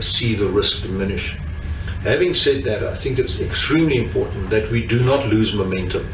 see 0.00 0.34
the 0.34 0.46
risk 0.46 0.82
diminish. 0.82 1.36
Having 2.02 2.34
said 2.34 2.64
that, 2.64 2.82
I 2.82 2.94
think 2.96 3.18
it's 3.18 3.38
extremely 3.38 3.98
important 3.98 4.48
that 4.50 4.70
we 4.70 4.86
do 4.86 5.00
not 5.00 5.26
lose 5.26 5.54
momentum, 5.54 6.06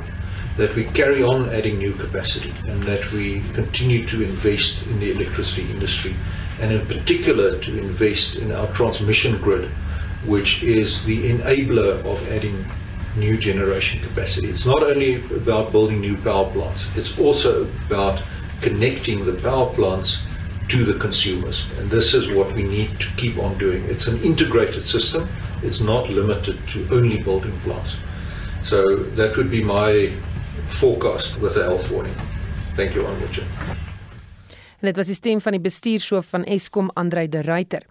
that 0.56 0.74
we 0.74 0.84
carry 0.84 1.22
on 1.22 1.48
adding 1.50 1.78
new 1.78 1.92
capacity, 1.92 2.52
and 2.68 2.82
that 2.84 3.12
we 3.12 3.40
continue 3.52 4.04
to 4.06 4.22
invest 4.22 4.84
in 4.86 4.98
the 4.98 5.12
electricity 5.12 5.70
industry, 5.70 6.14
and 6.60 6.72
in 6.72 6.84
particular 6.86 7.58
to 7.58 7.78
invest 7.78 8.34
in 8.36 8.50
our 8.50 8.66
transmission 8.74 9.40
grid, 9.40 9.68
which 10.24 10.62
is 10.62 11.04
the 11.04 11.30
enabler 11.30 12.04
of 12.04 12.26
adding 12.32 12.64
new 13.16 13.38
generation 13.38 14.00
capacity. 14.02 14.48
It's 14.48 14.66
not 14.66 14.82
only 14.82 15.24
about 15.36 15.70
building 15.70 16.00
new 16.00 16.16
power 16.16 16.50
plants, 16.50 16.84
it's 16.96 17.16
also 17.18 17.62
about 17.86 18.22
connecting 18.60 19.24
the 19.24 19.34
power 19.34 19.72
plants 19.72 20.18
to 20.68 20.84
the 20.84 20.98
consumers. 20.98 21.66
And 21.78 21.90
this 21.90 22.14
is 22.14 22.34
what 22.34 22.52
we 22.54 22.64
need 22.64 22.98
to 23.00 23.06
keep 23.16 23.38
on 23.38 23.56
doing. 23.58 23.84
It's 23.84 24.06
an 24.06 24.22
integrated 24.22 24.82
system. 24.82 25.28
It's 25.62 25.80
not 25.80 26.08
limited 26.08 26.58
to 26.68 26.88
only 26.90 27.22
building 27.22 27.58
plants. 27.60 27.96
So 28.64 28.96
that 28.96 29.36
would 29.36 29.50
be 29.50 29.62
my 29.62 30.12
forecast 30.68 31.38
with 31.38 31.54
the 31.54 31.64
health 31.64 31.90
warning. 31.90 32.14
Thank 32.74 32.94
you, 32.94 33.06
Honourable. 33.06 33.85
En 34.80 34.88
dit 34.90 34.96
was 34.96 35.08
die 35.08 35.16
stem 35.16 35.40
van 35.40 35.56
die 35.56 35.60
bestuurshoof 35.60 36.26
van 36.34 36.44
Eskom, 36.44 36.90
Andrei 36.94 37.28
de 37.28 37.40
Ruyter. 37.40 37.86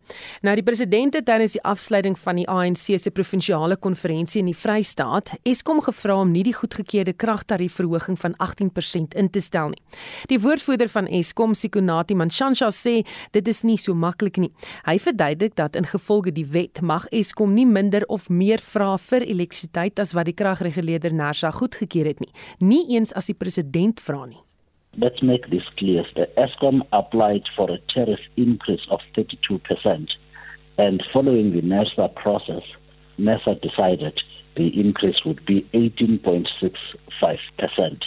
Nou 0.46 0.54
die 0.56 0.64
president 0.64 1.14
het 1.18 1.26
tydens 1.26 1.56
die 1.58 1.64
afsluiting 1.66 2.18
van 2.20 2.40
die 2.40 2.48
ANC 2.50 3.00
se 3.02 3.12
provinsiale 3.12 3.78
konferensie 3.78 4.42
in 4.44 4.52
die 4.52 4.58
Vrystaat 4.58 5.34
Eskom 5.44 5.82
gevra 5.86 6.20
om 6.22 6.32
nie 6.32 6.44
die 6.46 6.54
goedgekeurde 6.54 7.14
kragtariefverhoging 7.14 8.20
van 8.22 8.38
18% 8.44 9.18
in 9.18 9.30
te 9.30 9.42
stel 9.42 9.74
nie. 9.74 9.82
Die 10.30 10.40
woordvoerder 10.40 10.90
van 10.92 11.08
Eskom, 11.08 11.56
Sikonati 11.58 12.16
Manshansha 12.16 12.70
sê 12.70 13.00
dit 13.32 13.48
is 13.48 13.64
nie 13.64 13.78
so 13.82 13.98
maklik 13.98 14.38
nie. 14.42 14.52
Hy 14.86 14.98
verduidelik 15.02 15.58
dat 15.58 15.76
ingevolge 15.80 16.34
die 16.36 16.48
wet 16.54 16.82
mag 16.82 17.10
Eskom 17.12 17.56
nie 17.58 17.66
minder 17.66 18.06
of 18.08 18.30
meer 18.30 18.62
vra 18.62 18.96
vir 19.10 19.26
elektrisiteit 19.26 20.00
as 20.00 20.14
wat 20.14 20.30
die 20.30 20.38
kragreguleerder 20.38 21.14
Nersa 21.14 21.52
goedgekeur 21.52 22.14
het 22.14 22.22
nie, 22.22 22.34
nie 22.60 22.84
eens 22.96 23.14
as 23.16 23.32
die 23.32 23.38
president 23.38 24.02
vra 24.04 24.26
nie. 24.26 24.45
Let's 24.98 25.22
make 25.22 25.50
this 25.50 25.64
clear. 25.78 26.04
The 26.16 26.28
ESCOM 26.38 26.88
applied 26.92 27.44
for 27.56 27.72
a 27.72 27.78
tariff 27.94 28.20
increase 28.38 28.86
of 28.90 29.00
32%, 29.16 30.10
and 30.78 31.04
following 31.14 31.52
the 31.52 31.62
NERSA 31.62 32.16
process, 32.16 32.64
NERSA 33.20 33.62
decided 33.62 34.20
the 34.56 34.80
increase 34.80 35.24
would 35.26 35.46
be 35.46 35.62
18.65%. 35.74 38.02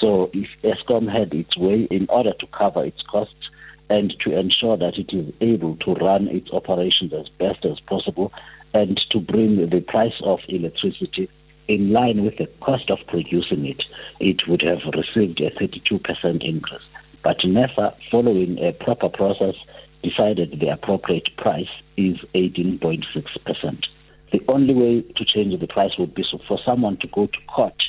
So 0.00 0.30
if 0.32 0.48
ESCOM 0.62 1.08
had 1.10 1.34
its 1.34 1.56
way 1.56 1.82
in 1.84 2.06
order 2.08 2.32
to 2.32 2.46
cover 2.48 2.84
its 2.84 3.00
costs 3.02 3.50
and 3.88 4.12
to 4.20 4.36
ensure 4.36 4.76
that 4.76 4.98
it 4.98 5.12
is 5.12 5.32
able 5.40 5.76
to 5.76 5.94
run 5.94 6.26
its 6.28 6.50
operations 6.50 7.12
as 7.12 7.28
best 7.28 7.64
as 7.64 7.78
possible 7.80 8.32
and 8.72 9.00
to 9.10 9.20
bring 9.20 9.68
the 9.68 9.80
price 9.80 10.20
of 10.22 10.40
electricity 10.48 11.28
in 11.68 11.92
line 11.92 12.24
with 12.24 12.36
the 12.36 12.46
cost 12.60 12.90
of 12.90 12.98
producing 13.06 13.66
it, 13.66 13.82
it 14.20 14.46
would 14.46 14.62
have 14.62 14.80
received 14.94 15.40
a 15.40 15.50
32% 15.50 16.42
increase. 16.44 16.82
But 17.22 17.38
NEFA, 17.38 17.94
following 18.10 18.58
a 18.62 18.72
proper 18.72 19.08
process, 19.08 19.54
decided 20.02 20.60
the 20.60 20.68
appropriate 20.68 21.34
price 21.36 21.70
is 21.96 22.18
18.6%. 22.34 23.84
The 24.32 24.42
only 24.48 24.74
way 24.74 25.02
to 25.02 25.24
change 25.24 25.58
the 25.58 25.66
price 25.66 25.96
would 25.98 26.14
be 26.14 26.24
for 26.46 26.58
someone 26.64 26.98
to 26.98 27.06
go 27.08 27.26
to 27.26 27.38
court 27.46 27.80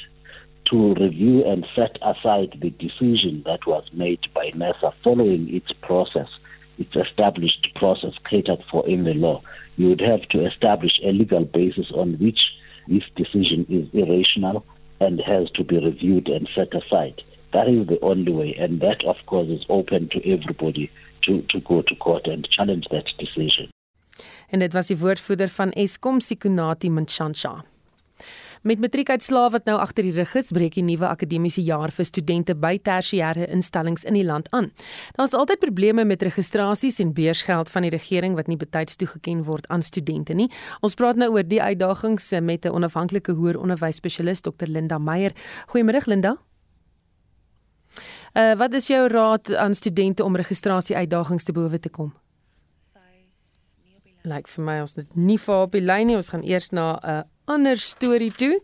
to 0.65 0.93
review 0.95 1.45
and 1.45 1.65
set 1.75 1.97
aside 2.01 2.57
the 2.59 2.71
decision 2.71 3.43
that 3.45 3.65
was 3.65 3.87
made 3.93 4.19
by 4.33 4.51
NESA 4.55 4.93
following 5.03 5.53
its 5.53 5.71
process, 5.73 6.27
its 6.79 6.95
established 6.95 7.67
process 7.75 8.13
catered 8.29 8.63
for 8.71 8.87
in 8.87 9.03
the 9.03 9.13
law. 9.13 9.41
You 9.77 9.89
would 9.89 10.01
have 10.01 10.21
to 10.29 10.45
establish 10.45 10.99
a 11.03 11.11
legal 11.11 11.45
basis 11.45 11.91
on 11.91 12.13
which 12.19 12.47
this 12.87 13.03
decision 13.15 13.65
is 13.69 13.87
irrational 13.93 14.65
and 14.99 15.19
has 15.21 15.51
to 15.51 15.63
be 15.63 15.77
reviewed 15.77 16.27
and 16.29 16.49
set 16.55 16.73
aside. 16.73 17.21
That 17.51 17.67
is 17.67 17.87
the 17.87 17.99
only 18.01 18.31
way, 18.31 18.55
and 18.55 18.81
that, 18.81 19.03
of 19.05 19.17
course, 19.25 19.47
is 19.47 19.65
open 19.69 20.09
to 20.09 20.33
everybody 20.33 20.91
to, 21.21 21.41
to 21.41 21.59
go 21.61 21.81
to 21.81 21.95
court 21.95 22.27
and 22.27 22.47
challenge 22.49 22.87
that 22.91 23.05
decision. 23.17 23.69
En 24.49 24.59
dit 24.59 24.73
was 24.73 24.87
die 24.87 24.97
woordvoerder 24.97 25.49
van 25.49 25.71
Eskom 25.71 26.19
Sikunati 26.19 26.89
Manchansha. 26.89 27.63
Met 28.65 28.79
matriekuitslae 28.81 29.51
wat 29.53 29.67
nou 29.69 29.75
agter 29.77 30.07
die 30.07 30.13
rug 30.15 30.31
is, 30.39 30.47
breek 30.49 30.73
die 30.73 30.81
nuwe 30.81 31.05
akademiese 31.05 31.61
jaar 31.61 31.91
vir 31.93 32.05
studente 32.09 32.55
by 32.57 32.79
tersiêre 32.81 33.45
instellings 33.53 34.01
in 34.09 34.15
die 34.17 34.23
land 34.25 34.47
aan. 34.57 34.71
Daar's 35.19 35.35
altyd 35.37 35.59
probleme 35.61 36.01
met 36.01 36.25
registrasies 36.25 36.97
en 37.03 37.11
beursgeld 37.13 37.69
van 37.69 37.85
die 37.85 37.91
regering 37.93 38.33
wat 38.33 38.49
nie 38.49 38.57
betyds 38.57 38.97
toegeken 38.97 39.43
word 39.45 39.67
aan 39.69 39.85
studente 39.85 40.33
nie. 40.33 40.47
Ons 40.81 40.97
praat 40.97 41.21
nou 41.21 41.27
oor 41.35 41.45
die 41.45 41.61
uitdagings 41.61 42.31
met 42.41 42.65
'n 42.65 42.73
onafhanklike 42.73 43.37
hoër 43.37 43.59
onderwysspesialis 43.61 44.41
Dr 44.41 44.65
Linda 44.67 44.97
Meyer. 44.97 45.31
Goeiemôre 45.69 46.01
Linda. 46.05 46.37
Uh, 48.33 48.55
wat 48.55 48.73
is 48.73 48.87
jou 48.87 49.07
raad 49.07 49.55
aan 49.55 49.75
studente 49.75 50.23
om 50.23 50.35
registrasie 50.35 50.95
uitdagings 50.95 51.43
te 51.43 51.51
bowe 51.51 51.79
te 51.79 51.89
kom? 51.89 52.13
Lyk 54.23 54.33
like 54.33 54.49
vir 54.49 54.63
my 54.63 54.79
ons 54.79 54.97
is 54.97 55.05
nie 55.13 55.37
vir 55.37 55.55
op 55.55 55.71
die 55.71 55.81
lyn 55.81 56.07
nie. 56.07 56.15
Ons 56.15 56.29
gaan 56.29 56.43
eers 56.43 56.71
na 56.71 56.99
'n 57.03 57.09
uh, 57.09 57.21
ander 57.45 57.77
storie 57.77 58.31
toe. 58.31 58.59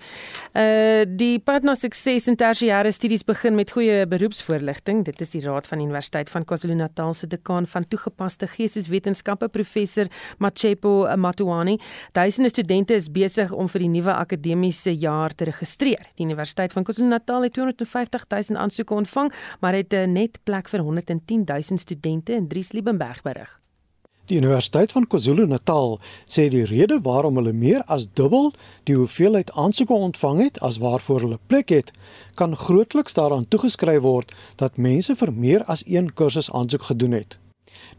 Uh 0.53 1.03
die 1.05 1.39
pad 1.39 1.63
na 1.63 1.75
sukses 1.75 2.27
in 2.27 2.37
tersiêre 2.39 2.91
studies 2.91 3.23
begin 3.27 3.55
met 3.55 3.71
goeie 3.71 4.05
beroepsvoorligting. 4.07 5.03
Dit 5.05 5.21
is 5.21 5.33
die 5.35 5.41
Raad 5.45 5.67
van 5.67 5.81
Universiteit 5.83 6.29
van 6.29 6.45
KwaZulu-Natal 6.45 7.13
se 7.13 7.27
dekaan 7.27 7.67
van 7.67 7.87
toegepaste 7.87 8.47
geesteswetenskappe 8.47 9.49
professor 9.49 10.09
Machepo 10.37 11.07
Matuani. 11.15 11.77
Duisende 12.11 12.49
studente 12.49 12.95
is 12.95 13.11
besig 13.11 13.51
om 13.51 13.69
vir 13.69 13.85
die 13.85 13.91
nuwe 13.93 14.13
akademiese 14.13 14.93
jaar 14.95 15.35
te 15.35 15.47
registreer. 15.49 16.09
Die 16.15 16.25
Universiteit 16.25 16.73
van 16.73 16.83
KwaZulu-Natal 16.83 17.47
het 17.47 17.53
250 17.53 18.27
000 18.27 18.61
aansoeke 18.61 18.93
ontvang, 18.93 19.33
maar 19.59 19.73
het 19.73 19.93
'n 19.93 20.13
net 20.13 20.39
plek 20.43 20.67
vir 20.69 20.79
110 20.79 21.43
000 21.45 21.77
studente 21.77 22.33
in 22.33 22.47
Dries 22.47 22.71
Liebenberg 22.71 23.21
berig. 23.21 23.60
Die 24.31 24.37
Universiteit 24.39 24.93
van 24.95 25.03
KwaZulu-Natal 25.11 25.97
sê 26.23 26.45
die 26.47 26.63
rede 26.63 27.01
waarom 27.03 27.35
hulle 27.35 27.51
meer 27.51 27.81
as 27.91 28.05
dubbel 28.15 28.53
die 28.87 28.95
hoeveelheid 28.95 29.49
aansoeke 29.59 29.91
ontvang 29.91 30.37
het 30.39 30.59
as 30.63 30.77
waarvoor 30.79 31.25
hulle 31.25 31.39
plek 31.51 31.73
het, 31.75 31.89
kan 32.39 32.55
grootliks 32.55 33.17
daaraan 33.17 33.43
toegeskryf 33.51 33.99
word 34.05 34.31
dat 34.61 34.79
mense 34.79 35.17
vir 35.19 35.33
meer 35.35 35.65
as 35.67 35.83
een 35.83 36.13
kursus 36.15 36.47
aansoek 36.55 36.87
gedoen 36.93 37.17
het. 37.17 37.35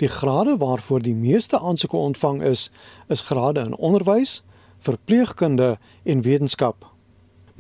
Die 0.01 0.09
grade 0.09 0.57
waarvoor 0.57 1.05
die 1.05 1.15
meeste 1.15 1.61
aansoeke 1.61 2.01
ontvang 2.01 2.41
is, 2.55 2.71
is 3.13 3.27
grade 3.29 3.61
in 3.61 3.77
onderwys, 3.77 4.41
verpleegkunde 4.81 5.77
en 6.09 6.25
wetenskap. 6.25 6.89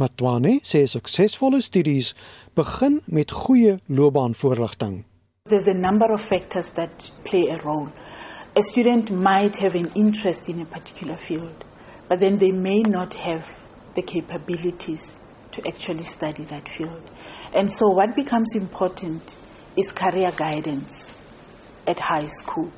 Matwane 0.00 0.62
sê 0.64 0.86
suksesvolle 0.88 1.60
studies 1.60 2.14
begin 2.56 3.02
met 3.04 3.36
goeie 3.44 3.82
loopbaanvoorligting. 3.86 5.02
There's 5.44 5.68
a 5.68 5.74
number 5.76 6.08
of 6.14 6.24
factors 6.24 6.70
that 6.70 7.12
play 7.28 7.50
a 7.50 7.60
role. 7.60 7.92
A 8.55 8.62
student 8.62 9.11
might 9.11 9.57
have 9.57 9.74
an 9.74 9.90
interest 9.94 10.46
in 10.50 10.61
a 10.61 10.66
particular 10.66 11.16
field, 11.16 11.64
but 12.07 12.20
then 12.20 12.36
they 12.36 12.53
may 12.53 12.80
not 12.80 13.14
have 13.14 13.48
the 13.94 14.03
capabilities 14.03 15.18
to 15.53 15.66
actually 15.66 16.03
study 16.03 16.44
that 16.44 16.68
field. 16.70 17.03
And 17.55 17.72
so, 17.72 17.88
what 17.88 18.14
becomes 18.14 18.55
important 18.55 19.22
is 19.74 19.90
career 19.90 20.30
guidance 20.36 21.14
at 21.86 21.98
high 21.98 22.26
school. 22.26 22.70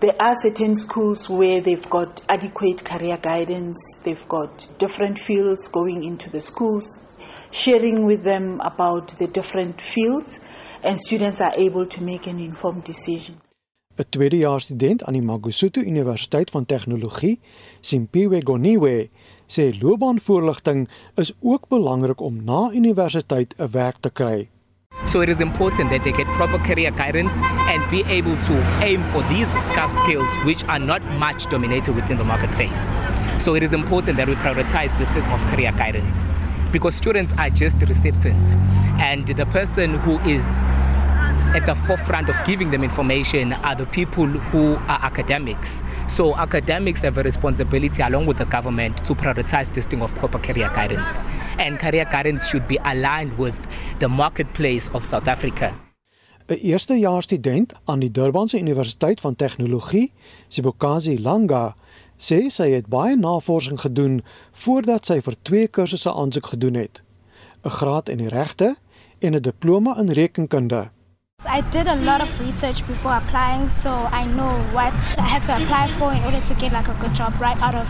There 0.00 0.14
are 0.18 0.34
certain 0.34 0.74
schools 0.74 1.28
where 1.28 1.60
they've 1.60 1.88
got 1.88 2.20
adequate 2.28 2.84
career 2.84 3.18
guidance, 3.18 3.78
they've 4.02 4.28
got 4.28 4.66
different 4.80 5.20
fields 5.20 5.68
going 5.68 6.02
into 6.02 6.28
the 6.28 6.40
schools, 6.40 6.98
sharing 7.52 8.04
with 8.04 8.24
them 8.24 8.60
about 8.60 9.16
the 9.16 9.28
different 9.28 9.80
fields, 9.80 10.40
and 10.82 10.98
students 10.98 11.40
are 11.40 11.52
able 11.56 11.86
to 11.86 12.02
make 12.02 12.26
an 12.26 12.40
informed 12.40 12.82
decision. 12.82 13.40
'n 13.96 14.04
tweedejaars 14.08 14.64
student 14.64 15.04
aan 15.04 15.12
die 15.12 15.22
Magusutu 15.22 15.80
Universiteit 15.84 16.50
van 16.50 16.64
Tegnologie, 16.66 17.40
Simpiwe 17.80 18.40
Goniwe, 18.44 19.10
sê 19.46 19.72
loopbaanvoorligting 19.80 20.88
is 21.14 21.32
ook 21.40 21.68
belangrik 21.68 22.20
om 22.20 22.44
na 22.44 22.70
universiteit 22.72 23.54
'n 23.58 23.70
werk 23.70 23.96
te 24.00 24.10
kry. 24.10 24.48
So 25.04 25.20
it 25.20 25.28
is 25.28 25.40
important 25.40 25.90
that 25.90 26.02
they 26.02 26.12
get 26.12 26.26
proper 26.36 26.58
career 26.58 26.92
guidance 26.94 27.40
and 27.42 27.90
be 27.90 28.04
able 28.06 28.36
to 28.46 28.54
aim 28.80 29.00
for 29.02 29.22
these 29.28 29.50
scarce 29.60 29.94
skills 29.96 30.32
which 30.44 30.64
are 30.68 30.78
not 30.78 31.02
much 31.18 31.48
dominated 31.50 31.94
within 31.94 32.16
the 32.16 32.24
marketplace. 32.24 32.92
So 33.38 33.54
it 33.54 33.62
is 33.62 33.72
important 33.72 34.16
that 34.16 34.28
we 34.28 34.34
prioritize 34.34 34.96
this 34.96 35.08
type 35.08 35.32
of 35.32 35.44
career 35.50 35.72
guidance 35.72 36.24
because 36.70 36.94
students 36.94 37.32
are 37.36 37.50
just 37.50 37.76
recipients 37.80 38.54
and 38.98 39.26
the 39.26 39.46
person 39.46 39.94
who 39.94 40.18
is 40.20 40.66
at 41.54 41.66
the 41.66 41.74
forefront 41.74 42.28
of 42.28 42.36
giving 42.44 42.70
them 42.70 42.82
information 42.82 43.52
are 43.52 43.74
the 43.74 43.86
people 43.86 44.26
who 44.26 44.74
are 44.88 45.00
academics. 45.02 45.82
So 46.08 46.34
academics 46.36 47.02
have 47.02 47.18
a 47.18 47.22
responsibility 47.22 48.02
along 48.02 48.26
with 48.26 48.38
the 48.38 48.46
government 48.46 49.04
to 49.06 49.14
prioritize 49.14 49.70
testing 49.70 50.00
of 50.02 50.14
proper 50.14 50.38
career 50.38 50.70
guidance. 50.74 51.18
And 51.58 51.78
career 51.78 52.06
guidance 52.10 52.48
should 52.48 52.66
be 52.66 52.78
aligned 52.84 53.36
with 53.38 53.56
the 53.98 54.08
marketplace 54.08 54.88
of 54.94 55.04
South 55.04 55.28
Africa. 55.28 55.74
'n 56.48 56.58
Eerstejaars 56.58 57.24
student 57.24 57.72
aan 57.84 57.98
die 57.98 58.10
Durbanse 58.10 58.58
Universiteit 58.58 59.20
van 59.20 59.36
Tegnologie, 59.36 60.12
Sibokazi 60.48 61.20
Langa, 61.20 61.74
sê 62.16 62.48
sy 62.50 62.70
het 62.70 62.86
baie 62.86 63.16
navorsing 63.16 63.80
gedoen 63.80 64.22
voordat 64.52 65.06
sy 65.06 65.20
vir 65.20 65.36
twee 65.42 65.68
kursusse 65.68 66.12
aansoek 66.12 66.46
gedoen 66.46 66.74
het: 66.74 67.02
'n 67.64 67.70
graad 67.70 68.08
in 68.08 68.18
die 68.18 68.28
regte 68.28 68.74
en 69.20 69.34
'n 69.34 69.42
diploma 69.42 69.98
in 69.98 70.10
rekenkunde. 70.10 70.90
I 71.44 71.60
did 71.72 71.88
a 71.88 71.96
lot 71.96 72.20
of 72.20 72.38
research 72.38 72.86
before 72.86 73.16
applying, 73.16 73.68
so 73.68 73.90
I 73.90 74.24
know 74.26 74.52
what 74.70 74.94
I 75.18 75.26
had 75.26 75.44
to 75.46 75.56
apply 75.56 75.88
for 75.88 76.12
in 76.12 76.22
order 76.22 76.40
to 76.40 76.54
get 76.54 76.72
like 76.72 76.88
a 76.88 76.94
good 77.00 77.14
job 77.14 77.34
right 77.40 77.60
out 77.60 77.74
of 77.74 77.88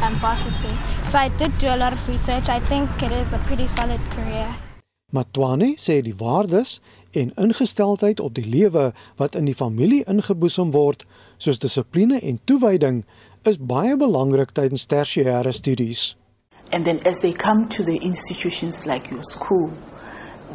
um, 0.00 0.14
varsity. 0.16 0.74
So 1.10 1.18
I 1.18 1.28
did 1.28 1.58
do 1.58 1.66
a 1.66 1.76
lot 1.76 1.92
of 1.92 2.08
research. 2.08 2.48
I 2.48 2.60
think 2.60 2.88
it 3.02 3.10
is 3.10 3.32
a 3.32 3.38
pretty 3.46 3.66
solid 3.66 4.00
career. 4.14 4.54
Matwane 5.12 5.74
sê 5.78 6.00
die 6.02 6.14
waardes 6.18 6.80
en 7.14 7.30
ingesteldheid 7.38 8.20
op 8.20 8.34
die 8.34 8.46
lewe 8.46 8.92
wat 9.18 9.34
in 9.38 9.46
die 9.46 9.54
familie 9.54 10.02
ingeboesem 10.10 10.72
word, 10.74 11.04
soos 11.38 11.58
dissipline 11.62 12.18
en 12.18 12.40
toewyding, 12.46 13.04
is 13.42 13.58
baie 13.58 13.94
belangrik 13.96 14.54
tydens 14.54 14.86
tersiêre 14.90 15.52
studies. 15.52 16.14
And 16.72 16.84
then 16.84 16.98
as 17.06 17.20
they 17.20 17.32
come 17.32 17.68
to 17.68 17.84
the 17.84 17.98
institutions 18.02 18.86
like 18.86 19.10
your 19.10 19.22
school, 19.22 19.70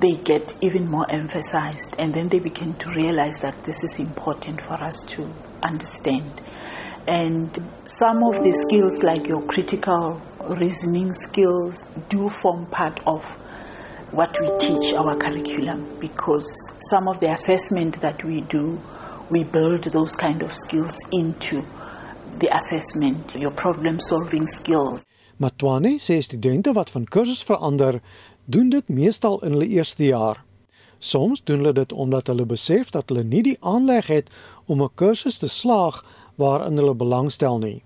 they 0.01 0.15
get 0.15 0.55
even 0.61 0.87
more 0.87 1.05
emphasized 1.09 1.95
and 1.99 2.13
then 2.13 2.29
they 2.29 2.39
begin 2.39 2.73
to 2.75 2.89
realize 2.91 3.41
that 3.41 3.63
this 3.63 3.83
is 3.83 3.99
important 3.99 4.61
for 4.61 4.73
us 4.73 5.03
to 5.03 5.29
understand. 5.61 6.41
And 7.07 7.51
some 7.85 8.23
of 8.23 8.43
the 8.43 8.53
skills 8.53 9.03
like 9.03 9.27
your 9.27 9.41
critical 9.41 10.21
reasoning 10.47 11.13
skills 11.13 11.83
do 12.09 12.29
form 12.29 12.67
part 12.67 12.99
of 13.05 13.23
what 14.11 14.35
we 14.41 14.49
teach 14.57 14.93
our 14.93 15.15
curriculum 15.17 15.97
because 15.99 16.73
some 16.89 17.07
of 17.07 17.19
the 17.19 17.31
assessment 17.31 18.01
that 18.01 18.23
we 18.23 18.41
do, 18.41 18.79
we 19.29 19.43
build 19.43 19.83
those 19.85 20.15
kind 20.15 20.41
of 20.41 20.55
skills 20.55 20.97
into 21.11 21.61
the 22.39 22.55
assessment, 22.55 23.35
your 23.35 23.51
problem 23.51 23.99
solving 23.99 24.47
skills. 24.47 25.05
Matwane 25.39 25.99
sê 25.99 26.21
studente 26.21 26.73
wat 26.75 26.89
van 26.91 27.05
kursus 27.05 27.41
verander, 27.47 28.01
doen 28.49 28.69
dit 28.69 28.87
meestal 28.89 29.43
in 29.45 29.51
hulle 29.51 29.67
eerste 29.67 30.05
jaar. 30.05 30.43
Soms 30.99 31.43
doen 31.43 31.61
hulle 31.61 31.73
dit 31.73 31.91
omdat 31.93 32.27
hulle 32.27 32.45
besef 32.45 32.89
dat 32.89 33.09
hulle 33.09 33.23
nie 33.23 33.43
die 33.45 33.57
aanleg 33.59 34.07
het 34.07 34.29
om 34.65 34.81
'n 34.81 34.95
kursus 34.95 35.37
te 35.37 35.47
slaag 35.47 36.05
waarin 36.35 36.77
hulle 36.77 36.95
belangstel 36.95 37.59
nie. 37.59 37.83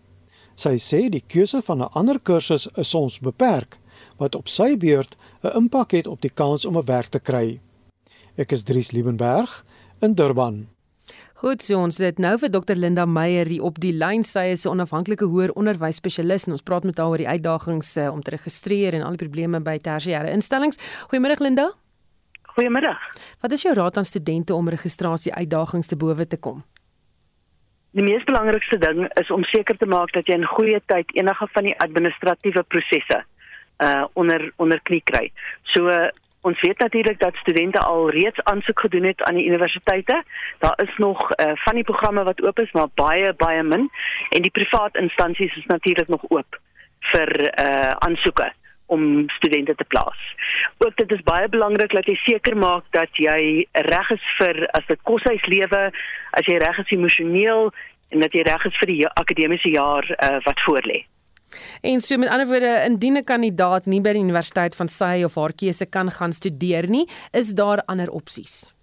Sy 0.55 0.77
sê 0.77 1.09
die 1.09 1.23
keuse 1.27 1.61
van 1.61 1.81
'n 1.81 1.93
ander 1.93 2.19
kursus 2.19 2.67
is 2.77 2.89
soms 2.89 3.19
beperk 3.19 3.79
wat 4.17 4.35
op 4.35 4.47
sy 4.47 4.77
beurt 4.77 5.17
'n 5.43 5.57
impak 5.57 5.91
het 5.91 6.07
op 6.07 6.21
die 6.21 6.33
kans 6.33 6.65
om 6.65 6.77
'n 6.77 6.85
werk 6.85 7.07
te 7.07 7.19
kry. 7.19 7.59
Ek 8.35 8.51
is 8.51 8.63
Dries 8.63 8.91
Liebenberg 8.91 9.65
in 9.99 10.13
Durban. 10.13 10.72
Goed, 11.43 11.59
so 11.59 11.75
ons 11.75 11.97
het 11.99 12.21
nou 12.23 12.37
vir 12.39 12.47
Dr 12.53 12.77
Linda 12.79 13.03
Meyer 13.03 13.49
hier 13.51 13.65
op 13.67 13.75
die 13.83 13.91
lyn. 13.91 14.21
Sy 14.23 14.55
is 14.55 14.63
'n 14.63 14.69
onafhanklike 14.79 15.27
hoër 15.27 15.51
onderwysspesialis 15.59 16.47
en 16.47 16.53
ons 16.55 16.63
praat 16.63 16.85
met 16.87 16.97
haar 16.97 17.07
oor 17.07 17.17
die 17.17 17.27
uitdagings 17.27 17.97
uh, 17.97 18.13
om 18.13 18.21
te 18.21 18.31
registreer 18.31 18.93
en 18.93 19.03
al 19.03 19.17
die 19.17 19.27
probleme 19.27 19.59
by 19.59 19.75
tersiêre 19.77 20.31
instellings. 20.31 20.79
Goeiemôre 21.11 21.35
Linda. 21.43 21.73
Goeiemôre. 22.55 22.95
Wat 23.41 23.51
is 23.51 23.61
jou 23.61 23.73
raad 23.75 23.97
aan 23.97 24.05
studente 24.05 24.55
om 24.55 24.69
registrasie 24.69 25.33
uitdagings 25.33 25.87
te 25.87 25.97
bowe 25.97 26.27
te 26.27 26.37
kom? 26.37 26.63
Die 27.91 28.03
mees 28.03 28.23
belangrikste 28.23 28.77
ding 28.77 29.11
is 29.19 29.29
om 29.29 29.43
seker 29.43 29.77
te 29.77 29.85
maak 29.85 30.13
dat 30.13 30.25
jy 30.25 30.35
in 30.35 30.45
goeie 30.45 30.79
tyd 30.85 31.11
enige 31.11 31.47
van 31.47 31.63
die 31.63 31.77
administratiewe 31.77 32.63
prosesse 32.63 33.25
uh 33.83 34.05
onder 34.13 34.51
onder 34.55 34.79
knie 34.83 35.01
kry. 35.03 35.31
So 35.63 35.89
uh, 35.89 36.07
ons 36.43 36.61
weet 36.61 36.79
natuurlik 36.79 37.19
dat 37.19 37.35
studente 37.35 37.79
al 37.79 38.09
reeds 38.09 38.43
aansoek 38.43 38.79
gedoen 38.79 39.03
het 39.03 39.23
aan 39.23 39.35
die 39.35 39.45
universiteite. 39.47 40.23
Daar 40.59 40.79
is 40.83 40.97
nog 40.97 41.31
uh 41.35 41.51
van 41.65 41.75
die 41.75 41.83
programme 41.83 42.23
wat 42.23 42.43
oop 42.43 42.59
is, 42.59 42.71
maar 42.71 42.87
baie 42.93 43.33
baie 43.33 43.63
min 43.63 43.89
en 44.29 44.41
die 44.41 44.51
privaat 44.51 44.95
instansies 44.95 45.55
is 45.55 45.65
natuurlik 45.65 46.07
nog 46.07 46.23
oop 46.27 46.59
vir 47.11 47.31
uh 47.59 47.91
aansoeke 48.07 48.51
om 48.85 49.29
studente 49.29 49.75
te 49.75 49.83
plaas. 49.83 50.19
Ook 50.77 50.95
dit 50.95 51.11
is 51.11 51.21
baie 51.21 51.47
belangrik 51.49 51.93
dat 51.93 52.05
jy 52.05 52.15
seker 52.15 52.57
maak 52.57 52.83
dat 52.89 53.09
jy 53.17 53.65
reg 53.71 54.09
is 54.09 54.27
vir 54.37 54.67
as 54.77 54.85
dit 54.87 55.01
koshuislewe, 55.09 55.83
as 56.31 56.45
jy 56.45 56.59
reg 56.61 56.77
is 56.83 56.91
emosioneel 56.97 57.71
en 58.09 58.19
dat 58.19 58.35
jy 58.35 58.43
reg 58.45 58.65
is 58.69 58.77
vir 58.81 58.91
die 58.91 59.01
akademiese 59.07 59.69
jaar 59.73 60.05
uh, 60.17 60.37
wat 60.45 60.61
voorlê. 60.67 61.03
En 61.81 62.01
so 62.01 62.17
met 62.17 62.29
ander 62.29 62.47
woorde, 62.47 62.83
indien 62.85 63.17
'n 63.17 63.23
kandidaat 63.23 63.85
nie 63.85 64.01
by 64.01 64.13
die 64.13 64.23
universiteit 64.23 64.75
van 64.75 64.87
sy 64.87 65.23
of 65.25 65.35
haar 65.35 65.53
keuse 65.53 65.85
kan 65.85 66.11
gaan 66.11 66.33
studeer 66.33 66.89
nie, 66.89 67.07
is 67.31 67.53
daar 67.53 67.83
ander 67.85 68.09
opsies. 68.11 68.73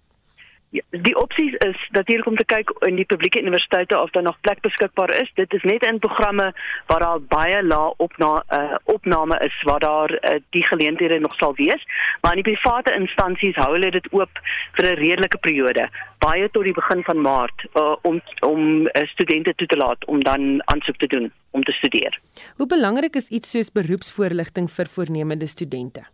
Ja, 0.71 0.81
die 1.03 1.15
opsies 1.19 1.53
is 1.65 1.79
natuurlik 1.91 2.27
om 2.29 2.37
te 2.39 2.45
kyk 2.47 2.69
in 2.87 2.95
die 2.95 3.05
publieke 3.05 3.41
universiteite 3.41 3.97
of 3.99 4.11
daar 4.15 4.23
nog 4.23 4.37
plek 4.39 4.61
beskikbaar 4.63 5.11
is. 5.21 5.31
Dit 5.35 5.53
is 5.53 5.63
net 5.67 5.83
in 5.83 5.99
programme 5.99 6.53
waar 6.87 7.03
daar 7.03 7.25
baie 7.33 7.59
lae 7.63 7.89
opna 7.97 8.29
uh, 8.47 8.77
opname 8.83 9.35
is 9.43 9.57
waar 9.67 9.83
daar 9.83 10.13
uh, 10.13 10.37
die 10.55 10.63
geleenthede 10.63 11.19
nog 11.19 11.35
sal 11.35 11.55
wees, 11.55 11.83
maar 12.21 12.37
in 12.37 12.43
die 12.43 12.53
private 12.53 12.93
instansies 12.95 13.59
hou 13.59 13.73
hulle 13.73 13.91
dit 13.91 14.07
oop 14.15 14.39
vir 14.77 14.87
'n 14.93 15.01
redelike 15.01 15.41
periode, 15.43 15.89
baie 16.23 16.47
tot 16.51 16.63
die 16.63 16.77
begin 16.79 17.03
van 17.03 17.21
Maart 17.21 17.67
uh, 17.75 17.95
om 18.01 18.21
om 18.39 18.87
uh, 18.87 19.03
studente 19.11 19.55
toe 19.55 19.67
te 19.67 19.77
laat 19.77 20.05
om 20.05 20.23
dan 20.23 20.63
aansoek 20.71 20.97
te 21.03 21.07
doen 21.07 21.31
om 21.51 21.63
te 21.63 21.75
studeer. 21.81 22.19
Hoe 22.55 22.67
belangrik 22.67 23.15
is 23.15 23.27
iets 23.27 23.51
soos 23.51 23.71
beroepsvoorligting 23.71 24.71
vir 24.71 24.87
voornemende 24.87 25.47
studente? 25.47 26.07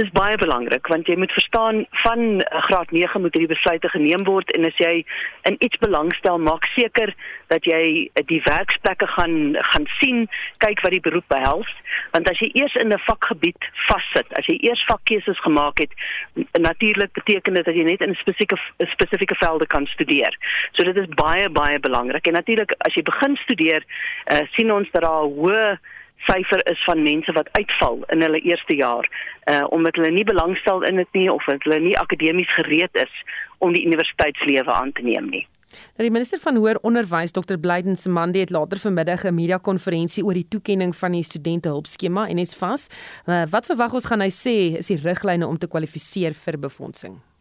Dis 0.00 0.08
baie 0.16 0.38
belangrik 0.40 0.88
want 0.88 1.08
jy 1.10 1.18
moet 1.20 1.32
verstaan 1.36 1.82
van 2.02 2.20
uh, 2.40 2.60
graad 2.66 2.90
9 2.96 3.20
moet 3.20 3.34
hierdie 3.36 3.50
besluite 3.50 3.90
geneem 3.92 4.24
word 4.24 4.48
en 4.56 4.64
as 4.64 4.78
jy 4.80 5.02
in 5.50 5.58
iets 5.60 5.76
belangstel 5.84 6.40
maak 6.40 6.64
seker 6.72 7.12
dat 7.52 7.68
jy 7.68 8.08
uh, 8.08 8.24
die 8.30 8.40
werksplekke 8.46 9.10
gaan 9.12 9.36
gaan 9.68 9.86
sien 9.98 10.24
kyk 10.64 10.80
wat 10.80 10.96
die 10.96 11.02
beroep 11.04 11.28
behels. 11.28 11.68
Want 12.16 12.32
as 12.32 12.40
jy 12.40 12.48
eers 12.56 12.78
in 12.80 12.88
'n 12.88 13.04
vakgebied 13.04 13.68
vassit 13.90 14.32
as 14.40 14.48
jy 14.48 14.56
eers 14.64 14.80
vakkeuses 14.88 15.44
gemaak 15.44 15.84
het 15.84 15.92
natuurlik 16.56 17.12
beteken 17.12 17.60
dit 17.60 17.64
dat 17.64 17.76
jy 17.76 17.84
net 17.84 18.00
in 18.00 18.16
spesifieke 18.24 18.56
spesifieke 18.96 19.36
velde 19.44 19.66
kan 19.66 19.86
studeer. 19.92 20.32
So 20.72 20.88
dit 20.88 20.96
is 20.96 21.16
baie 21.20 21.50
baie 21.50 21.78
belangrik. 21.78 22.26
En 22.26 22.40
natuurlik 22.40 22.72
as 22.78 22.94
jy 22.96 23.02
begin 23.02 23.36
studeer 23.44 23.84
uh, 23.84 24.40
sien 24.56 24.72
ons 24.72 24.88
dat 24.96 25.04
daar 25.04 25.28
hoë 25.28 25.76
syfer 26.28 26.62
is 26.70 26.84
van 26.86 27.02
mense 27.02 27.32
wat 27.32 27.48
uitval 27.58 28.02
in 28.14 28.22
hulle 28.22 28.40
eerste 28.40 28.76
jaar 28.76 29.08
uh 29.50 29.64
omdat 29.70 29.96
hulle 29.96 30.10
nie 30.10 30.24
belangstel 30.24 30.82
in 30.82 30.96
dit 30.96 31.18
nie 31.18 31.32
of 31.32 31.46
hulle 31.46 31.80
nie 31.80 31.98
akademies 31.98 32.54
gereed 32.58 32.94
is 33.06 33.14
om 33.58 33.72
die 33.72 33.86
universiteitslewe 33.86 34.72
aan 34.72 34.92
te 34.92 35.02
neem 35.02 35.30
nie. 35.30 35.46
Nou 35.96 36.04
die 36.06 36.12
minister 36.12 36.40
van 36.42 36.56
hoër 36.60 36.80
onderwys 36.86 37.32
Dr 37.32 37.58
Blyden 37.60 37.96
Semandi 37.96 38.44
het 38.44 38.50
later 38.50 38.78
vanmiddag 38.78 39.24
'n 39.24 39.34
media 39.34 39.58
konferensie 39.58 40.24
oor 40.24 40.34
die 40.34 40.48
toekenning 40.48 40.96
van 40.96 41.12
die 41.12 41.22
studente 41.22 41.68
hulpskema 41.68 42.28
en 42.28 42.38
is 42.38 42.54
vas. 42.54 42.88
Uh, 43.26 43.42
wat 43.50 43.66
verwag 43.66 43.94
ons 43.94 44.06
gaan 44.06 44.20
hy 44.20 44.30
sê 44.30 44.78
is 44.78 44.86
die 44.86 45.00
riglyne 45.00 45.46
om 45.46 45.58
te 45.58 45.68
kwalifiseer 45.68 46.34
vir 46.34 46.58
befondsing? 46.58 47.31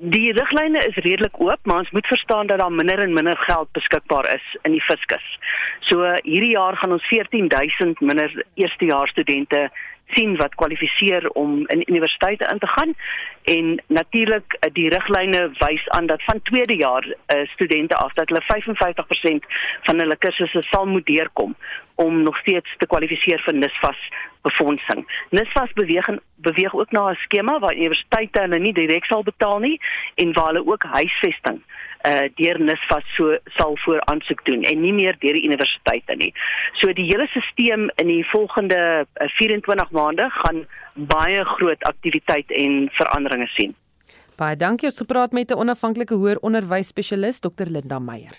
Die 0.00 0.30
riglyne 0.32 0.78
is 0.78 0.94
redelik 0.94 1.40
oop, 1.42 1.58
maar 1.62 1.78
ons 1.78 1.90
moet 1.90 2.06
verstaan 2.06 2.46
dat 2.46 2.58
daar 2.58 2.72
minder 2.72 2.98
en 2.98 3.12
minder 3.12 3.36
geld 3.38 3.72
beskikbaar 3.72 4.34
is 4.34 4.56
in 4.62 4.70
die 4.70 4.82
fiskus. 4.82 5.38
So 5.80 6.02
hierdie 6.22 6.52
jaar 6.54 6.76
gaan 6.76 6.92
ons 6.92 7.06
14000 7.06 8.00
minder 8.00 8.44
eerstejaars 8.54 9.10
studente 9.10 9.70
sien 10.14 10.36
wat 10.36 10.54
kwalifiseer 10.54 11.28
om 11.30 11.66
in 11.66 11.82
universiteite 11.86 12.46
in 12.52 12.58
te 12.58 12.66
gaan 12.66 12.94
en 13.42 13.82
natuurlik 13.86 14.52
eh, 14.52 14.72
die 14.72 14.88
riglyne 14.88 15.50
wys 15.58 15.88
aan 15.88 16.06
dat 16.06 16.22
van 16.22 16.42
tweede 16.42 16.76
jaar 16.76 17.04
uh, 17.06 17.48
studente 17.52 17.96
af 17.96 18.12
dat 18.12 18.28
hulle 18.28 18.42
55% 18.42 19.50
van 19.82 19.98
hulle 19.98 20.16
kursusse 20.16 20.62
sal 20.70 20.86
moet 20.86 21.06
deurkom 21.06 21.56
om 21.94 22.22
nog 22.22 22.38
steeds 22.38 22.74
te 22.76 22.86
kwalifiseer 22.86 23.42
vir 23.44 23.54
NSFAS 23.54 24.08
befondsing. 24.42 25.06
NSFAS 25.30 25.72
beweeg 25.72 26.08
beweeg 26.36 26.74
ook 26.74 26.90
na 26.90 27.10
'n 27.10 27.14
skema 27.14 27.58
waar 27.58 27.74
universiteite 27.74 28.40
hulle 28.40 28.58
nie 28.58 28.72
direk 28.72 29.04
sal 29.04 29.22
betaal 29.22 29.58
nie 29.58 29.80
en 30.14 30.32
waar 30.32 30.46
hulle 30.46 30.66
ook 30.66 30.82
huisvesting 30.82 31.60
uh 32.06 32.28
deur 32.34 32.60
NSFAS 32.62 33.06
so 33.16 33.36
sal 33.44 33.76
voor 33.84 34.00
aansoek 34.04 34.44
doen 34.44 34.62
en 34.62 34.80
nie 34.80 34.92
meer 34.92 35.16
deur 35.18 35.34
die 35.34 35.44
universiteite 35.44 36.14
nie. 36.14 36.32
So 36.72 36.92
die 36.92 37.08
hele 37.10 37.26
stelsel 37.26 37.90
in 37.96 38.06
die 38.06 38.24
volgende 38.30 39.06
uh, 39.20 39.28
24 39.28 39.90
maande 39.90 40.30
gaan 40.30 40.66
baie 40.94 41.44
groot 41.44 41.82
aktiwiteit 41.82 42.50
en 42.50 42.88
veranderinge 42.92 43.46
sien. 43.46 43.74
Baie 44.36 44.56
dankie 44.56 44.88
ons 44.88 44.98
gepraat 44.98 45.32
met 45.32 45.50
'n 45.50 45.58
onafhanklike 45.58 46.14
hoër 46.14 46.38
onderwysspesialis 46.38 47.40
Dr 47.40 47.66
Linda 47.66 47.98
Meyer. 47.98 48.36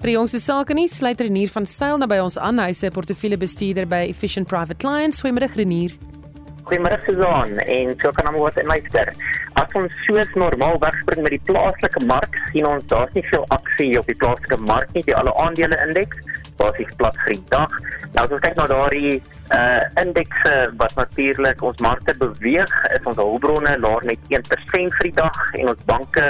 Vir 0.00 0.14
jongste 0.14 0.38
sake 0.40 0.72
nie 0.72 0.86
sluit 0.88 1.20
Renier 1.20 1.50
van 1.52 1.66
Sail 1.68 1.98
naby 2.00 2.16
ons 2.24 2.38
aan. 2.40 2.56
Hy 2.56 2.72
'n 2.72 2.90
portefeuljebestuurder 2.90 3.84
by 3.86 4.08
Efficient 4.08 4.48
Private 4.48 4.80
Clients. 4.80 5.20
Goeiemôre 5.20 5.52
Renier. 5.54 5.92
Goeiemôre 6.64 6.96
Suzan 7.04 7.58
en 7.58 7.92
so 8.00 8.10
kan 8.10 8.28
ons 8.28 8.38
wat 8.38 8.56
in 8.56 8.66
luister. 8.66 9.12
As 9.60 9.68
ons 9.74 9.92
soos 10.06 10.30
normaal 10.36 10.78
wegspring 10.78 11.20
met 11.20 11.32
die 11.36 11.44
plaaslike 11.44 12.00
mark, 12.06 12.32
sien 12.52 12.66
ons 12.66 12.84
daar's 12.86 13.12
nie 13.12 13.26
veel 13.28 13.44
aksie 13.48 13.98
op 13.98 14.06
die 14.06 14.14
plaaslike 14.14 14.56
mark 14.56 14.88
nie. 14.94 15.02
Die 15.02 15.14
alle 15.14 15.34
aandele 15.36 15.76
indeks 15.86 16.16
basies 16.60 16.94
plat 17.00 17.16
die 17.26 17.42
dag 17.50 17.80
Nou 18.14 18.24
as 18.26 18.32
ons 18.34 18.42
kyk 18.42 18.56
na 18.58 18.66
daardie 18.70 19.12
uh 19.54 19.82
indekse 20.02 20.54
wat 20.78 20.94
natuurlik 20.98 21.62
ons 21.66 21.78
markte 21.82 22.14
beweeg, 22.18 22.72
is 22.94 23.06
ons 23.10 23.18
hulpbronne 23.18 23.76
laer 23.82 24.06
met 24.06 24.32
1% 24.34 24.96
vir 24.96 25.06
die 25.06 25.14
dag 25.18 25.38
en 25.58 25.70
ons 25.72 25.86
banke 25.86 26.26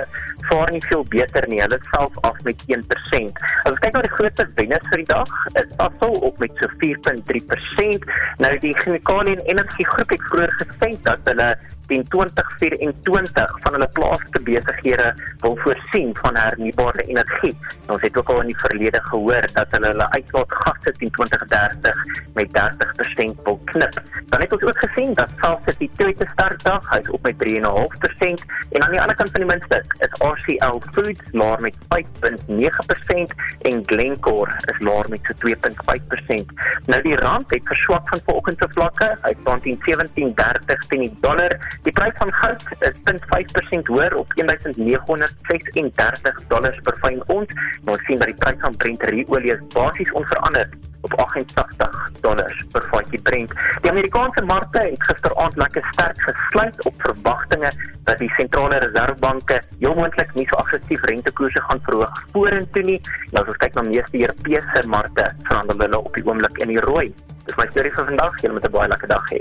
vaar 0.51 0.73
nie 0.75 0.83
veel 0.89 1.05
beter 1.13 1.49
nie. 1.49 1.61
Hulle 1.65 1.79
self 1.89 2.17
af 2.29 2.37
met 2.45 2.65
1%. 2.69 3.43
As 3.65 3.73
ons 3.73 3.83
kyk 3.85 3.97
na 3.97 4.05
die 4.05 4.13
grootste 4.17 4.49
wenners 4.61 4.89
vir 4.93 5.05
die 5.05 5.11
dag, 5.13 5.35
is 5.63 5.69
Sasol 5.79 6.21
op 6.29 6.41
met 6.45 6.61
so 6.61 6.69
4.3%. 6.85 8.09
Nou 8.45 8.55
die 8.65 8.77
chemikalie 8.83 9.37
en 9.39 9.45
energie 9.57 9.89
groep 9.95 10.17
het 10.17 10.27
vroeër 10.29 10.57
gesê 10.61 10.95
dat 11.09 11.33
hulle 11.33 11.51
teen 11.91 12.05
2024 12.15 13.57
van 13.65 13.77
hulle 13.77 13.89
plaaslike 13.99 14.43
besighede 14.47 15.11
wil 15.43 15.57
voorsien 15.65 16.11
van 16.23 16.37
hernubare 16.37 17.03
energie. 17.03 17.55
Nou, 17.87 17.97
ons 17.97 18.03
het 18.07 18.19
ook 18.19 18.31
al 18.31 18.41
in 18.45 18.53
die 18.53 18.61
verlede 18.63 19.03
gehoor 19.11 19.49
dat 19.53 19.75
hulle 19.77 19.91
hulle 19.93 20.09
uitlaatgasse 20.11 20.93
teen 20.99 21.11
2030 21.19 22.03
met 22.39 22.49
30% 22.59 23.43
wil 23.45 23.61
knip. 23.73 24.01
Dan 24.33 24.41
het 24.41 24.53
ons 24.53 24.67
ook 24.71 24.79
gesien 24.85 25.15
dat 25.15 25.33
selfs 25.41 25.79
die 25.79 25.91
tweede 25.99 26.29
startdag 26.33 26.91
hy 26.95 27.01
op 27.11 27.23
met 27.27 27.39
3.5% 27.45 28.47
en 28.71 28.83
aan 28.83 28.95
die 28.95 29.01
ander 29.01 29.17
kant 29.17 29.31
van 29.35 29.43
die 29.43 29.51
muntstuk 29.51 29.95
is 30.07 30.15
RCL 30.31 30.79
Foods 30.93 31.35
laer 31.41 31.61
met 31.61 31.77
5.9% 31.95 33.35
en 33.71 33.83
Glencore 33.87 34.53
is 34.73 34.79
laer 34.79 35.09
met 35.09 35.21
so 35.27 35.35
2.5%. 35.47 36.55
Nou 36.87 37.03
die 37.03 37.17
rand 37.17 37.51
het 37.55 37.67
verswak 37.73 38.09
van 38.09 38.21
vanoggend 38.25 38.59
se 38.63 38.69
vlakke. 38.77 39.11
Hy 39.23 39.35
staan 39.41 39.61
teen 39.67 39.79
17.30 39.89 40.87
teen 40.89 41.07
die 41.07 41.17
dollar 41.21 41.57
Die 41.83 41.93
prys 41.97 42.13
van 42.21 42.33
goud 42.33 42.63
is 42.79 42.97
0.5% 43.09 43.89
hoër 43.93 44.13
op 44.21 44.29
1936 44.35 46.43
dollars 46.53 46.79
per 46.85 46.97
fyn 47.01 47.23
ons. 47.27 47.49
Nou 47.89 47.97
sien 48.05 48.21
dat 48.21 48.29
die 48.29 48.41
prys 48.43 48.61
van 48.61 48.77
Brent 48.77 49.03
olie 49.33 49.57
basies 49.73 50.13
onveranderd 50.13 50.77
op 51.01 51.15
88 51.15 52.11
dollars 52.21 52.65
per 52.73 52.85
vatjie 52.93 53.23
Brent. 53.23 53.53
Die 53.81 53.91
Amerikaanse 53.91 54.45
markte 54.45 54.83
het 54.83 55.03
gisteraand 55.09 55.57
lekker 55.57 55.89
sterk 55.93 56.21
gesluit 56.21 56.85
op 56.85 56.95
verwagtinge 56.99 57.73
dat 58.05 58.19
die 58.19 58.33
sentrale 58.37 58.79
reservebanke 58.85 59.63
heel 59.79 59.95
moontlik 59.95 60.35
nie 60.35 60.47
so 60.51 60.57
aggressief 60.61 61.01
rentekoerse 61.09 61.63
gaan 61.69 61.81
verhoog 61.89 62.23
vorentoe 62.33 62.83
nie. 62.83 63.01
Nou 63.33 63.45
as 63.45 63.53
ons 63.55 63.63
kyk 63.65 63.75
na 63.75 63.83
meeste 63.89 64.21
Europese 64.21 64.89
markte, 64.89 65.25
verhandel 65.49 65.87
hulle 65.87 66.05
op 66.05 66.15
die 66.15 66.27
oomblik 66.29 66.61
in 66.61 66.75
die 66.75 66.85
rooi. 66.85 67.09
Dis 67.47 67.57
my 67.57 67.67
storie 67.71 67.95
vir 67.95 68.11
vandag. 68.13 68.37
Julle 68.43 68.59
moet 68.59 68.69
'n 68.69 68.77
baie 68.77 68.89
lekker 68.89 69.09
dag 69.09 69.27
hê. 69.33 69.41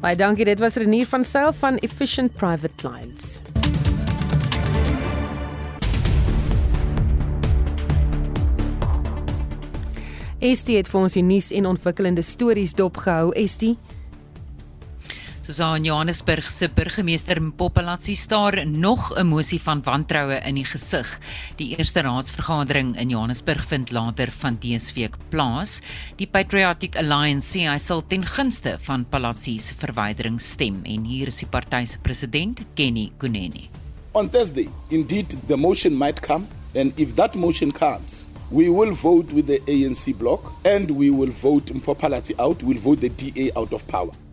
Baie 0.00 0.16
dankie. 0.16 0.44
Dit 0.44 0.60
was 0.60 0.74
Renier 0.74 1.06
van 1.06 1.24
Sail 1.24 1.52
van 1.52 1.76
Efficient 1.76 2.32
Private 2.32 2.74
Clients. 2.76 3.40
Estie 10.38 10.76
het 10.76 10.88
vir 10.92 11.00
ons 11.00 11.16
die 11.16 11.24
nuus 11.24 11.48
en 11.50 11.66
ontwikkelende 11.66 12.22
stories 12.22 12.74
dopgehou. 12.76 13.32
Estie 13.32 13.76
Soos 15.46 15.60
aan 15.62 15.84
Johannesburg 15.86 16.48
se 16.50 16.66
burgemeester 16.74 17.38
Mpopelatsi 17.38 18.16
staar 18.18 18.66
nog 18.66 19.12
'n 19.14 19.26
mosie 19.26 19.60
van 19.62 19.82
wantroue 19.82 20.40
in 20.44 20.54
die 20.54 20.64
gesig. 20.64 21.20
Die 21.56 21.76
eerste 21.76 22.00
raadsvergadering 22.00 22.96
in 22.98 23.08
Johannesburg 23.08 23.66
vind 23.66 23.90
later 23.90 24.30
van 24.30 24.56
dese 24.60 24.92
week 24.94 25.14
plaas. 25.28 25.80
Die 26.16 26.26
Patriotic 26.26 26.96
Alliance 26.96 27.58
sê 27.58 27.70
hy 27.70 27.78
sal 27.78 28.02
ten 28.06 28.26
gunste 28.26 28.78
van 28.80 29.06
Palatsi 29.08 29.58
se 29.58 29.74
verwydering 29.78 30.40
stem 30.40 30.80
en 30.84 31.04
hier 31.04 31.26
is 31.26 31.38
die 31.38 31.48
party 31.48 31.84
se 31.84 31.98
president, 32.02 32.60
Kenny 32.74 33.12
Kuneni. 33.16 33.68
On 34.12 34.30
Thursday, 34.30 34.68
indeed 34.88 35.36
the 35.46 35.56
motion 35.56 35.96
might 35.96 36.20
come 36.20 36.46
and 36.74 36.92
if 36.98 37.14
that 37.14 37.34
motion 37.34 37.72
comes 37.72 38.26
We 38.50 38.68
will 38.68 38.94
vote 38.94 39.34
with 39.34 39.46
the 39.46 39.60
ANC 39.66 40.12
bloc 40.18 40.40
and 40.64 40.90
we 40.90 41.10
will 41.10 41.32
vote 41.42 41.74
Mpopalati 41.74 42.34
out. 42.38 42.62
We'll 42.62 42.80
vote 42.80 43.00
the 43.00 43.10
DA 43.10 43.50
out 43.56 43.72
of 43.72 43.82
power. 43.86 44.25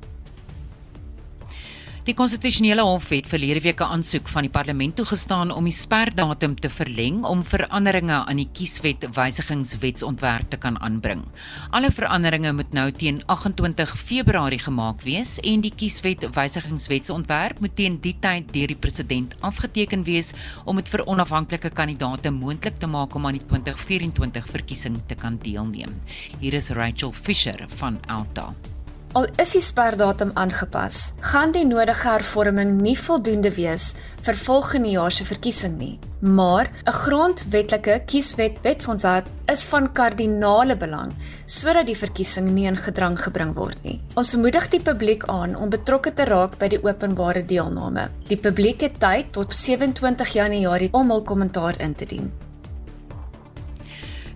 Die 2.04 2.12
konstitusionele 2.20 2.84
hof 2.84 3.06
het 3.16 3.30
verlede 3.32 3.62
week 3.64 3.80
'n 3.80 3.92
aansoek 3.96 4.28
van 4.28 4.44
die 4.44 4.52
parlement 4.52 4.96
toegestaan 4.96 5.52
om 5.52 5.64
die 5.64 5.74
sperdatum 5.74 6.60
te 6.60 6.70
verleng 6.70 7.24
om 7.24 7.44
veranderinge 7.44 8.26
aan 8.26 8.36
die 8.36 8.50
kieswet 8.52 9.08
wysigingswetsontwerp 9.16 10.50
te 10.50 10.58
kan 10.58 10.82
aanbring. 10.82 11.24
Alle 11.70 11.92
veranderinge 11.92 12.54
moet 12.54 12.74
nou 12.74 12.92
teen 12.92 13.26
28 13.26 13.96
Februarie 13.98 14.60
gemaak 14.60 15.02
wees 15.02 15.40
en 15.40 15.62
die 15.62 15.72
kieswet 15.76 16.28
wysigingswetsontwerp 16.36 17.60
moet 17.60 17.76
teen 17.76 17.98
die 18.02 18.18
tyd 18.20 18.54
deur 18.54 18.68
die 18.68 18.80
president 18.80 19.36
afgeteken 19.40 20.04
wees 20.04 20.34
om 20.66 20.76
dit 20.76 20.90
vir 20.90 21.06
onafhanklike 21.06 21.70
kandidaate 21.70 22.32
moontlik 22.32 22.78
te 22.78 22.88
maak 22.88 23.16
om 23.16 23.26
aan 23.26 23.40
die 23.40 23.48
2024 23.48 24.46
verkiesing 24.46 25.00
te 25.08 25.16
kan 25.16 25.40
deelneem. 25.42 26.02
Hier 26.40 26.54
is 26.54 26.70
Rachel 26.70 27.12
Fisher 27.12 27.66
van 27.68 28.00
Alta. 28.08 28.73
Al 29.14 29.28
is 29.38 29.52
die 29.54 29.62
sperdatum 29.62 30.32
aangepas, 30.42 31.12
gaan 31.22 31.52
die 31.54 31.68
nodige 31.70 32.08
hervorming 32.08 32.72
nie 32.82 32.96
voldoende 32.98 33.52
wees 33.54 33.92
vir 34.26 34.38
volgende 34.42 34.90
jaar 34.90 35.14
se 35.14 35.28
verkiesing 35.30 35.76
nie. 35.78 36.00
Maar 36.20 36.72
'n 36.88 36.92
grondwetlike 36.92 38.02
kieswet 38.10 38.58
wetsontwerp 38.64 39.28
is 39.46 39.66
van 39.66 39.92
kardinale 39.92 40.76
belang 40.76 41.14
sodat 41.46 41.86
die 41.86 41.98
verkiesing 41.98 42.50
nie 42.54 42.66
in 42.66 42.78
gedrang 42.78 43.18
gebring 43.20 43.54
word 43.54 43.78
nie. 43.84 44.02
Ons 44.16 44.36
moedig 44.36 44.70
die 44.70 44.82
publiek 44.82 45.26
aan 45.26 45.56
om 45.56 45.70
betrokke 45.70 46.14
te 46.14 46.26
raak 46.26 46.58
by 46.58 46.68
die 46.68 46.84
openbare 46.84 47.46
deelname. 47.46 48.10
Die 48.28 48.38
publiek 48.38 48.82
het 48.82 49.00
tyd 49.00 49.32
tot 49.32 49.54
27 49.54 50.34
Januarie 50.34 50.90
om 50.92 51.10
hul 51.10 51.22
kommentaar 51.22 51.80
in 51.80 51.94
te 51.96 52.06
dien. 52.06 52.32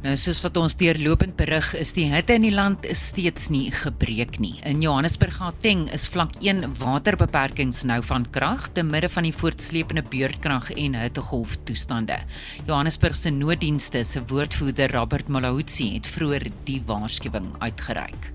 Nou 0.07 0.13
soos 0.15 0.37
wat 0.39 0.55
ons 0.55 0.71
deurlopend 0.79 1.33
berig, 1.35 1.65
is 1.75 1.89
die 1.91 2.05
hitte 2.07 2.37
in 2.37 2.45
die 2.45 2.53
land 2.53 2.85
steeds 2.95 3.49
nie 3.51 3.65
gebreek 3.75 4.37
nie. 4.39 4.53
In 4.63 4.79
Johannesburg 4.79 5.35
Gauteng 5.41 5.83
is 5.91 6.05
vlak 6.13 6.31
1 6.39 6.63
waterbeperkings 6.79 7.83
nou 7.91 7.99
van 8.07 8.23
krag 8.31 8.69
te 8.71 8.87
midde 8.87 9.11
van 9.11 9.27
die 9.27 9.35
voortsleepende 9.35 10.05
beurtkrag 10.07 10.71
en 10.77 10.95
hittegolf 10.95 11.59
toestande. 11.67 12.21
Johannesburg 12.63 13.19
se 13.19 13.35
nooddienste 13.35 14.07
se 14.07 14.23
woordvoerder 14.31 14.95
Robert 14.95 15.27
Malahutsi 15.27 15.97
het 15.97 16.07
vroeër 16.07 16.53
die 16.63 16.79
waarskuwing 16.87 17.57
uitgereik. 17.59 18.31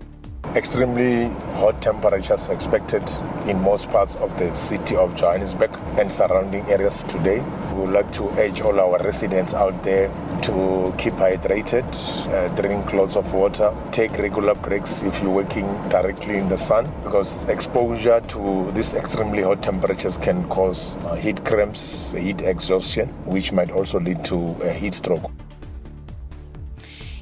Extremely 0.55 1.29
hot 1.55 1.81
temperatures 1.81 2.51
expected 2.51 3.03
in 3.47 3.59
most 3.59 3.89
parts 3.89 4.17
of 4.17 4.37
the 4.37 4.55
city 4.55 4.95
of 4.95 5.15
Johannesburg 5.17 5.71
and 5.99 6.13
surrounding 6.13 6.67
areas 6.67 7.05
today. 7.05 7.41
We 7.73 7.81
would 7.81 7.93
like 7.93 8.13
to 8.13 8.29
urge 8.39 8.61
all 8.61 8.79
our 8.79 8.99
residents 9.03 9.55
out 9.55 9.83
there 9.83 10.09
to 10.43 10.95
keep 10.99 11.15
hydrated, 11.15 11.87
uh, 12.29 12.55
drink 12.61 12.93
lots 12.93 13.17
of 13.17 13.33
water, 13.33 13.75
take 13.93 14.19
regular 14.19 14.55
breaks 14.55 15.03
if 15.03 15.23
you're 15.23 15.31
working 15.31 15.65
directly 15.89 16.37
in 16.37 16.51
the 16.51 16.59
sun 16.59 16.93
because 17.03 17.45
exposure 17.45 18.21
to 18.21 18.71
these 18.73 18.93
extremely 18.93 19.43
hot 19.43 19.63
temperatures 19.63 20.19
can 20.19 20.47
cause 20.51 20.97
uh, 20.97 21.15
heat 21.15 21.43
cramps, 21.47 22.13
heat 22.13 22.43
exhaustion, 22.43 23.09
which 23.25 23.53
might 23.53 23.71
also 23.71 23.99
lead 23.99 24.23
to 24.27 24.55
a 24.63 24.73
heat 24.75 24.93
stroke. 24.93 25.31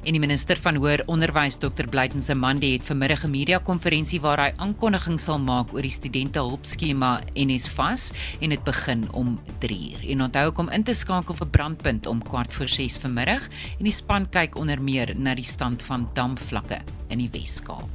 En 0.01 0.15
die 0.15 0.19
minister 0.19 0.57
van 0.57 0.79
Hoër 0.81 1.03
Onderwys, 1.05 1.59
Dr. 1.61 1.85
Blyden 1.85 2.23
Zamandi, 2.25 2.71
het 2.73 2.85
vanmiddag 2.89 3.23
'n 3.23 3.29
media-konferensie 3.29 4.21
waar 4.21 4.39
hy 4.39 4.53
aankondiging 4.57 5.19
sal 5.19 5.39
maak 5.39 5.73
oor 5.73 5.81
die 5.81 5.91
studente 5.91 6.39
hulpskema 6.39 7.21
NSFAS 7.35 8.11
en 8.39 8.49
dit 8.49 8.63
begin 8.63 9.07
om 9.13 9.39
3uur. 9.59 10.09
En 10.09 10.21
onthou 10.21 10.51
kom 10.51 10.69
in 10.69 10.83
te 10.83 10.93
skakel 10.93 11.35
vir 11.35 11.47
brandpunt 11.47 12.07
om 12.07 12.23
kwart 12.23 12.53
voor 12.53 12.67
6 12.67 12.97
vanmiddag 12.97 13.47
en 13.77 13.83
die 13.83 13.91
span 13.91 14.29
kyk 14.29 14.55
onder 14.55 14.81
meer 14.81 15.13
na 15.15 15.35
die 15.35 15.43
stand 15.43 15.83
van 15.83 16.09
dampvlakke 16.13 16.81
in 17.07 17.17
die 17.17 17.29
Wes-Kaap. 17.31 17.89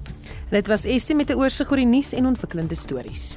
Dit 0.50 0.66
was 0.66 0.84
Essie 0.84 1.16
met 1.16 1.30
'n 1.30 1.34
oorsig 1.34 1.70
oor 1.70 1.76
die 1.76 1.86
nuus 1.86 2.12
en 2.12 2.26
ontwikkelende 2.26 2.74
stories. 2.74 3.36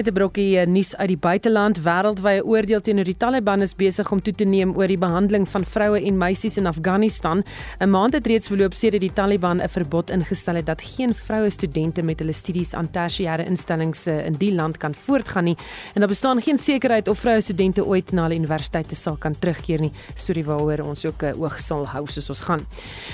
Het 0.00 0.08
'n 0.08 0.12
brokkie 0.12 0.58
eh, 0.58 0.66
nuus 0.66 0.96
uit 0.96 1.08
die 1.08 1.16
buiteland 1.16 1.78
wêreldwye 1.78 2.44
oordeel 2.44 2.80
teenoor 2.80 3.04
die 3.04 3.16
Taliban 3.16 3.60
is 3.60 3.74
besig 3.76 4.10
om 4.12 4.22
toe 4.22 4.32
te 4.32 4.44
neem 4.44 4.72
oor 4.76 4.86
die 4.86 4.98
behandeling 4.98 5.48
van 5.48 5.64
vroue 5.64 6.00
en 6.00 6.18
meisies 6.18 6.56
in 6.56 6.66
Afghanistan. 6.66 7.44
'n 7.78 7.90
Maand 7.90 8.12
het 8.12 8.26
reeds 8.26 8.48
verloop 8.48 8.74
sedert 8.74 9.00
die 9.00 9.12
Taliban 9.12 9.60
'n 9.60 9.68
verbod 9.68 10.10
ingestel 10.10 10.54
het 10.54 10.66
dat 10.66 10.80
geen 10.82 11.14
vroue 11.14 11.50
studente 11.50 12.02
met 12.02 12.18
hulle 12.18 12.32
studies 12.32 12.74
aan 12.74 12.88
tersiêre 12.90 13.44
instellings 13.46 14.06
eh, 14.06 14.26
in 14.26 14.32
die 14.32 14.54
land 14.54 14.76
kan 14.76 14.94
voortgaan 14.94 15.44
nie 15.44 15.56
en 15.94 16.00
daar 16.00 16.08
bestaan 16.08 16.42
geen 16.42 16.58
sekerheid 16.58 17.08
of 17.08 17.18
vroue 17.18 17.40
studente 17.40 17.86
ooit 17.86 18.12
na 18.12 18.22
hulle 18.22 18.34
universiteite 18.34 18.94
sal 18.94 19.16
kan 19.16 19.38
terugkeer 19.38 19.80
nie. 19.80 19.92
Storie 20.14 20.44
waaroor 20.44 20.86
ons 20.86 21.04
ook 21.04 21.22
'n 21.22 21.26
eh, 21.26 21.40
oog 21.40 21.60
sal 21.60 21.86
hou 21.86 22.06
soos 22.06 22.28
ons 22.28 22.40
gaan. 22.40 22.60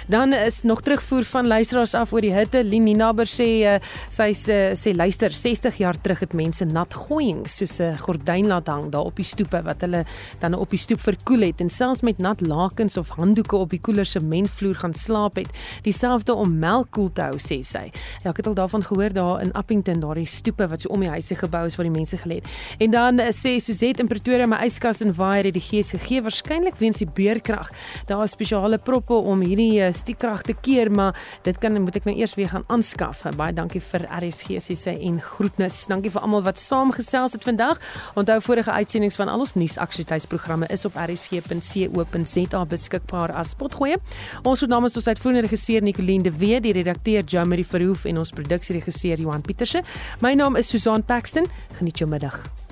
Dan 0.07 0.33
is 0.33 0.63
nog 0.63 0.83
terugvoer 0.83 1.25
van 1.25 1.47
luisteraars 1.47 1.95
af 1.95 2.13
oor 2.13 2.21
die 2.21 2.35
hitte. 2.35 2.65
Linina 2.65 3.13
Ber 3.13 3.27
sê 3.27 3.81
sy 4.09 4.33
sê 4.75 4.97
luister 4.97 5.33
60 5.33 5.77
jaar 5.77 6.01
terug 6.01 6.21
het 6.21 6.33
mense 6.33 6.76
nat 6.77 6.95
gooiings 7.07 7.57
soos 7.61 7.79
'n 7.81 7.97
gordyn 7.99 8.47
laat 8.51 8.69
hang 8.69 8.91
daar 8.93 9.09
op 9.09 9.17
die 9.17 9.25
stoepe 9.25 9.63
wat 9.65 9.81
hulle 9.81 10.05
dan 10.41 10.55
op 10.55 10.71
die 10.71 10.79
stoep 10.79 11.01
verkoel 11.01 11.49
het 11.49 11.61
en 11.61 11.71
selfs 11.71 12.03
met 12.03 12.19
nat 12.19 12.41
lakens 12.41 12.97
of 12.97 13.09
handdoeke 13.17 13.57
op 13.57 13.71
die 13.71 13.81
koeler 13.81 14.07
sementvloer 14.07 14.75
gaan 14.75 14.95
slaap 14.95 15.37
het. 15.37 15.49
Dieselfde 15.83 16.35
om 16.35 16.59
melk 16.59 16.91
koel 16.91 17.13
te 17.13 17.23
hou 17.23 17.39
sê 17.39 17.63
sy. 17.65 17.91
Ja, 18.25 18.31
ek 18.31 18.37
het 18.43 18.47
al 18.47 18.55
daarvan 18.55 18.85
gehoor 18.85 19.13
daar 19.13 19.43
in 19.43 19.53
Appington, 19.53 20.01
daardie 20.01 20.27
stoepe 20.27 20.69
wat 20.69 20.81
so 20.81 20.93
om 20.93 21.01
die 21.01 21.11
huise 21.11 21.35
gebou 21.35 21.65
is 21.67 21.77
waar 21.77 21.89
die 21.89 21.95
mense 21.95 22.17
gelê 22.17 22.41
het. 22.41 22.51
En 22.79 22.91
dan 22.91 23.21
uh, 23.21 23.31
sê 23.33 23.57
Suzette 23.63 24.03
in 24.03 24.09
Pretoria 24.09 24.47
my 24.47 24.61
yskas 24.67 25.01
en 25.05 25.15
waier 25.17 25.49
het 25.49 25.57
die 25.57 25.65
gees 25.65 25.91
gegee 25.95 26.23
waarskynlik 26.23 26.77
weens 26.81 27.01
die 27.03 27.09
beerkrag. 27.09 27.71
Daar 28.07 28.25
is 28.25 28.37
spesiale 28.37 28.79
proppe 28.79 29.15
om 29.15 29.41
hierdie 29.41 29.81
uh, 29.81 29.93
stiekrag 29.93 30.43
te 30.43 30.55
keer, 30.61 30.91
maar 30.91 31.17
dit 31.47 31.59
kan 31.59 31.77
moet 31.83 31.97
ek 31.97 32.09
nou 32.09 32.17
eers 32.17 32.35
weer 32.39 32.51
gaan 32.53 32.65
aanskaf. 32.73 33.25
Baie 33.37 33.55
dankie 33.55 33.81
vir 33.81 34.07
RSG 34.21 34.61
se 34.65 34.93
en 34.93 35.21
groetnis. 35.23 35.85
Dankie 35.91 36.11
vir 36.13 36.25
almal 36.25 36.45
wat 36.47 36.61
saamgesels 36.67 37.33
het 37.33 37.47
vandag. 37.47 37.81
Onthou 38.15 38.41
vorige 38.43 38.71
uitsendings 38.71 39.17
van 39.17 39.29
al 39.29 39.45
ons 39.45 39.55
nuusaktualiteitsprogramme 39.55 40.67
is 40.75 40.85
op 40.85 40.99
rsg.co.za 41.07 42.65
beskikbaar 42.67 43.33
as 43.33 43.55
potgoeie. 43.55 43.99
Ons 44.43 44.61
het 44.61 44.71
namens 44.71 44.97
ons 44.97 45.09
uitvoerende 45.09 45.47
regisseur 45.47 45.83
Nicoline 45.83 46.23
de 46.23 46.37
Wet, 46.37 46.63
die 46.67 46.75
redakteur 46.77 47.25
Jamie 47.25 47.67
Verhoef 47.67 48.05
en 48.05 48.19
ons 48.19 48.35
produksieregisseur 48.35 49.21
Johan 49.21 49.43
Pieterse. 49.47 49.83
My 50.21 50.35
naam 50.35 50.57
is 50.57 50.69
Susan 50.69 51.05
Paxton. 51.05 51.47
Geniet 51.79 51.99
jou 51.99 52.11
middag. 52.11 52.66